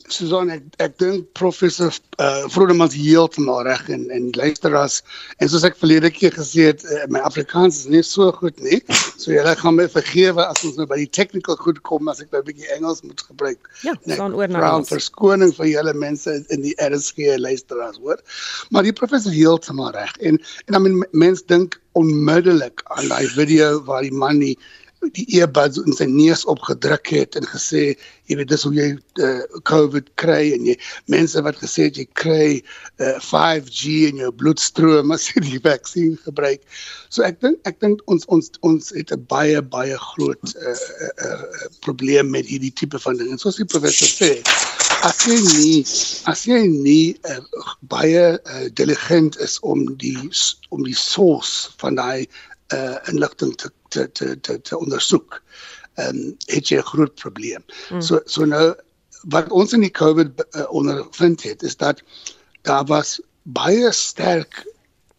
Susan 0.08 0.50
ek 0.50 0.62
ek 0.84 0.96
dink 1.02 1.26
professor 1.38 1.92
uh, 2.18 2.44
Vrodeman 2.52 2.88
is 2.88 2.96
heeltemal 2.96 3.64
reg 3.66 3.88
en 3.92 4.06
en 4.14 4.30
luisteraars 4.36 5.00
en 5.38 5.50
soos 5.50 5.66
ek 5.68 5.76
verlede 5.80 6.10
keer 6.14 6.32
gesê 6.34 6.70
het 6.70 6.84
uh, 6.88 7.04
my 7.12 7.20
Afrikaans 7.26 7.82
is 7.82 7.90
nie 7.92 8.02
so 8.06 8.30
goed 8.32 8.56
nie 8.64 8.80
so 9.20 9.32
julle 9.34 9.54
gaan 9.60 9.76
my 9.78 9.86
vergewe 9.92 10.44
as 10.44 10.64
ons 10.64 10.78
nou 10.80 10.86
by 10.90 10.98
die 11.02 11.10
technical 11.20 11.58
goed 11.60 11.82
kom 11.88 12.08
as 12.12 12.22
ek 12.24 12.32
nou 12.32 12.42
'n 12.42 12.48
bietjie 12.48 12.70
Engels 12.76 13.02
moet 13.04 13.20
gebruik. 13.28 13.70
Ja, 13.84 13.94
dan 14.04 14.34
oor 14.34 14.48
na 14.48 14.62
Engels. 14.62 14.92
Verskoning 14.92 15.52
vir 15.56 15.70
julle 15.70 15.94
mense 15.94 16.38
in 16.54 16.64
die 16.64 16.74
RSG 16.80 17.36
luisteraars 17.38 18.00
hoor. 18.02 18.20
Maar 18.70 18.88
die 18.88 18.96
professor 18.96 19.32
heeltemal 19.32 19.92
reg 19.96 20.16
en 20.20 20.40
en 20.66 20.78
dan 20.78 21.04
mense 21.12 21.44
dink 21.46 21.80
onmiddellik 21.94 22.82
aan 22.96 23.08
daai 23.08 23.26
video 23.28 23.82
waar 23.86 24.02
die 24.02 24.12
man 24.12 24.40
nie 24.42 24.56
die 25.12 25.26
earbuds 25.38 25.78
in 25.80 25.92
sy 25.96 26.06
neus 26.08 26.44
opgedruk 26.50 27.10
het 27.12 27.36
en 27.38 27.46
gesê 27.48 27.82
jy 28.30 28.38
weet 28.38 28.48
dis 28.48 28.64
hoe 28.66 28.72
jy 28.74 28.86
uh, 29.22 29.42
covid 29.68 30.08
kry 30.20 30.54
en 30.54 30.64
jy 30.70 30.76
mense 31.12 31.40
wat 31.44 31.58
gesê 31.60 31.88
het 31.88 32.00
jy 32.00 32.06
kry 32.16 32.48
uh, 32.56 33.14
eh, 33.14 33.18
5G 33.20 34.08
in 34.08 34.22
jou 34.22 34.30
bloedstroom 34.40 35.12
as 35.14 35.28
jy 35.30 35.44
die 35.44 35.60
vaksin 35.64 36.16
gebruik. 36.24 36.64
So 37.12 37.26
ek 37.26 37.40
dink 37.44 37.60
ek 37.68 37.80
dink 37.84 38.00
ons 38.10 38.24
ons 38.32 38.50
ons 38.66 38.92
het 38.96 39.12
'n 39.12 39.26
baie 39.28 39.60
baie 39.60 39.98
groot 40.14 40.54
uh, 40.56 40.72
uh, 40.72 41.12
uh, 41.28 41.68
probleem 41.84 42.30
met 42.30 42.48
hierdie 42.48 42.72
tipe 42.72 42.98
van 42.98 43.20
ding. 43.20 43.30
En 43.30 43.38
soos 43.38 43.60
die 43.60 43.68
professor 43.68 44.08
sê, 44.08 44.40
as 45.04 45.20
jy 45.28 45.36
nie 45.36 45.84
as 46.30 46.46
jy 46.48 46.64
nie 46.70 47.16
uh, 47.28 47.40
baie 47.92 48.24
uh, 48.38 48.66
diligent 48.72 49.36
is 49.44 49.58
om 49.60 49.84
die 50.00 50.16
om 50.70 50.84
die 50.84 50.96
source 50.96 51.70
van 51.82 52.00
daai 52.00 52.26
uh, 52.72 52.96
inligting 53.12 53.52
te 53.60 53.70
te 53.94 54.08
te 54.12 54.34
te, 54.40 54.60
te 54.60 54.78
ondersoek. 54.78 55.40
Ehm 55.94 56.16
um, 56.16 56.36
het 56.50 56.68
jy 56.68 56.78
'n 56.82 56.90
groot 56.92 57.14
probleem. 57.14 57.62
Mm. 57.90 58.02
So 58.02 58.20
so 58.24 58.44
nou 58.44 58.74
wat 59.34 59.50
ons 59.50 59.72
in 59.72 59.84
die 59.86 59.94
COVID 59.94 60.44
uh, 60.44 60.66
ondervind 60.68 61.42
het 61.42 61.62
is 61.62 61.76
dat 61.76 62.02
daar 62.62 62.84
was 62.84 63.20
baie 63.42 63.92
sterk 63.92 64.64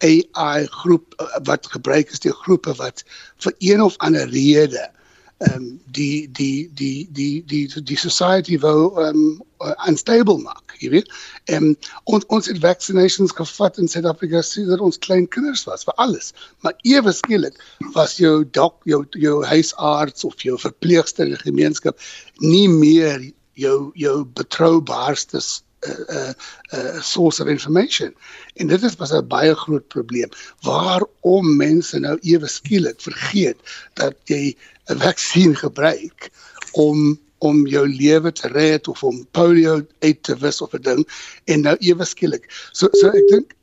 AI 0.04 0.66
groep 0.66 1.14
uh, 1.22 1.40
wat 1.44 1.72
gebruik 1.72 2.12
is 2.12 2.20
die 2.20 2.34
groepe 2.44 2.74
wat 2.82 3.04
vir 3.44 3.54
een 3.60 3.82
of 3.82 3.98
ander 3.98 4.30
rede 4.30 4.90
ehm 5.38 5.54
um, 5.54 5.82
die 5.86 6.32
die 6.32 6.70
die 6.74 7.08
die 7.12 7.44
die 7.46 7.84
die 7.84 7.98
society 7.98 8.60
wou 8.60 8.92
ehm 9.02 9.24
um, 9.60 9.76
unstable 9.88 10.38
maak, 10.38 10.65
jy 10.80 10.90
weet. 10.90 11.12
Ehm 11.46 11.72
um, 11.72 11.76
ons 12.04 12.26
ons 12.28 12.48
het 12.48 12.60
vaccinations 12.64 13.32
gevat 13.32 13.78
in 13.78 13.88
Suid-Afrika 13.92 14.42
sodat 14.42 14.80
ons 14.80 14.98
klein 14.98 15.28
kinders 15.28 15.66
was 15.70 15.84
vir 15.88 15.96
alles. 16.02 16.34
Maar 16.66 16.76
ewe 16.84 17.14
skielik 17.14 17.60
was 17.94 18.18
jou 18.18 18.44
dok 18.58 18.82
jou 18.90 19.04
jou 19.12 19.44
huisarts 19.46 20.24
of 20.24 20.42
jou 20.42 20.58
verpleegster 20.60 21.26
in 21.26 21.36
die 21.36 21.44
gemeenskap 21.44 22.00
nie 22.40 22.68
meer 22.70 23.32
jou 23.56 23.92
jou 23.96 24.26
betroubaarste 24.36 25.40
uh, 25.40 25.94
uh, 26.10 26.34
uh, 26.74 27.02
source 27.02 27.40
of 27.42 27.48
information. 27.48 28.16
En 28.56 28.68
dit 28.68 28.84
is 28.84 28.96
was 28.96 29.12
'n 29.12 29.28
baie 29.28 29.56
groot 29.56 29.88
probleem. 29.88 30.30
Waarom 30.62 31.56
mense 31.58 32.00
nou 32.00 32.18
ewe 32.22 32.48
skielik 32.48 33.02
vergeet 33.02 33.58
dat 33.94 34.16
jy 34.26 34.56
'n 34.90 35.00
vaksin 35.00 35.56
gebruik 35.56 36.30
om 36.72 37.20
om 37.46 37.64
jou 37.70 37.86
lewe 37.90 38.32
te 38.32 38.50
red 38.54 38.88
of 38.92 39.04
om 39.04 39.22
polio 39.38 39.80
uit 40.00 40.24
te 40.24 40.36
wis 40.42 40.62
of 40.62 40.74
'n 40.74 40.82
ding 40.82 41.06
en 41.46 41.62
nou 41.62 41.76
ewe 41.80 42.06
skielik. 42.06 42.50
So 42.72 42.90
so 42.94 43.14
ek 43.14 43.30
dink 43.32 43.56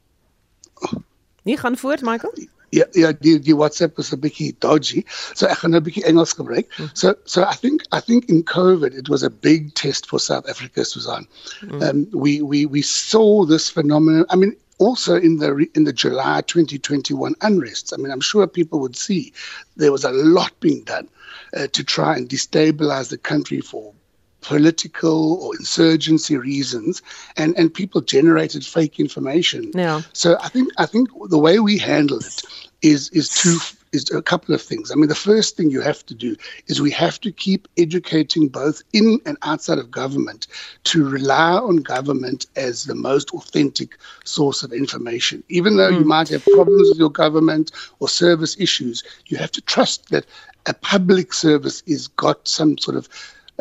Nee, 1.43 1.57
gaan 1.57 1.77
voort 1.77 2.03
Michael. 2.03 2.33
Ja 2.71 2.87
ja 2.93 3.13
die 3.21 3.39
die 3.39 3.57
WhatsApp 3.57 3.97
was 3.97 4.15
bietjie 4.17 4.55
dodgy. 4.59 5.03
So 5.35 5.47
ek 5.47 5.59
gaan 5.59 5.75
'n 5.75 5.83
bietjie 5.83 6.05
Engels 6.05 6.33
gebruik. 6.33 6.67
Mm. 6.79 6.91
So 6.93 7.15
so 7.25 7.43
I 7.43 7.55
think 7.55 7.83
I 7.93 8.01
think 8.01 8.25
in 8.25 8.45
COVID 8.45 8.95
it 8.95 9.09
was 9.09 9.23
a 9.23 9.31
big 9.31 9.75
test 9.75 10.07
for 10.07 10.21
South 10.21 10.49
Africa 10.49 10.85
Susan. 10.85 11.27
Mm. 11.61 11.83
Um 11.83 12.07
we 12.11 12.43
we 12.43 12.67
we 12.67 12.83
saw 12.83 13.45
this 13.47 13.69
phenomenon. 13.71 14.25
I 14.31 14.37
mean 14.37 14.57
also 14.79 15.17
in 15.17 15.39
the 15.39 15.69
in 15.75 15.85
the 15.85 15.93
July 15.93 16.41
2021 16.43 17.35
unrests. 17.41 17.93
I 17.93 17.97
mean, 17.97 18.11
I'm 18.11 18.21
sure 18.21 18.47
people 18.47 18.81
would 18.81 18.97
see 18.97 19.33
there 19.77 19.93
was 19.93 20.05
a 20.05 20.11
lot 20.11 20.53
being 20.61 20.83
done 20.85 21.09
uh, 21.57 21.67
to 21.69 21.85
try 21.85 22.17
and 22.17 22.29
destabilize 22.29 23.11
the 23.11 23.19
country 23.19 23.61
for 23.61 23.93
political 24.41 25.41
or 25.43 25.55
insurgency 25.57 26.37
reasons 26.37 27.01
and 27.37 27.57
and 27.57 27.73
people 27.73 28.01
generated 28.01 28.65
fake 28.67 28.99
information. 28.99 29.71
Yeah. 29.75 30.03
So 30.13 30.37
i 30.41 30.49
think 30.49 30.73
i 30.79 30.87
think 30.87 31.09
the 31.29 31.39
way 31.39 31.61
we 31.61 31.79
handle 31.79 32.19
it 32.19 32.43
is 32.83 33.09
is 33.11 33.29
two 33.29 33.59
is 33.93 34.11
a 34.11 34.23
couple 34.23 34.55
of 34.55 34.63
things. 34.63 34.91
I 34.91 34.95
mean, 34.95 35.09
the 35.09 35.15
first 35.15 35.57
thing 35.57 35.71
you 35.71 35.81
have 35.81 36.05
to 36.07 36.15
do 36.15 36.37
is 36.67 36.81
we 36.81 36.91
have 36.93 37.21
to 37.21 37.31
keep 37.31 37.69
educating 37.77 38.49
both 38.49 38.83
in 38.93 39.21
and 39.27 39.37
outside 39.43 39.79
of 39.79 39.91
government 39.91 40.47
to 40.85 41.09
rely 41.09 41.53
on 41.53 41.77
government 41.77 42.47
as 42.57 42.85
the 42.85 42.95
most 42.95 43.31
authentic 43.31 43.99
source 44.25 44.63
of 44.63 44.73
information. 44.73 45.45
Even 45.49 45.77
though 45.77 45.91
mm. 45.91 46.01
you 46.01 46.05
might 46.05 46.29
have 46.29 46.45
problems 46.45 46.89
with 46.89 46.99
your 46.99 47.11
government 47.11 47.73
or 48.01 48.09
service 48.09 48.59
issues, 48.59 49.03
you 49.27 49.37
have 49.37 49.53
to 49.53 49.61
trust 49.61 50.11
that 50.11 50.27
a 50.67 50.75
public 50.75 51.33
service 51.33 51.83
is 51.87 52.09
got 52.09 52.47
some 52.47 52.79
sort 52.79 52.97
of 52.97 53.09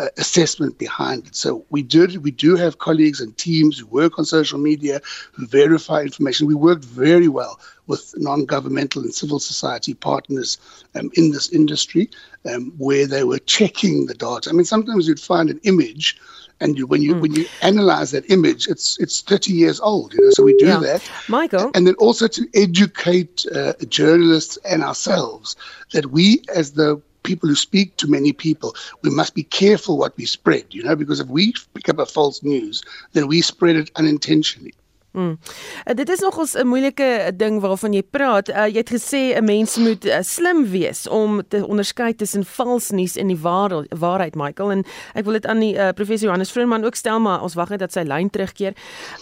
uh, 0.01 0.09
assessment 0.17 0.77
behind 0.77 1.27
it. 1.27 1.35
So 1.35 1.63
we 1.69 1.83
do 1.83 2.19
we 2.21 2.31
do 2.31 2.55
have 2.55 2.79
colleagues 2.79 3.21
and 3.21 3.37
teams 3.37 3.77
who 3.77 3.85
work 3.87 4.17
on 4.17 4.25
social 4.25 4.59
media 4.59 4.99
who 5.33 5.45
verify 5.45 6.01
information. 6.01 6.47
We 6.47 6.55
worked 6.55 6.85
very 6.85 7.27
well 7.27 7.59
with 7.87 8.13
non-governmental 8.17 9.03
and 9.03 9.13
civil 9.13 9.39
society 9.39 9.93
partners 9.93 10.57
um, 10.95 11.11
in 11.13 11.31
this 11.31 11.49
industry, 11.49 12.09
um, 12.51 12.73
where 12.77 13.05
they 13.05 13.23
were 13.23 13.39
checking 13.39 14.05
the 14.07 14.13
data. 14.13 14.49
I 14.49 14.53
mean, 14.53 14.65
sometimes 14.65 15.07
you'd 15.07 15.19
find 15.19 15.49
an 15.49 15.59
image 15.63 16.17
and 16.61 16.77
you, 16.77 16.87
when 16.87 17.01
you 17.01 17.15
mm. 17.15 17.21
when 17.21 17.33
you 17.33 17.45
analyze 17.61 18.11
that 18.11 18.29
image, 18.31 18.67
it's 18.67 18.99
it's 18.99 19.21
30 19.21 19.51
years 19.51 19.79
old. 19.79 20.13
You 20.13 20.21
know, 20.21 20.29
so 20.31 20.43
we 20.43 20.55
do 20.57 20.67
yeah. 20.67 20.79
that, 20.79 21.11
Michael, 21.27 21.71
and 21.75 21.85
then 21.85 21.95
also 21.95 22.27
to 22.27 22.47
educate 22.53 23.45
uh, 23.53 23.73
journalists 23.89 24.57
and 24.63 24.83
ourselves 24.83 25.55
that 25.91 26.07
we, 26.07 26.43
as 26.55 26.71
the 26.73 27.01
people 27.24 27.49
who 27.49 27.55
speak 27.55 27.97
to 27.97 28.07
many 28.07 28.34
people, 28.34 28.76
we 29.01 29.09
must 29.09 29.36
be 29.36 29.43
careful 29.43 29.97
what 29.97 30.15
we 30.17 30.26
spread. 30.26 30.65
You 30.72 30.84
know, 30.84 30.95
because 30.95 31.19
if 31.19 31.28
we 31.28 31.53
pick 31.74 31.89
up 31.89 31.99
a 31.99 32.05
false 32.05 32.43
news, 32.43 32.84
then 33.13 33.28
we 33.28 33.41
spread 33.41 33.76
it 33.76 33.91
unintentionally. 33.95 34.74
Mm. 35.12 35.38
Uh, 35.86 35.95
dit 35.95 36.09
is 36.09 36.20
nogals 36.20 36.53
'n 36.55 36.68
moeilike 36.68 37.32
ding 37.36 37.59
waarvan 37.59 37.93
jy 37.93 38.03
praat. 38.03 38.49
Uh, 38.49 38.68
jy 38.68 38.78
het 38.78 38.89
gesê 38.89 39.36
'n 39.36 39.43
mens 39.43 39.78
moet 39.78 40.05
uh, 40.05 40.18
slim 40.22 40.70
wees 40.70 41.07
om 41.07 41.41
te 41.47 41.68
onderskei 41.68 42.16
tussen 42.16 42.45
vals 42.45 42.89
nuus 42.89 43.16
en 43.16 43.28
die 43.28 43.38
waar, 43.38 43.86
waarheid, 43.89 44.36
Michael. 44.36 44.72
En 44.72 44.86
ek 45.14 45.24
wil 45.24 45.34
dit 45.34 45.45
aan 45.45 45.59
die 45.59 45.76
uh, 45.76 45.89
professor 45.89 46.26
Johannes 46.28 46.51
Vroonman 46.51 46.84
ook 46.84 46.95
stel, 46.95 47.20
maar 47.20 47.41
ons 47.41 47.53
wag 47.53 47.70
net 47.70 47.80
dat 47.80 47.91
sy 47.91 48.01
lyn 48.01 48.30
terugkeer. 48.30 48.74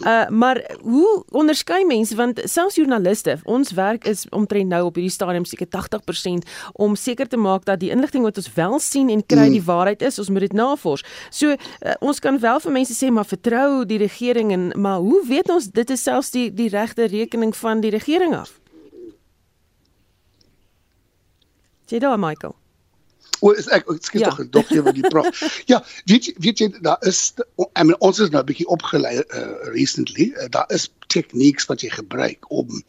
Uh, 0.02 0.28
maar 0.28 0.62
hoe 0.82 1.24
onderskei 1.32 1.86
mense 1.86 2.16
want 2.16 2.42
selfs 2.44 2.76
joernaliste, 2.76 3.40
ons 3.44 3.72
werk 3.72 4.06
is 4.06 4.26
omtrent 4.30 4.70
nou 4.70 4.86
op 4.86 4.96
hierdie 4.96 5.14
stadium 5.14 5.46
seker 5.46 5.68
80% 5.68 6.46
om 6.74 6.96
seker 6.96 7.28
te 7.28 7.38
maak 7.38 7.66
dat 7.66 7.80
die 7.80 7.90
inligting 7.90 8.24
wat 8.24 8.38
ons 8.38 8.54
wel 8.54 8.80
sien 8.80 9.10
en 9.10 9.26
kry 9.26 9.48
mm. 9.48 9.52
die 9.52 9.64
waarheid 9.64 10.02
is. 10.02 10.20
Ons 10.20 10.30
moet 10.30 10.40
dit 10.40 10.54
navors. 10.54 11.04
So 11.30 11.50
uh, 11.50 11.58
ons 12.00 12.20
kan 12.20 12.40
wel 12.40 12.60
vir 12.60 12.72
mense 12.72 12.94
sê 12.94 13.10
maar 13.10 13.26
vertrou 13.26 13.86
die 13.86 13.98
regering 13.98 14.52
en 14.54 14.72
maar 14.76 15.00
hoe 15.00 15.26
weet 15.28 15.50
ons 15.50 15.72
dit 15.80 15.90
is 15.96 16.04
selfs 16.04 16.32
die 16.36 16.48
die 16.54 16.70
regte 16.70 17.08
rekening 17.08 17.56
van 17.56 17.84
die 17.84 17.92
regering 17.94 18.36
af. 18.36 18.56
Jy 21.90 22.00
daar 22.04 22.20
Michael. 22.20 22.56
O, 23.40 23.54
is 23.56 23.70
ek 23.72 23.88
skiet 24.04 24.26
ja. 24.26 24.32
tog 24.36 24.50
dog 24.52 24.72
jy 24.74 24.82
wat 24.84 24.98
die 24.98 25.08
prof. 25.08 25.30
ja, 25.72 25.80
weet 26.12 26.28
jy 26.28 26.34
weet 26.44 26.64
jy 26.64 26.68
daar 26.84 27.00
is 27.08 27.22
I 27.80 27.86
mean 27.86 27.96
ons 28.04 28.20
is 28.20 28.34
nou 28.34 28.44
'n 28.44 28.50
bietjie 28.50 28.68
opgelei 28.76 29.16
uh, 29.22 29.46
recently. 29.76 30.32
Uh, 30.36 30.50
daar 30.52 30.68
is 30.76 30.90
tegnieks 31.08 31.70
wat 31.72 31.86
jy 31.86 31.94
gebruik 31.96 32.52
om 32.52 32.84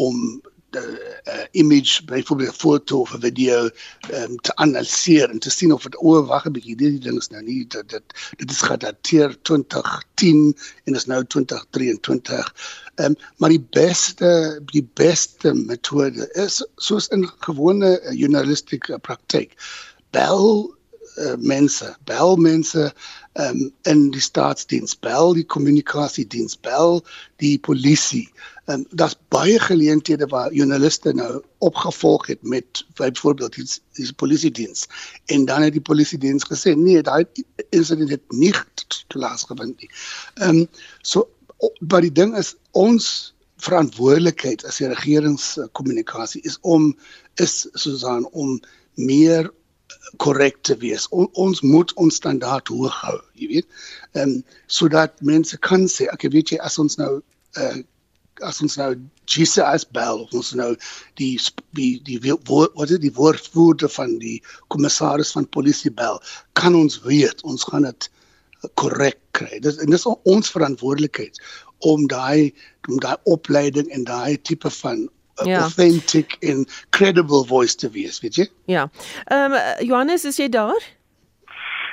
om 0.00 0.40
uh, 0.76 1.44
image 1.50 2.04
byvoorbeeld 2.04 2.50
'n 2.50 2.58
foto 2.58 3.00
of 3.00 3.14
'n 3.14 3.20
video 3.20 3.70
um, 4.14 4.36
te 4.36 4.54
analiseer 4.54 5.30
en 5.30 5.38
te 5.38 5.50
sien 5.50 5.72
of 5.72 5.82
dit 5.82 5.96
o 5.96 6.24
wag 6.24 6.46
'n 6.46 6.52
bietjie 6.52 6.76
hierdie 6.78 7.00
ding 7.06 7.18
is 7.18 7.28
nou 7.28 7.42
nie 7.42 7.66
dit 7.66 7.88
dit, 7.88 8.06
dit 8.36 8.50
is 8.50 8.62
gedateer 8.62 9.36
2010 9.42 10.56
en 10.84 10.94
is 10.94 11.06
nou 11.06 11.24
2023. 11.24 12.54
Ehm 12.94 13.06
um, 13.06 13.14
maar 13.36 13.48
die 13.48 13.66
beste 13.70 14.60
die 14.72 14.88
beste 14.94 15.54
metode 15.54 16.28
is 16.32 16.66
soos 16.76 17.08
in 17.08 17.30
gewone 17.38 18.00
uh, 18.00 18.18
journalistieke 18.18 18.98
praktyk. 18.98 19.54
Bel 20.10 20.74
uh, 21.16 21.34
mense, 21.36 21.96
bel 22.04 22.36
mense 22.36 22.92
um, 23.32 23.72
in 23.82 24.10
die 24.10 24.20
staatsdiens, 24.20 24.98
bel 24.98 25.34
die 25.34 25.46
kommunikasiediens, 25.46 26.56
bel 26.60 27.04
die 27.42 27.58
polisie 27.58 28.28
um, 28.70 28.86
daar's 28.90 29.16
baie 29.28 29.58
geleenthede 29.58 30.26
waar 30.26 30.52
joernaliste 30.52 31.12
nou 31.12 31.42
opgevolg 31.58 32.26
het 32.26 32.42
met 32.42 32.86
byvoorbeeld 32.94 33.54
die, 33.54 33.66
die 33.92 34.12
polisiediens 34.12 34.86
en 35.24 35.44
dan 35.44 35.62
het 35.62 35.72
die 35.72 35.80
polisiediens 35.84 36.46
gesê 36.52 36.74
nee 36.76 37.02
daai 37.02 37.24
insident 37.70 38.10
het 38.10 38.24
nie 38.28 38.54
plaasgevind 39.06 39.80
nie. 39.80 39.90
Ehm 40.34 40.62
um, 40.62 40.66
so 41.02 41.28
maar 41.78 42.00
die 42.00 42.12
ding 42.12 42.36
is 42.36 42.54
ons 42.72 43.34
verantwoordelikheid 43.60 44.64
as 44.64 44.78
die 44.80 44.88
regeringskommunikasie 44.88 46.40
is 46.48 46.56
om 46.60 46.94
is 47.34 47.66
Susan 47.72 48.24
om 48.32 48.60
meer 48.94 49.50
korrek 50.22 50.62
te 50.66 50.76
wees. 50.82 51.06
On, 51.10 51.28
ons 51.32 51.62
moet 51.66 51.94
ons 51.94 52.20
standaard 52.22 52.68
hoog 52.68 52.96
hou, 53.04 53.18
jy 53.34 53.52
weet. 53.56 53.80
Ehm 54.16 54.36
um, 54.36 54.36
sodat 54.66 55.16
mense 55.26 55.56
kan 55.66 55.88
sê, 55.90 56.08
ek 56.12 56.28
weet 56.34 56.54
jy 56.54 56.60
as 56.66 56.78
ons 56.82 56.98
nou 57.00 57.18
uh, 57.58 57.78
as 58.46 58.60
ons 58.64 58.76
nou 58.80 58.90
GCS 59.30 59.86
bel 59.94 60.22
of 60.24 60.32
ons 60.36 60.52
nou 60.58 60.70
die 61.20 61.34
die 61.78 62.00
die 62.06 62.18
wat 62.48 62.90
is 62.90 63.02
die 63.02 63.12
woordvoerder 63.16 63.92
van 63.92 64.16
die 64.22 64.38
kommissaris 64.72 65.32
van 65.36 65.48
polisie 65.56 65.92
bel 66.02 66.20
kan 66.58 66.76
ons 66.78 67.00
weet 67.06 67.44
ons 67.44 67.66
gaan 67.70 67.86
dit 67.88 68.10
korrek 68.80 69.20
kry 69.36 69.60
dis 69.64 69.78
en 69.80 69.92
dis 69.92 70.08
ons 70.08 70.52
verantwoordelikheid 70.56 71.40
om 71.92 72.06
daai 72.10 72.50
om 72.88 73.00
daai 73.02 73.16
opleiding 73.36 73.88
en 73.94 74.04
daai 74.08 74.36
tipe 74.48 74.72
van 74.80 75.08
ja. 75.44 75.64
authentic 75.64 76.36
and 76.42 76.68
credible 76.90 77.44
voice 77.44 77.76
te 77.76 77.90
wees 77.90 78.20
weet 78.20 78.34
jy? 78.34 78.48
Ja. 78.64 78.90
Ehm 79.24 79.52
um, 79.52 79.86
Johannes 79.86 80.24
is 80.24 80.36
jy 80.36 80.48
daar 80.48 80.82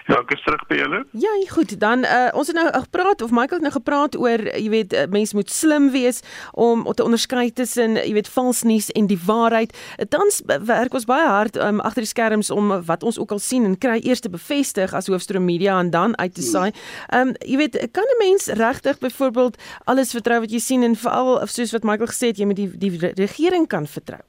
Ja, 0.08 0.22
ek 0.22 0.32
is 0.38 0.44
terug 0.46 0.62
by 0.70 0.78
julle. 0.80 1.00
Ja, 1.20 1.32
goed. 1.52 1.74
Dan 1.80 2.06
uh, 2.08 2.30
ons 2.32 2.48
het 2.48 2.56
nou 2.56 2.68
gepraat 2.72 3.22
of 3.22 3.32
Michael 3.36 3.60
het 3.60 3.66
nou 3.68 3.74
gepraat 3.74 4.16
oor 4.16 4.44
jy 4.56 4.70
weet 4.72 4.94
uh, 4.96 5.04
mense 5.12 5.36
moet 5.36 5.50
slim 5.52 5.90
wees 5.92 6.22
om 6.54 6.86
om 6.88 6.96
te 6.96 7.04
onderskei 7.04 7.50
tussen 7.52 8.00
jy 8.00 8.14
weet 8.16 8.30
vals 8.32 8.64
nuus 8.64 8.88
en 8.96 9.10
die 9.12 9.20
waarheid. 9.26 9.76
Tans 10.10 10.40
werk 10.46 10.96
ons 10.96 11.08
baie 11.10 11.28
hard 11.28 11.60
um, 11.60 11.82
agter 11.84 12.06
die 12.06 12.12
skerms 12.12 12.52
om 12.54 12.72
wat 12.88 13.04
ons 13.04 13.20
ook 13.20 13.36
al 13.36 13.44
sien 13.44 13.68
en 13.68 13.76
kry 13.76 13.98
eers 14.00 14.24
te 14.24 14.32
bevestig 14.32 14.96
as 14.96 15.12
hoofstroom 15.12 15.44
media 15.46 15.76
en 15.80 15.92
dan 15.92 16.16
uit 16.18 16.34
te 16.34 16.46
saai. 16.46 16.72
Ehm 17.12 17.28
um, 17.28 17.36
jy 17.44 17.60
weet 17.60 17.76
kan 17.92 18.08
'n 18.08 18.22
mens 18.24 18.48
regtig 18.48 19.04
byvoorbeeld 19.04 19.60
alles 19.84 20.16
vertrou 20.16 20.40
wat 20.40 20.52
jy 20.52 20.60
sien 20.60 20.84
en 20.84 20.96
veral 20.96 21.48
soos 21.48 21.76
wat 21.76 21.84
Michael 21.84 22.08
gesê 22.08 22.32
het 22.32 22.40
jy 22.40 22.46
moet 22.46 22.56
die 22.56 22.72
die 22.78 23.12
regering 23.16 23.68
kan 23.68 23.88
vertrou. 23.88 24.24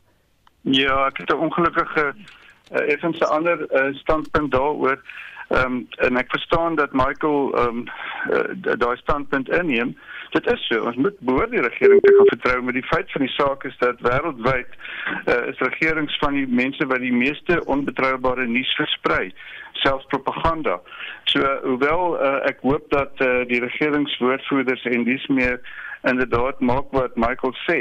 Ja, 0.62 1.06
ek 1.06 1.22
het 1.22 1.30
'n 1.30 1.38
ongelukkige 1.38 2.14
uh, 2.72 2.92
effens 2.92 3.18
'n 3.18 3.30
ander 3.30 3.58
uh, 3.70 3.94
standpunt 3.94 4.50
daaroor. 4.50 4.98
Ehm 5.48 5.64
um, 5.64 5.86
en 5.96 6.16
ek 6.16 6.30
verstaan 6.30 6.74
dat 6.74 6.92
Michael 6.92 7.54
ehm 7.56 7.68
um, 7.68 7.84
uh, 8.30 8.76
daai 8.78 8.96
standpunt 8.96 9.48
inneem. 9.48 9.96
Dit 10.30 10.52
is 10.52 10.66
so, 10.66 10.80
ons 10.80 10.96
moet 10.96 11.16
behoort 11.18 11.50
die 11.50 11.62
regering 11.64 12.00
te 12.00 12.14
gaan 12.16 12.26
vertrou, 12.26 12.62
maar 12.62 12.76
die 12.76 12.84
feit 12.84 13.12
van 13.12 13.24
die 13.24 13.32
saak 13.32 13.64
is 13.64 13.78
dat 13.78 14.00
wêreldwyd 14.04 14.76
uh, 15.24 15.46
is 15.48 15.58
regerings 15.58 16.18
van 16.18 16.36
die 16.36 16.46
mense 16.46 16.86
wat 16.86 17.00
die 17.00 17.12
meeste 17.12 17.64
onbetroubare 17.64 18.46
nuus 18.46 18.74
versprei, 18.76 19.32
selfs 19.72 20.04
propaganda. 20.12 20.80
So 21.32 21.40
uh, 21.40 21.56
hoewel 21.64 22.20
uh, 22.20 22.36
ek 22.52 22.60
hoop 22.60 22.84
dat 22.92 23.24
uh, 23.24 23.48
die 23.48 23.64
regeringswoordvoerders 23.64 24.84
en 24.84 25.08
dis 25.08 25.26
meer 25.32 25.60
inderdaad 26.02 26.60
maak 26.60 26.92
wat 26.92 27.16
Michael 27.16 27.56
sê, 27.64 27.80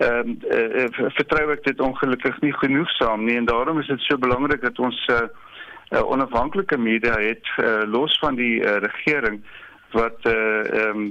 ehm 0.00 0.32
um, 0.32 0.38
uh, 0.50 0.88
vertrou 1.20 1.50
ek 1.52 1.68
dit 1.68 1.80
ongelukkig 1.80 2.40
nie 2.40 2.56
genoegsaam 2.64 3.28
nie 3.28 3.36
en 3.36 3.52
daarom 3.52 3.78
is 3.78 3.92
dit 3.92 4.00
so 4.08 4.16
belangrik 4.18 4.64
dat 4.64 4.78
ons 4.78 4.96
uh, 5.12 5.28
uh, 5.94 6.02
onafhanklike 6.10 6.78
media 6.78 7.14
het 7.20 7.46
uh, 7.58 7.82
los 7.86 8.18
van 8.18 8.34
die 8.40 8.58
uh, 8.60 8.80
regering 8.84 9.42
wat 9.94 10.26
uh, 10.26 10.88
um, 10.88 11.06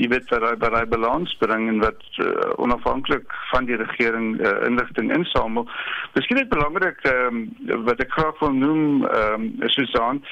jy 0.00 0.08
weet 0.08 0.30
wat 0.32 0.46
wat 0.62 0.76
hy 0.78 0.84
balans 0.88 1.34
bring 1.42 1.68
en 1.68 1.82
wat 1.82 2.00
uh, 2.24 2.54
onafhanklik 2.62 3.36
van 3.50 3.68
die 3.68 3.76
regering 3.76 4.38
uh, 4.40 4.54
inligting 4.68 5.12
insamel. 5.12 5.68
Miskien 6.16 6.40
is 6.40 6.48
belangrik 6.48 7.04
um, 7.10 7.44
wat 7.84 8.00
ek 8.00 8.16
graag 8.16 8.40
wil 8.40 8.56
noem 8.56 9.04
um, 9.10 9.48
Susan 9.76 10.22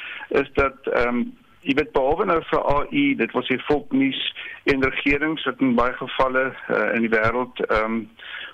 is 0.40 0.48
dat 0.56 0.88
um, 1.04 1.26
jy 1.62 1.76
weet 1.78 1.92
behalwe 1.94 2.26
nou 2.26 2.40
vir 2.48 2.64
AI 2.74 3.04
dit 3.20 3.36
was 3.36 3.48
hier 3.52 3.62
volknuus 3.68 4.22
en 4.72 4.88
regerings 4.88 5.44
wat 5.46 5.60
in 5.62 5.76
baie 5.78 5.94
gevalle 6.00 6.48
uh, 6.50 6.88
in 6.96 7.04
die 7.06 7.12
wêreld 7.12 7.60
um, 7.68 8.06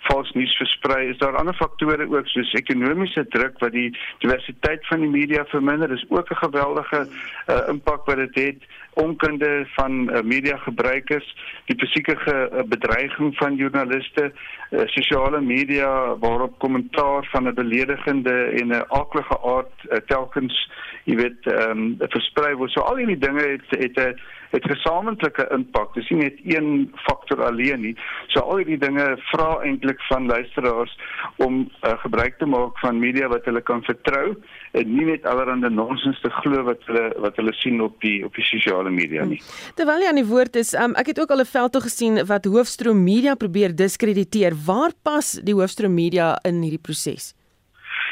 vals 0.06 0.30
nuus 0.32 0.56
versprei. 0.56 1.08
Is 1.08 1.18
daar 1.18 1.36
ander 1.36 1.54
faktore 1.54 2.06
ook 2.08 2.26
soos 2.26 2.52
ekonomiese 2.52 3.26
druk 3.28 3.58
wat 3.58 3.72
die 3.72 3.90
diversiteit 4.18 4.86
van 4.86 5.00
die 5.00 5.10
media 5.10 5.44
verminder? 5.44 5.88
Dis 5.88 6.04
ook 6.08 6.30
'n 6.30 6.44
geweldige 6.44 7.06
uh, 7.06 7.68
impak 7.68 8.06
wat 8.06 8.16
dit 8.16 8.34
het. 8.34 8.62
Onkunde 8.92 9.66
van 9.76 10.10
uh, 10.10 10.22
media 10.22 10.56
gebruikers, 10.56 11.36
die 11.64 11.78
fisieke 11.78 12.14
uh, 12.14 12.62
bedreiging 12.66 13.36
van 13.36 13.54
joernaliste, 13.54 14.32
uh, 14.70 14.80
sosiale 14.86 15.40
media 15.40 16.16
waarop 16.18 16.58
kommentaar 16.58 17.28
van 17.30 17.48
'n 17.48 17.54
beledigende 17.54 18.36
en 18.60 18.68
'n 18.68 18.84
aaklige 18.88 19.38
aard 19.42 19.76
uh, 19.84 19.96
telkens, 20.06 20.70
jy 21.08 21.16
weet, 21.16 21.46
ehm 21.48 21.86
um, 21.86 22.10
versprei 22.12 22.52
word. 22.58 22.72
So 22.74 22.84
al 22.84 23.00
hierdie 23.00 23.20
dinge 23.20 23.44
het 23.54 23.72
het 23.80 23.96
'n 23.96 24.18
het 24.50 24.64
gesamentlike 24.64 25.44
impak. 25.52 25.94
Dis 25.94 26.08
nie 26.08 26.22
net 26.22 26.38
een 26.44 26.88
faktor 27.04 27.42
alleen 27.44 27.80
nie. 27.80 27.94
So 28.32 28.40
al 28.40 28.62
hierdie 28.62 28.78
dinge 28.80 29.06
vra 29.30 29.48
eintlik 29.64 30.00
van 30.08 30.26
luisteraars 30.26 30.94
om 31.36 31.70
uh, 31.82 31.98
gebruik 32.04 32.38
te 32.38 32.46
maak 32.46 32.78
van 32.78 32.98
media 32.98 33.28
wat 33.28 33.44
hulle 33.44 33.60
kan 33.60 33.82
vertrou 33.84 34.36
en 34.72 34.94
nie 34.96 35.04
net 35.04 35.26
allerhande 35.26 35.70
nonsens 35.70 36.20
te 36.20 36.30
glo 36.40 36.62
wat 36.62 36.80
hulle 36.88 37.12
wat 37.24 37.36
hulle 37.36 37.52
sien 37.60 37.80
op 37.84 38.00
die 38.00 38.24
op 38.24 38.34
die 38.34 38.44
sosiale 38.44 38.90
media 38.90 39.24
nie. 39.24 39.40
Hmm. 39.40 39.74
Terwyl 39.74 40.00
jy 40.00 40.08
aan 40.08 40.22
die 40.22 40.28
woord 40.32 40.56
is, 40.56 40.74
um, 40.74 40.94
ek 40.94 41.12
het 41.12 41.20
ook 41.20 41.30
al 41.30 41.44
'n 41.44 41.52
veld 41.52 41.72
toe 41.72 41.82
gesien 41.82 42.24
wat 42.26 42.44
hoofstroom 42.44 43.04
media 43.04 43.34
probeer 43.34 43.76
diskrediteer. 43.76 44.52
Waar 44.66 44.92
pas 45.02 45.40
die 45.44 45.54
hoofstroom 45.54 45.94
media 45.94 46.38
in 46.44 46.62
hierdie 46.62 46.82
proses? 46.82 47.37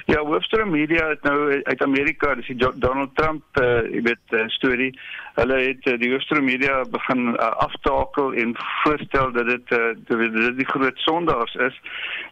Ja, 0.06 0.20
hoofstroom 0.22 0.70
media 0.70 1.08
het 1.08 1.22
nou 1.22 1.62
uit 1.62 1.82
Amerika, 1.82 2.34
dis 2.34 2.46
die 2.46 2.56
Donald 2.78 3.10
Trump 3.18 3.58
uh 3.58 3.80
jy 3.90 4.02
weet 4.06 4.34
uh, 4.38 4.44
storie. 4.54 4.92
Hulle 5.34 5.56
het 5.64 5.88
uh, 5.90 5.96
die 5.98 6.12
hoofstroom 6.12 6.46
media 6.46 6.76
begin 6.92 7.32
uh, 7.32 7.48
aftakel 7.64 8.36
en 8.38 8.52
voorstel 8.84 9.32
dat 9.34 9.50
dit 9.50 9.72
uh 9.74 9.88
dit, 9.96 10.36
dit 10.36 10.60
die 10.60 10.68
groot 10.68 11.02
sondaars 11.08 11.56
is. 11.66 11.80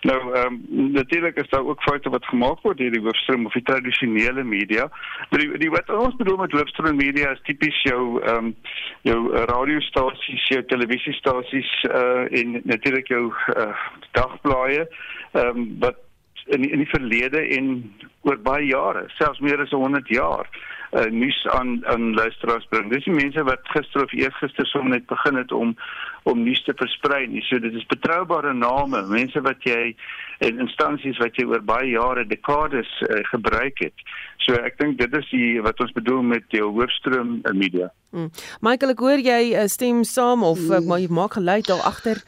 Nou 0.06 0.20
ehm 0.20 0.60
um, 0.60 0.92
natuurlik 1.00 1.42
is 1.42 1.50
daar 1.50 1.66
ook 1.66 1.82
foute 1.82 2.14
wat 2.14 2.30
gemaak 2.30 2.62
word 2.62 2.78
deur 2.78 2.94
die 2.94 3.02
hoofstroom 3.08 3.50
of 3.50 3.58
die 3.58 3.66
tradisionele 3.66 4.44
media. 4.44 4.86
Maar 5.30 5.42
die, 5.42 5.58
die 5.66 5.72
wat 5.74 5.90
ons 5.90 6.16
bedoel 6.22 6.44
met 6.44 6.54
hoofstroom 6.54 6.96
media 7.02 7.34
is 7.34 7.42
tipies 7.50 7.82
jou 7.82 8.22
ehm 8.22 8.52
um, 8.52 8.54
jou 9.02 9.18
radiostasies, 9.50 10.46
jou 10.54 10.62
televisiestasies 10.70 11.74
uh 11.90 12.30
en 12.30 12.60
natuurlik 12.62 13.10
jou 13.10 13.26
uh, 13.58 13.70
dagblaaie 14.12 14.86
ehm 14.86 15.56
um, 15.58 15.70
wat 15.82 16.03
in 16.46 16.64
die, 16.64 16.70
in 16.70 16.82
die 16.84 16.90
verlede 16.90 17.40
en 17.56 17.74
oor 18.24 18.38
baie 18.44 18.66
jare, 18.68 19.06
selfs 19.18 19.42
meer 19.44 19.60
as 19.60 19.72
100 19.72 20.08
jaar, 20.12 20.48
uh, 20.94 21.04
nuus 21.12 21.36
aan 21.52 21.86
aan 21.86 22.14
luisteraars 22.14 22.66
bring. 22.70 22.90
Dis 22.92 23.04
die 23.04 23.14
mense 23.14 23.42
wat 23.48 23.64
gister 23.74 24.04
of 24.04 24.12
eergister 24.16 24.66
som 24.70 24.88
net 24.92 25.06
begin 25.10 25.40
het 25.40 25.52
om 25.52 25.74
om 26.24 26.40
nuus 26.40 26.62
te 26.64 26.72
versprei. 26.76 27.26
Nie. 27.28 27.42
So 27.44 27.60
dit 27.60 27.74
is 27.76 27.86
betroubare 27.90 28.54
name, 28.56 29.02
mense 29.10 29.40
wat 29.44 29.64
jy 29.68 29.94
en 30.44 30.60
instansies 30.64 31.18
wat 31.20 31.36
jy 31.36 31.44
oor 31.48 31.64
baie 31.64 31.90
jare, 31.92 32.24
dekades 32.28 32.90
uh, 33.04 33.20
gebruik 33.32 33.82
het. 33.84 34.06
So 34.44 34.56
ek 34.60 34.78
dink 34.80 35.00
dit 35.00 35.18
is 35.20 35.28
die 35.32 35.60
wat 35.64 35.80
ons 35.84 35.92
bedoel 35.96 36.22
met 36.34 36.48
die 36.54 36.62
hoofstroom 36.64 37.40
media. 37.52 37.90
Hmm. 38.14 38.30
Michael, 38.64 38.94
ek 38.94 39.02
hoor 39.04 39.24
jy 39.24 39.40
uh, 39.52 39.66
stem 39.72 40.04
saam 40.08 40.46
of 40.46 40.62
uh, 40.70 40.80
maar 40.84 41.02
jy 41.02 41.10
maak 41.12 41.36
geluid 41.40 41.68
daar 41.68 41.84
agter. 41.90 42.22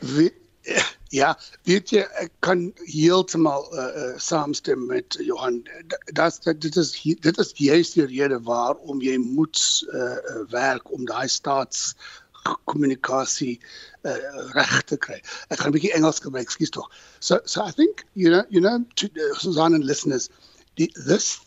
Ja, 1.09 1.39
weet 1.63 1.91
je, 1.91 2.17
ik 2.19 2.31
kan 2.39 2.73
heeltemal 2.75 3.75
uh, 3.75 3.97
uh, 3.97 4.19
saamstem 4.19 4.87
met 4.87 5.17
Johan. 5.19 5.69
Dat, 6.05 6.39
dat, 6.43 6.61
dit, 6.61 6.77
is, 6.77 7.17
dit 7.21 7.39
is 7.39 7.51
juist 7.55 7.95
de 7.95 8.07
reden 8.07 8.43
waarom 8.43 9.01
je 9.01 9.19
moet 9.19 9.87
uh, 9.89 10.17
werken 10.49 10.91
om 10.91 11.05
die 11.05 11.29
staatscommunicatie 11.29 13.61
uh, 14.03 14.13
recht 14.51 14.87
te 14.87 14.97
krijgen. 14.97 15.29
Ik 15.49 15.59
ga 15.59 15.65
een 15.65 15.71
beetje 15.71 15.93
Engels 15.93 16.19
gebruiken, 16.19 16.55
excuse 16.55 16.71
toch. 16.71 16.91
So, 17.19 17.39
so 17.45 17.67
I 17.67 17.73
think, 17.73 18.05
you 18.13 18.31
know, 18.31 18.45
you 18.49 18.63
know 18.63 18.85
to, 18.95 19.09
uh, 19.13 19.39
Suzanne 19.39 19.75
and 19.75 19.85
listeners, 19.85 20.29
the, 20.75 20.91
this 21.07 21.41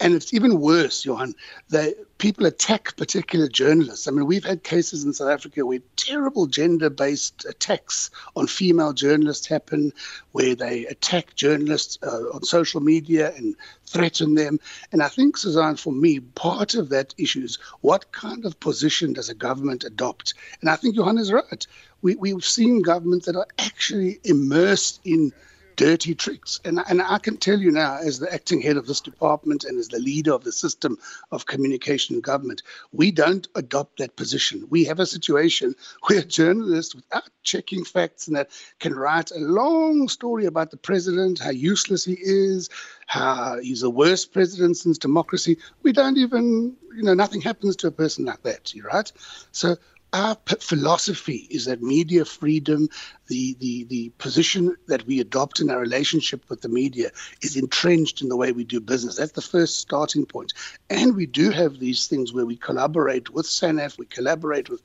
and 0.00 0.14
it's 0.14 0.34
even 0.34 0.60
worse, 0.60 1.04
Johan. 1.04 1.34
They 1.70 1.94
people 2.18 2.46
attack 2.46 2.96
particular 2.96 3.48
journalists. 3.48 4.06
I 4.06 4.10
mean, 4.10 4.26
we've 4.26 4.44
had 4.44 4.62
cases 4.62 5.04
in 5.04 5.12
South 5.12 5.30
Africa 5.30 5.64
where 5.64 5.80
terrible 5.96 6.46
gender-based 6.46 7.44
attacks 7.46 8.10
on 8.34 8.46
female 8.46 8.92
journalists 8.92 9.46
happen, 9.46 9.92
where 10.32 10.54
they 10.54 10.86
attack 10.86 11.34
journalists 11.34 11.98
uh, 12.02 12.24
on 12.34 12.42
social 12.42 12.80
media 12.80 13.34
and 13.36 13.54
threaten 13.86 14.34
them. 14.34 14.58
And 14.92 15.02
I 15.02 15.08
think, 15.08 15.36
Suzanne, 15.36 15.76
for 15.76 15.92
me, 15.92 16.20
part 16.20 16.74
of 16.74 16.88
that 16.90 17.14
issue 17.18 17.42
is 17.42 17.58
what 17.80 18.12
kind 18.12 18.44
of 18.44 18.60
position 18.60 19.12
does 19.12 19.28
a 19.28 19.34
government 19.34 19.84
adopt? 19.84 20.34
And 20.60 20.70
I 20.70 20.76
think 20.76 20.96
Johan 20.96 21.18
is 21.18 21.32
right. 21.32 21.66
We, 22.02 22.16
we've 22.16 22.44
seen 22.44 22.82
governments 22.82 23.26
that 23.26 23.36
are 23.36 23.48
actually 23.58 24.20
immersed 24.24 25.00
in 25.04 25.32
dirty 25.76 26.14
tricks. 26.14 26.60
And, 26.64 26.80
and 26.88 27.00
I 27.02 27.18
can 27.18 27.36
tell 27.36 27.58
you 27.58 27.70
now, 27.70 27.98
as 27.98 28.18
the 28.18 28.32
acting 28.32 28.60
head 28.60 28.76
of 28.76 28.86
this 28.86 29.00
department 29.00 29.64
and 29.64 29.78
as 29.78 29.88
the 29.88 29.98
leader 29.98 30.32
of 30.32 30.42
the 30.42 30.52
system 30.52 30.98
of 31.30 31.46
communication 31.46 32.16
in 32.16 32.22
government, 32.22 32.62
we 32.92 33.10
don't 33.10 33.46
adopt 33.54 33.98
that 33.98 34.16
position. 34.16 34.66
We 34.70 34.84
have 34.84 35.00
a 35.00 35.06
situation 35.06 35.74
where 36.06 36.22
journalists, 36.22 36.94
without 36.94 37.28
checking 37.42 37.84
facts 37.84 38.26
and 38.26 38.36
that, 38.36 38.50
can 38.80 38.94
write 38.94 39.30
a 39.30 39.38
long 39.38 40.08
story 40.08 40.46
about 40.46 40.70
the 40.70 40.76
president, 40.76 41.38
how 41.38 41.50
useless 41.50 42.04
he 42.04 42.16
is, 42.18 42.70
how 43.06 43.58
he's 43.60 43.82
the 43.82 43.90
worst 43.90 44.32
president 44.32 44.76
since 44.78 44.98
democracy. 44.98 45.58
We 45.82 45.92
don't 45.92 46.16
even, 46.16 46.76
you 46.94 47.02
know, 47.02 47.14
nothing 47.14 47.40
happens 47.40 47.76
to 47.76 47.86
a 47.86 47.92
person 47.92 48.24
like 48.24 48.42
that, 48.42 48.74
you're 48.74 48.86
right? 48.86 49.10
So 49.52 49.76
our 50.16 50.36
philosophy 50.60 51.46
is 51.50 51.66
that 51.66 51.82
media 51.82 52.24
freedom, 52.24 52.88
the, 53.26 53.54
the, 53.60 53.84
the 53.84 54.08
position 54.16 54.74
that 54.88 55.06
we 55.06 55.20
adopt 55.20 55.60
in 55.60 55.68
our 55.68 55.78
relationship 55.78 56.42
with 56.48 56.62
the 56.62 56.70
media, 56.70 57.10
is 57.42 57.54
entrenched 57.54 58.22
in 58.22 58.30
the 58.30 58.36
way 58.36 58.50
we 58.50 58.64
do 58.64 58.80
business. 58.80 59.16
That's 59.16 59.32
the 59.32 59.42
first 59.42 59.78
starting 59.78 60.24
point. 60.24 60.54
And 60.88 61.14
we 61.14 61.26
do 61.26 61.50
have 61.50 61.78
these 61.78 62.06
things 62.06 62.32
where 62.32 62.46
we 62.46 62.56
collaborate 62.56 63.28
with 63.30 63.44
SANAF, 63.44 63.98
we 63.98 64.06
collaborate 64.06 64.70
with 64.70 64.80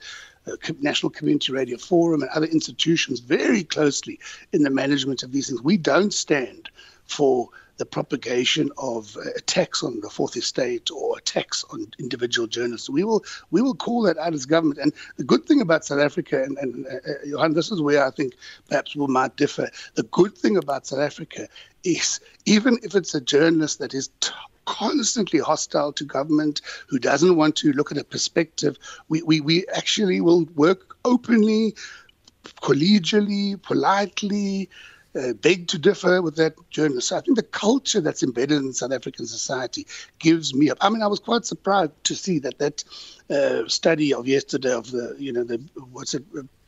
uh, 0.47 0.57
National 0.81 1.09
Community 1.09 1.53
Radio 1.53 1.77
Forum 1.77 2.23
and 2.23 2.31
other 2.31 2.47
institutions 2.47 3.21
very 3.21 3.63
closely 3.63 4.19
in 4.51 4.63
the 4.63 4.69
management 4.69 5.23
of 5.23 5.31
these 5.31 5.47
things. 5.47 5.61
We 5.61 5.77
don't 5.77 6.13
stand 6.13 6.69
for 7.05 7.49
the 7.77 7.85
propagation 7.85 8.69
of 8.77 9.15
uh, 9.17 9.21
attacks 9.35 9.83
on 9.83 9.99
the 10.01 10.09
fourth 10.09 10.35
estate 10.35 10.89
or 10.91 11.17
attacks 11.17 11.63
on 11.71 11.87
individual 11.99 12.47
journalists. 12.47 12.89
We 12.89 13.03
will 13.03 13.23
we 13.51 13.61
will 13.61 13.75
call 13.75 14.03
that 14.03 14.17
out 14.17 14.33
as 14.33 14.45
government. 14.45 14.79
And 14.79 14.93
the 15.17 15.23
good 15.23 15.45
thing 15.45 15.61
about 15.61 15.85
South 15.85 15.99
Africa, 15.99 16.43
and, 16.43 16.57
and 16.57 16.85
uh, 16.87 16.89
uh, 16.89 17.25
Johan, 17.25 17.53
this 17.53 17.71
is 17.71 17.81
where 17.81 18.05
I 18.05 18.11
think 18.11 18.33
perhaps 18.69 18.95
we 18.95 19.07
might 19.07 19.35
differ. 19.35 19.69
The 19.95 20.03
good 20.03 20.37
thing 20.37 20.57
about 20.57 20.87
South 20.87 20.99
Africa 20.99 21.47
is 21.83 22.19
even 22.45 22.77
if 22.83 22.95
it's 22.95 23.15
a 23.15 23.21
journalist 23.21 23.79
that 23.79 23.93
is 23.93 24.09
t- 24.19 24.31
constantly 24.65 25.39
hostile 25.39 25.91
to 25.93 26.05
government, 26.05 26.61
who 26.87 26.99
doesn't 26.99 27.35
want 27.35 27.55
to 27.57 27.73
look 27.73 27.91
at 27.91 27.97
a 27.97 28.03
perspective, 28.03 28.77
we, 29.09 29.21
we, 29.23 29.41
we 29.41 29.65
actually 29.75 30.21
will 30.21 30.45
work 30.55 30.97
openly, 31.03 31.75
collegially, 32.61 33.61
politely, 33.61 34.69
uh, 35.15 35.33
beg 35.33 35.67
to 35.67 35.77
differ 35.77 36.21
with 36.21 36.35
that 36.37 36.55
journalist. 36.69 37.09
So 37.09 37.17
I 37.17 37.21
think 37.21 37.37
the 37.37 37.43
culture 37.43 38.01
that's 38.01 38.23
embedded 38.23 38.61
in 38.61 38.73
South 38.73 38.93
African 38.93 39.25
society 39.25 39.87
gives 40.19 40.53
me 40.53 40.69
up. 40.69 40.77
I 40.81 40.89
mean, 40.89 41.01
I 41.01 41.07
was 41.07 41.19
quite 41.19 41.45
surprised 41.45 41.91
to 42.05 42.15
see 42.15 42.39
that 42.39 42.59
that 42.59 42.83
uh, 43.29 43.67
study 43.67 44.13
of 44.13 44.27
yesterday 44.27 44.73
of 44.73 44.91
the, 44.91 45.15
you 45.17 45.31
know, 45.31 45.43
the 45.43 45.61
what's 45.91 46.13
it, 46.13 46.23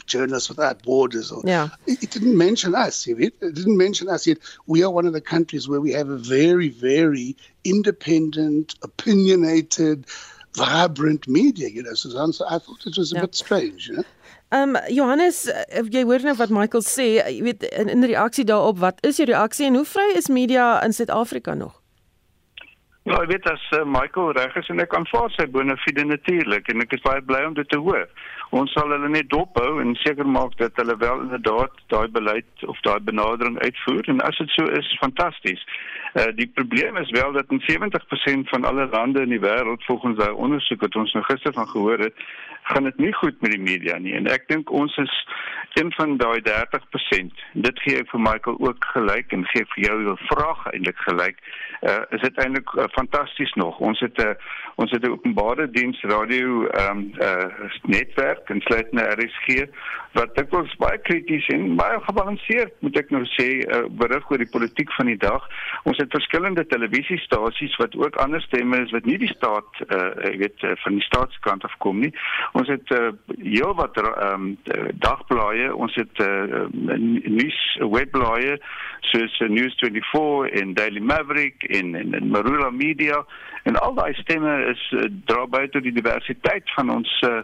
Journalists 0.05 0.49
Without 0.49 0.83
Borders. 0.83 1.31
Or, 1.31 1.41
yeah. 1.45 1.69
It, 1.87 2.03
it 2.03 2.11
didn't 2.11 2.37
mention 2.37 2.75
us, 2.75 3.07
it? 3.07 3.17
it 3.17 3.39
didn't 3.39 3.77
mention 3.77 4.09
us 4.09 4.27
yet. 4.27 4.37
We 4.67 4.83
are 4.83 4.89
one 4.89 5.05
of 5.05 5.13
the 5.13 5.21
countries 5.21 5.67
where 5.67 5.81
we 5.81 5.91
have 5.93 6.09
a 6.09 6.17
very, 6.17 6.69
very 6.69 7.37
independent, 7.63 8.75
opinionated, 8.81 10.05
vibrant 10.57 11.27
media, 11.27 11.69
you 11.69 11.83
know, 11.83 11.93
Suzanne. 11.93 12.33
So 12.33 12.45
I 12.47 12.59
thought 12.59 12.85
it 12.85 12.97
was 12.97 13.11
a 13.11 13.15
yeah. 13.15 13.21
bit 13.21 13.35
strange, 13.35 13.87
you 13.87 13.95
know. 13.97 14.03
Ehm 14.53 14.75
um, 14.75 14.81
Johannes, 14.87 15.47
eh, 15.49 15.81
jy 15.89 16.03
hoor 16.05 16.21
nou 16.21 16.35
wat 16.37 16.51
Michael 16.53 16.83
sê, 16.85 17.07
jy 17.25 17.39
weet 17.41 17.63
in, 17.71 17.89
in 17.89 18.05
reaksie 18.05 18.45
daarop, 18.45 18.77
wat 18.83 18.99
is 19.01 19.17
jou 19.17 19.25
reaksie 19.25 19.65
en 19.65 19.79
hoe 19.79 19.85
vry 19.85 20.11
is 20.19 20.29
media 20.29 20.75
in 20.85 20.93
Suid-Afrika 20.93 21.55
nog? 21.57 21.79
Ja, 23.03 23.17
ek 23.17 23.31
weet 23.31 23.47
as 23.49 23.63
uh, 23.73 23.81
Michael 23.83 24.31
reg 24.37 24.53
is 24.61 24.69
en 24.69 24.79
ek 24.79 24.93
aanvaar 24.95 25.33
sy 25.33 25.47
bona 25.51 25.73
fide 25.81 26.05
natuurlik 26.05 26.69
en 26.71 26.85
ek 26.85 26.93
is 26.95 27.01
baie 27.03 27.23
bly 27.25 27.41
om 27.49 27.57
dit 27.57 27.67
te 27.73 27.81
hoor. 27.81 28.05
Ons 28.53 28.73
sal 28.75 28.91
hulle 28.93 29.09
net 29.09 29.31
dophou 29.33 29.79
en 29.81 29.95
seker 30.03 30.27
maak 30.29 30.53
dat 30.59 30.77
hulle 30.77 30.93
wel 31.01 31.23
inderdaad 31.25 31.79
daai 31.93 32.07
beleid 32.17 32.65
of 32.69 32.79
daai 32.85 32.99
benadering 33.01 33.57
uitvoer 33.63 34.09
en 34.13 34.21
as 34.27 34.37
dit 34.37 34.53
so 34.53 34.67
is, 34.79 34.91
fantasties. 35.01 35.63
Uh, 36.13 36.27
die 36.37 36.47
probleem 36.59 36.97
is 37.01 37.09
wel 37.17 37.31
dat 37.33 37.49
in 37.49 37.63
70% 37.65 38.51
van 38.53 38.65
alle 38.69 38.85
lande 38.91 39.23
in 39.25 39.33
die 39.33 39.41
wêreld 39.41 39.85
volgens 39.89 40.17
daai 40.21 40.31
ondersoek 40.45 40.85
wat 40.85 40.95
ons 41.01 41.13
nou 41.17 41.23
gister 41.25 41.53
van 41.53 41.69
gehoor 41.71 42.05
het, 42.05 42.25
gaan 42.63 42.83
dit 42.83 42.97
nie 42.97 43.13
goed 43.13 43.41
met 43.41 43.51
die 43.51 43.61
media 43.61 43.97
nie 43.97 44.13
en 44.15 44.29
ek 44.31 44.45
dink 44.47 44.69
ons 44.71 44.95
is 45.01 45.15
een 45.73 45.89
van 45.97 46.17
daai 46.21 46.39
30%. 46.45 47.41
Dit 47.65 47.79
gee 47.81 47.97
ek 47.97 48.11
vir 48.13 48.21
Michael 48.21 48.59
ook 48.61 48.85
gelyk 48.93 49.33
en 49.33 49.45
gee 49.49 49.65
vir 49.73 49.85
jou 49.87 49.95
die 50.03 50.17
vraag 50.29 50.67
eintlik 50.71 51.01
gelyk. 51.07 51.41
Uh 51.81 52.03
is 52.15 52.21
dit 52.21 52.37
eintlik 52.37 52.69
uh, 52.77 52.85
fantasties 52.93 53.53
nog. 53.59 53.79
Ons 53.79 53.99
het 54.05 54.17
'n 54.21 54.35
uh, 54.35 54.35
ons 54.75 54.91
het 54.91 55.03
'n 55.05 55.15
openbare 55.17 55.69
diens 55.69 56.01
radio 56.01 56.67
ehm 56.67 56.97
um, 56.97 57.11
uh 57.21 57.71
netwerk 57.83 58.42
en 58.49 58.61
sluitende 58.61 59.05
RSG 59.15 59.67
wat 60.13 60.35
dikwels 60.37 60.73
baie 60.81 60.99
krities 61.07 61.47
en 61.53 61.75
baie 61.79 61.97
gebalanseerd 62.05 62.73
moet 62.85 62.97
ek 63.01 63.09
nou 63.13 63.23
sê 63.33 63.47
uh, 63.63 63.83
berig 64.01 64.29
oor 64.29 64.41
die 64.41 64.49
politiek 64.53 64.91
van 64.97 65.09
die 65.09 65.17
dag. 65.17 65.45
Ons 65.89 65.97
het 66.01 66.13
verskillende 66.13 66.65
televisiestasies 66.69 67.77
wat 67.81 67.97
ook 67.97 68.19
ander 68.21 68.41
stemme 68.45 68.83
is 68.83 68.93
wat 68.93 69.07
nie 69.09 69.17
die 69.21 69.31
staat 69.33 69.83
uh 69.87 70.01
ek 70.29 70.37
weet 70.41 70.65
uh, 70.67 70.75
van 70.83 70.97
die 70.99 71.05
staatskant 71.07 71.65
af 71.65 71.73
kom 71.85 72.03
nie. 72.03 72.11
Ons 72.59 72.69
het 72.69 72.93
uh, 72.93 73.09
heel 73.41 73.73
wat 73.79 73.97
um, 74.03 74.53
dagblaaie, 75.01 75.71
ons 75.75 75.95
het 75.97 76.21
uh, 76.25 76.65
nuus 76.69 77.61
webblaaie 77.81 78.59
soos 79.09 79.39
uh, 79.41 79.49
News24 79.49 80.53
en 80.61 80.77
Daily 80.77 81.01
Maverick 81.01 81.65
en 81.69 81.95
en, 81.95 82.13
en 82.13 82.29
Marula 82.29 82.69
Media 82.69 83.23
En 83.64 83.76
al 83.80 83.93
daai 83.95 84.14
stemme 84.14 84.53
is 84.72 84.82
uh, 84.91 85.05
dra 85.26 85.45
by 85.47 85.68
tot 85.72 85.86
die 85.86 85.95
diversiteit 85.95 86.72
van 86.76 86.89
ons 86.91 87.11
uh, 87.28 87.41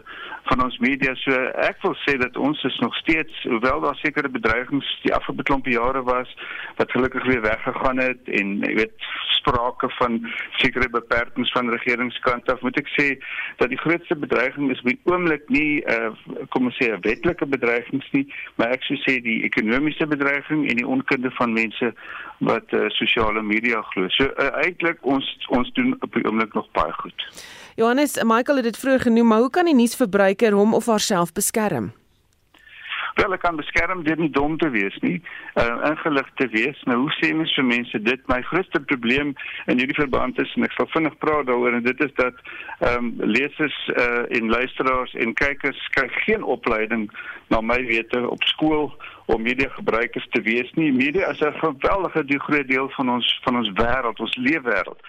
van 0.50 0.62
ons 0.64 0.76
media. 0.84 1.14
So 1.22 1.36
ek 1.64 1.80
wil 1.84 1.96
sê 2.04 2.16
dat 2.20 2.36
ons 2.36 2.60
is 2.68 2.76
nog 2.84 2.96
steeds 3.00 3.44
hoewel 3.48 3.80
daar 3.80 3.96
sekere 4.02 4.28
bedreigings 4.28 4.88
die 5.04 5.14
afgelope 5.16 5.46
klompe 5.48 5.72
jare 5.72 6.02
was 6.04 6.34
wat 6.76 6.92
gelukkig 6.92 7.24
weer 7.24 7.40
weggegaan 7.46 8.02
het 8.04 8.28
en 8.40 8.58
jy 8.66 8.74
weet 8.82 9.08
sprake 9.40 9.90
van 9.98 10.20
sekere 10.62 10.88
beperkings 10.92 11.52
van 11.56 11.72
regeringskant 11.74 12.50
af 12.52 12.62
moet 12.66 12.78
ek 12.80 12.90
sê 12.96 13.08
dat 13.62 13.72
die 13.72 13.80
grootste 13.80 14.16
bedreiging 14.16 14.70
is 14.70 14.82
by 14.86 14.96
oomblik 15.10 15.48
nie 15.48 15.82
uh, 15.90 16.12
kom 16.54 16.70
ons 16.70 16.78
sê 16.80 16.92
'n 16.92 17.02
wetlike 17.04 17.46
bedreiging 17.46 18.04
nie 18.12 18.26
maar 18.56 18.70
ek 18.76 18.84
sou 18.88 18.96
sê 19.04 19.18
die 19.24 19.40
ekonomiese 19.48 20.06
bedreiging 20.06 20.68
en 20.68 20.76
die 20.76 20.86
onkunde 20.86 21.30
van 21.38 21.52
mense 21.52 21.92
wat 22.40 22.72
uh, 22.72 22.88
sosiale 22.88 23.42
media 23.42 23.82
glo. 23.92 24.08
So 24.08 24.24
uh, 24.24 24.50
eintlik 24.64 24.98
ons 25.02 25.26
ons 25.48 25.72
doen 25.76 25.94
op 26.00 26.12
die 26.14 26.24
oomblik 26.24 26.54
nog 26.56 26.68
baie 26.76 26.92
goed. 27.02 27.26
Johannes, 27.76 28.16
Michael 28.24 28.62
het 28.62 28.70
dit 28.72 28.78
vroeër 28.78 29.00
genoem, 29.08 29.26
maar 29.26 29.44
hoe 29.44 29.50
kan 29.50 29.68
die 29.68 29.76
nuusverbruiker 29.76 30.56
hom 30.56 30.74
of 30.74 30.86
haarself 30.86 31.32
beskerm? 31.32 31.92
Wel, 33.14 33.34
ek 33.34 33.42
kan 33.42 33.58
beskerm 33.58 34.02
deur 34.06 34.18
nie 34.20 34.30
dom 34.30 34.56
te 34.58 34.70
wees 34.70 34.96
nie, 35.04 35.18
uh 35.60 35.90
ingelig 35.90 36.28
te 36.40 36.46
wees. 36.54 36.78
Nou 36.90 36.98
hoe 37.04 37.12
sê 37.18 37.32
mens 37.34 37.54
vir 37.58 37.66
mense 37.66 38.02
dit? 38.06 38.26
My 38.30 38.40
grootste 38.50 38.80
probleem 38.92 39.34
in 39.66 39.82
hierdie 39.82 39.98
verband 39.98 40.38
is 40.42 40.52
en 40.56 40.66
ek 40.68 40.76
sal 40.76 40.90
vinnig 40.94 41.16
praat 41.24 41.48
daaroor 41.50 41.78
en 41.78 41.86
dit 41.86 42.04
is 42.06 42.14
dat 42.20 42.42
ehm 42.78 43.10
um, 43.10 43.12
lesers 43.36 43.78
uh 43.96 44.24
en 44.38 44.52
luisteraars 44.56 45.14
en 45.14 45.34
kykers 45.34 45.80
kry 45.96 46.08
geen 46.22 46.42
opleiding 46.56 47.08
na 47.50 47.60
my 47.60 47.80
wete 47.86 48.22
op 48.28 48.44
skool 48.52 48.92
om 49.30 49.42
media 49.42 49.68
gebruikers 49.74 50.26
te 50.30 50.42
wees 50.42 50.70
nie. 50.74 50.92
Media 50.92 51.30
is 51.30 51.40
'n 51.40 51.58
geweldige 51.62 52.38
groot 52.38 52.68
deel 52.68 52.88
van 52.88 53.10
ons 53.10 53.40
van 53.42 53.56
ons 53.56 53.70
wêreld, 53.74 54.20
ons 54.20 54.36
leefwêreld. 54.36 55.00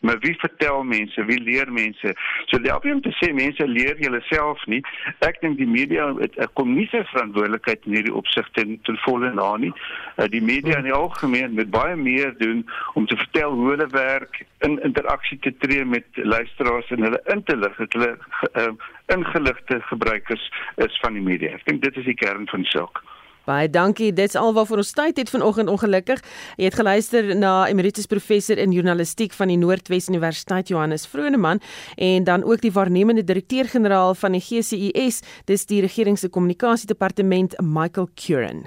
Maar 0.00 0.18
wie 0.18 0.34
vertel 0.38 0.82
mense? 0.84 1.24
Wie 1.24 1.40
leer 1.40 1.72
mense? 1.72 2.14
So 2.46 2.60
die 2.60 2.74
opsie 2.74 2.92
om 2.92 3.00
te 3.00 3.12
sê 3.20 3.32
mense 3.34 3.66
leer 3.68 3.96
julle 4.00 4.20
self 4.28 4.64
nie. 4.66 4.82
Ek 5.26 5.40
dink 5.40 5.58
die 5.58 5.68
media 5.68 6.08
het 6.20 6.36
'n 6.36 6.52
kommissie 6.52 7.04
verantwoordelikheid 7.12 7.86
in 7.86 7.96
hierdie 7.98 8.14
opsig 8.14 8.48
ten, 8.52 8.78
ten 8.82 8.98
volle 9.04 9.32
na 9.34 9.56
nie. 9.56 9.72
Uh, 10.16 10.28
die 10.28 10.42
media 10.42 10.78
in 10.78 10.88
die 10.90 10.92
algemeen 10.92 11.54
moet 11.54 11.70
baie 11.70 11.96
meer 11.96 12.34
doen 12.38 12.66
om 12.94 13.06
te 13.06 13.16
vertel 13.16 13.50
hoe 13.52 13.70
hulle 13.70 13.88
werk, 13.90 14.44
in 14.60 14.82
interaksie 14.82 15.38
te 15.38 15.54
tree 15.58 15.84
met 15.84 16.04
luisteraars 16.12 16.90
en 16.90 17.02
hulle 17.02 17.20
in 17.32 17.42
te 17.42 17.56
lig 17.56 17.76
dat 17.76 17.92
hulle 17.92 18.18
uh, 18.54 18.72
ingeligte 19.06 19.80
gebruikers 19.80 20.52
is 20.76 20.98
van 21.02 21.12
die 21.12 21.22
media. 21.22 21.54
Ek 21.54 21.64
dink 21.64 21.82
dit 21.82 21.96
is 21.96 22.04
die 22.04 22.18
kern 22.18 22.48
van 22.48 22.64
die 22.64 22.70
saak. 22.70 23.02
Baie 23.46 23.70
dankie. 23.70 24.10
Dit's 24.12 24.34
alwaar 24.34 24.66
ons 24.74 24.90
tyd 24.90 25.20
het 25.20 25.30
vanoggend 25.30 25.70
ongelukkig. 25.70 26.22
Jy 26.58 26.66
het 26.66 26.74
geluister 26.74 27.28
na 27.38 27.68
emeritus 27.70 28.08
professor 28.10 28.58
in 28.58 28.72
journalistiek 28.74 29.32
van 29.38 29.52
die 29.52 29.58
Noordwes 29.60 30.08
Universiteit 30.10 30.68
Johannes 30.68 31.06
Vroneman 31.06 31.62
en 31.94 32.24
dan 32.24 32.42
ook 32.44 32.60
die 32.60 32.72
waarnemende 32.72 33.24
direkteur-generaal 33.24 34.14
van 34.14 34.34
die 34.34 34.42
GCIS, 34.42 35.22
dis 35.46 35.66
die 35.70 35.80
regering 35.80 36.18
se 36.18 36.28
kommunikasiedepartement 36.28 37.54
Michael 37.62 38.08
Curran. 38.14 38.66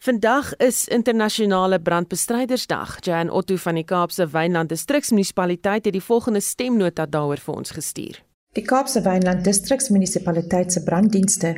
Vandag 0.00 0.54
is 0.56 0.86
internasionale 0.88 1.80
brandbestrydersdag. 1.80 2.96
Jan 3.04 3.30
Otto 3.30 3.56
van 3.56 3.74
die 3.74 3.84
Kaapse 3.84 4.28
Wynland 4.28 4.68
Distriksmunisipaliteit 4.72 5.84
het 5.84 5.96
die 5.96 6.04
volgende 6.04 6.40
stemnota 6.40 7.06
daaroor 7.06 7.40
vir 7.40 7.54
ons 7.54 7.76
gestuur. 7.76 8.25
Die 8.56 8.64
Kaapse 8.64 9.02
Wynland 9.04 9.44
Distriksmunisipaliteit 9.44 10.72
se 10.72 10.80
branddienste 10.82 11.50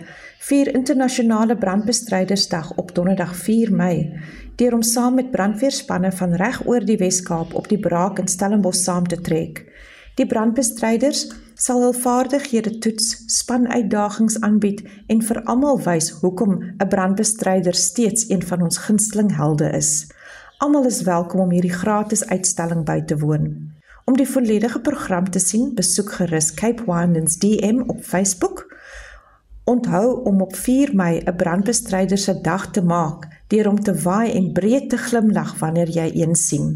vier 0.42 0.74
internasionale 0.74 1.54
brandbestrydersdag 1.56 2.72
op 2.82 2.90
Donderdag 2.94 3.36
4 3.38 3.70
Mei 3.70 4.18
deur 4.58 4.74
om 4.74 4.82
saam 4.82 5.14
met 5.14 5.30
brandweerspanne 5.30 6.10
van 6.12 6.34
reg 6.42 6.58
oor 6.66 6.82
die 6.82 6.96
Wes-Kaap 6.98 7.54
op 7.54 7.68
die 7.70 7.78
Braak 7.78 8.18
in 8.18 8.26
Stellenbosch 8.26 8.82
saam 8.82 9.06
te 9.06 9.20
trek. 9.20 9.62
Die 10.18 10.26
brandbestryders 10.26 11.28
sal 11.54 11.84
hul 11.86 11.94
vaardighede 11.94 12.74
toets, 12.82 13.14
spanuitdagings 13.30 14.40
aanbied 14.42 14.82
en 15.06 15.22
vir 15.22 15.42
almal 15.46 15.78
wys 15.86 16.10
hoekom 16.18 16.58
'n 16.66 16.88
brandbestryder 16.88 17.78
steeds 17.78 18.26
een 18.28 18.42
van 18.42 18.62
ons 18.62 18.82
gunsteling 18.88 19.36
helde 19.36 19.70
is. 19.70 20.10
Almal 20.58 20.90
is 20.90 21.02
welkom 21.02 21.40
om 21.46 21.50
hierdie 21.50 21.78
gratis 21.78 22.26
uitstalling 22.26 22.84
by 22.84 23.00
te 23.06 23.18
woon. 23.18 23.67
Om 24.08 24.16
die 24.16 24.28
volledige 24.28 24.80
program 24.80 25.26
te 25.30 25.38
sien, 25.38 25.74
besoek 25.76 26.12
gerus 26.16 26.54
Cape 26.56 26.84
Windens 26.86 27.34
DM 27.36 27.82
op 27.86 27.98
Facebook. 28.04 28.62
Onthou 29.64 30.24
om 30.24 30.40
op 30.40 30.56
4 30.56 30.94
Mei 30.96 31.20
'n 31.24 31.36
brandbestryder 31.36 32.18
se 32.18 32.40
dag 32.40 32.70
te 32.70 32.82
maak 32.82 33.28
deur 33.46 33.68
om 33.68 33.80
te 33.80 33.94
waai 34.02 34.32
en 34.32 34.52
breed 34.52 34.90
te 34.90 34.96
glimlag 34.96 35.58
wanneer 35.58 35.88
jy 35.88 36.10
een 36.14 36.34
sien. 36.34 36.68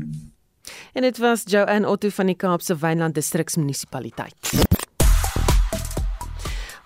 En 0.93 1.03
dit 1.03 1.19
was 1.19 1.43
Joanne 1.45 1.89
Otto 1.89 2.09
van 2.09 2.27
die 2.27 2.37
Kaapse 2.37 2.77
Wynland 2.77 3.15
Distriksmunisipaliteit. 3.15 4.81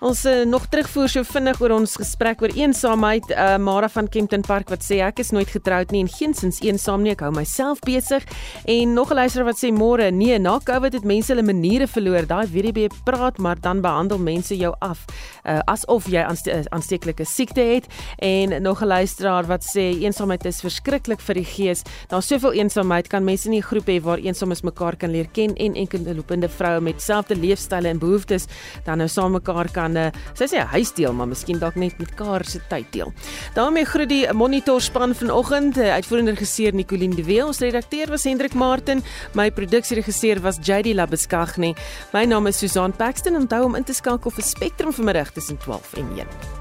Ons 0.07 0.21
uh, 0.23 0.45
nog 0.47 0.69
terugvoer 0.71 1.09
so 1.11 1.27
vinnig 1.27 1.57
oor 1.59 1.73
ons 1.75 1.97
gesprek 1.99 2.39
oor 2.39 2.53
eensaamheid. 2.55 3.25
Uh, 3.33 3.57
Mara 3.59 3.89
van 3.91 4.07
Kempton 4.07 4.43
Park 4.45 4.69
wat 4.71 4.85
sê 4.85 5.01
ek 5.03 5.19
is 5.19 5.33
nooit 5.35 5.49
getroud 5.51 5.91
nie 5.91 5.99
en 6.05 6.11
geensins 6.11 6.61
eensaam 6.63 7.03
nie. 7.03 7.11
Ek 7.11 7.25
hou 7.25 7.31
myself 7.35 7.81
besig. 7.83 8.23
En 8.71 8.93
nog 8.95 9.11
'n 9.11 9.19
luisteraar 9.19 9.49
wat 9.51 9.59
sê 9.59 9.67
môre, 9.67 10.07
nee, 10.11 10.39
na 10.39 10.59
Covid 10.63 10.93
het 10.93 11.03
mense 11.03 11.33
hulle 11.33 11.43
maniere 11.43 11.87
verloor. 11.87 12.23
Daai 12.23 12.47
WDB 12.47 12.87
praat 13.03 13.37
maar 13.37 13.59
dan 13.59 13.81
behandel 13.81 14.17
mense 14.17 14.55
jou 14.55 14.73
af 14.79 15.03
uh, 15.47 15.59
asof 15.65 16.07
jy 16.11 16.23
aansteeklike 16.69 17.25
siekte 17.25 17.61
het. 17.61 17.85
En 18.17 18.61
nog 18.61 18.81
'n 18.81 18.87
luisteraar 18.87 19.45
wat 19.45 19.63
sê 19.63 20.03
eensaamheid 20.03 20.45
is 20.45 20.61
verskriklik 20.61 21.19
vir 21.21 21.35
die 21.35 21.45
gees. 21.45 21.81
Daar's 22.07 22.27
soveel 22.27 22.53
eensaamheid 22.53 23.07
kan 23.07 23.23
mense 23.23 23.49
nie 23.49 23.59
'n 23.59 23.69
groep 23.69 23.87
hê 23.87 24.01
waar 24.01 24.17
eensames 24.17 24.61
mekaar 24.61 24.95
kan 24.95 25.11
leer 25.11 25.27
ken 25.31 25.55
en 25.55 25.73
enkele 25.75 26.15
lopende 26.15 26.49
vroue 26.49 26.81
met 26.81 27.01
selfde 27.01 27.35
leefstyle 27.35 27.87
en 27.87 27.99
behoeftes 27.99 28.45
dan 28.83 28.97
nou 28.97 29.07
saam 29.07 29.31
mekaar 29.31 29.69
kan 29.71 29.95
uh, 29.97 30.09
sy 30.33 30.47
sê 30.49 30.63
huis 30.73 30.91
deel, 30.93 31.13
maar 31.13 31.27
miskien 31.27 31.59
dalk 31.59 31.75
net 31.75 31.97
met 31.99 32.13
Kaar 32.17 32.45
se 32.45 32.59
tyd 32.69 32.91
deel. 32.91 33.13
daarmee 33.53 33.85
groet 33.85 34.09
die 34.09 34.33
monitor 34.33 34.81
span 34.81 35.15
vanoggend, 35.15 35.77
uh, 35.77 35.93
uitvoerende 35.93 36.31
regisseur 36.31 36.73
Nicoline 36.73 37.15
de 37.15 37.23
Wet, 37.23 37.43
ons 37.43 37.59
redakteur 37.59 38.09
was 38.09 38.23
Hendrik 38.23 38.53
Martin, 38.53 39.03
my 39.33 39.51
produksieregisseur 39.51 40.41
was 40.41 40.57
JD 40.61 40.93
Labeskagni. 40.95 41.75
My 42.13 42.25
naam 42.25 42.47
is 42.47 42.57
Susan 42.57 42.91
Paxton 42.95 43.35
en 43.35 43.41
onthou 43.41 43.63
om 43.65 43.75
in 43.75 43.83
te 43.83 43.93
skakel 43.93 44.31
vir 44.31 44.43
Spectrum 44.43 44.93
vanmiddag 44.93 45.33
tussen 45.37 45.57
12 45.57 45.97
en 45.97 46.17
1. 46.17 46.56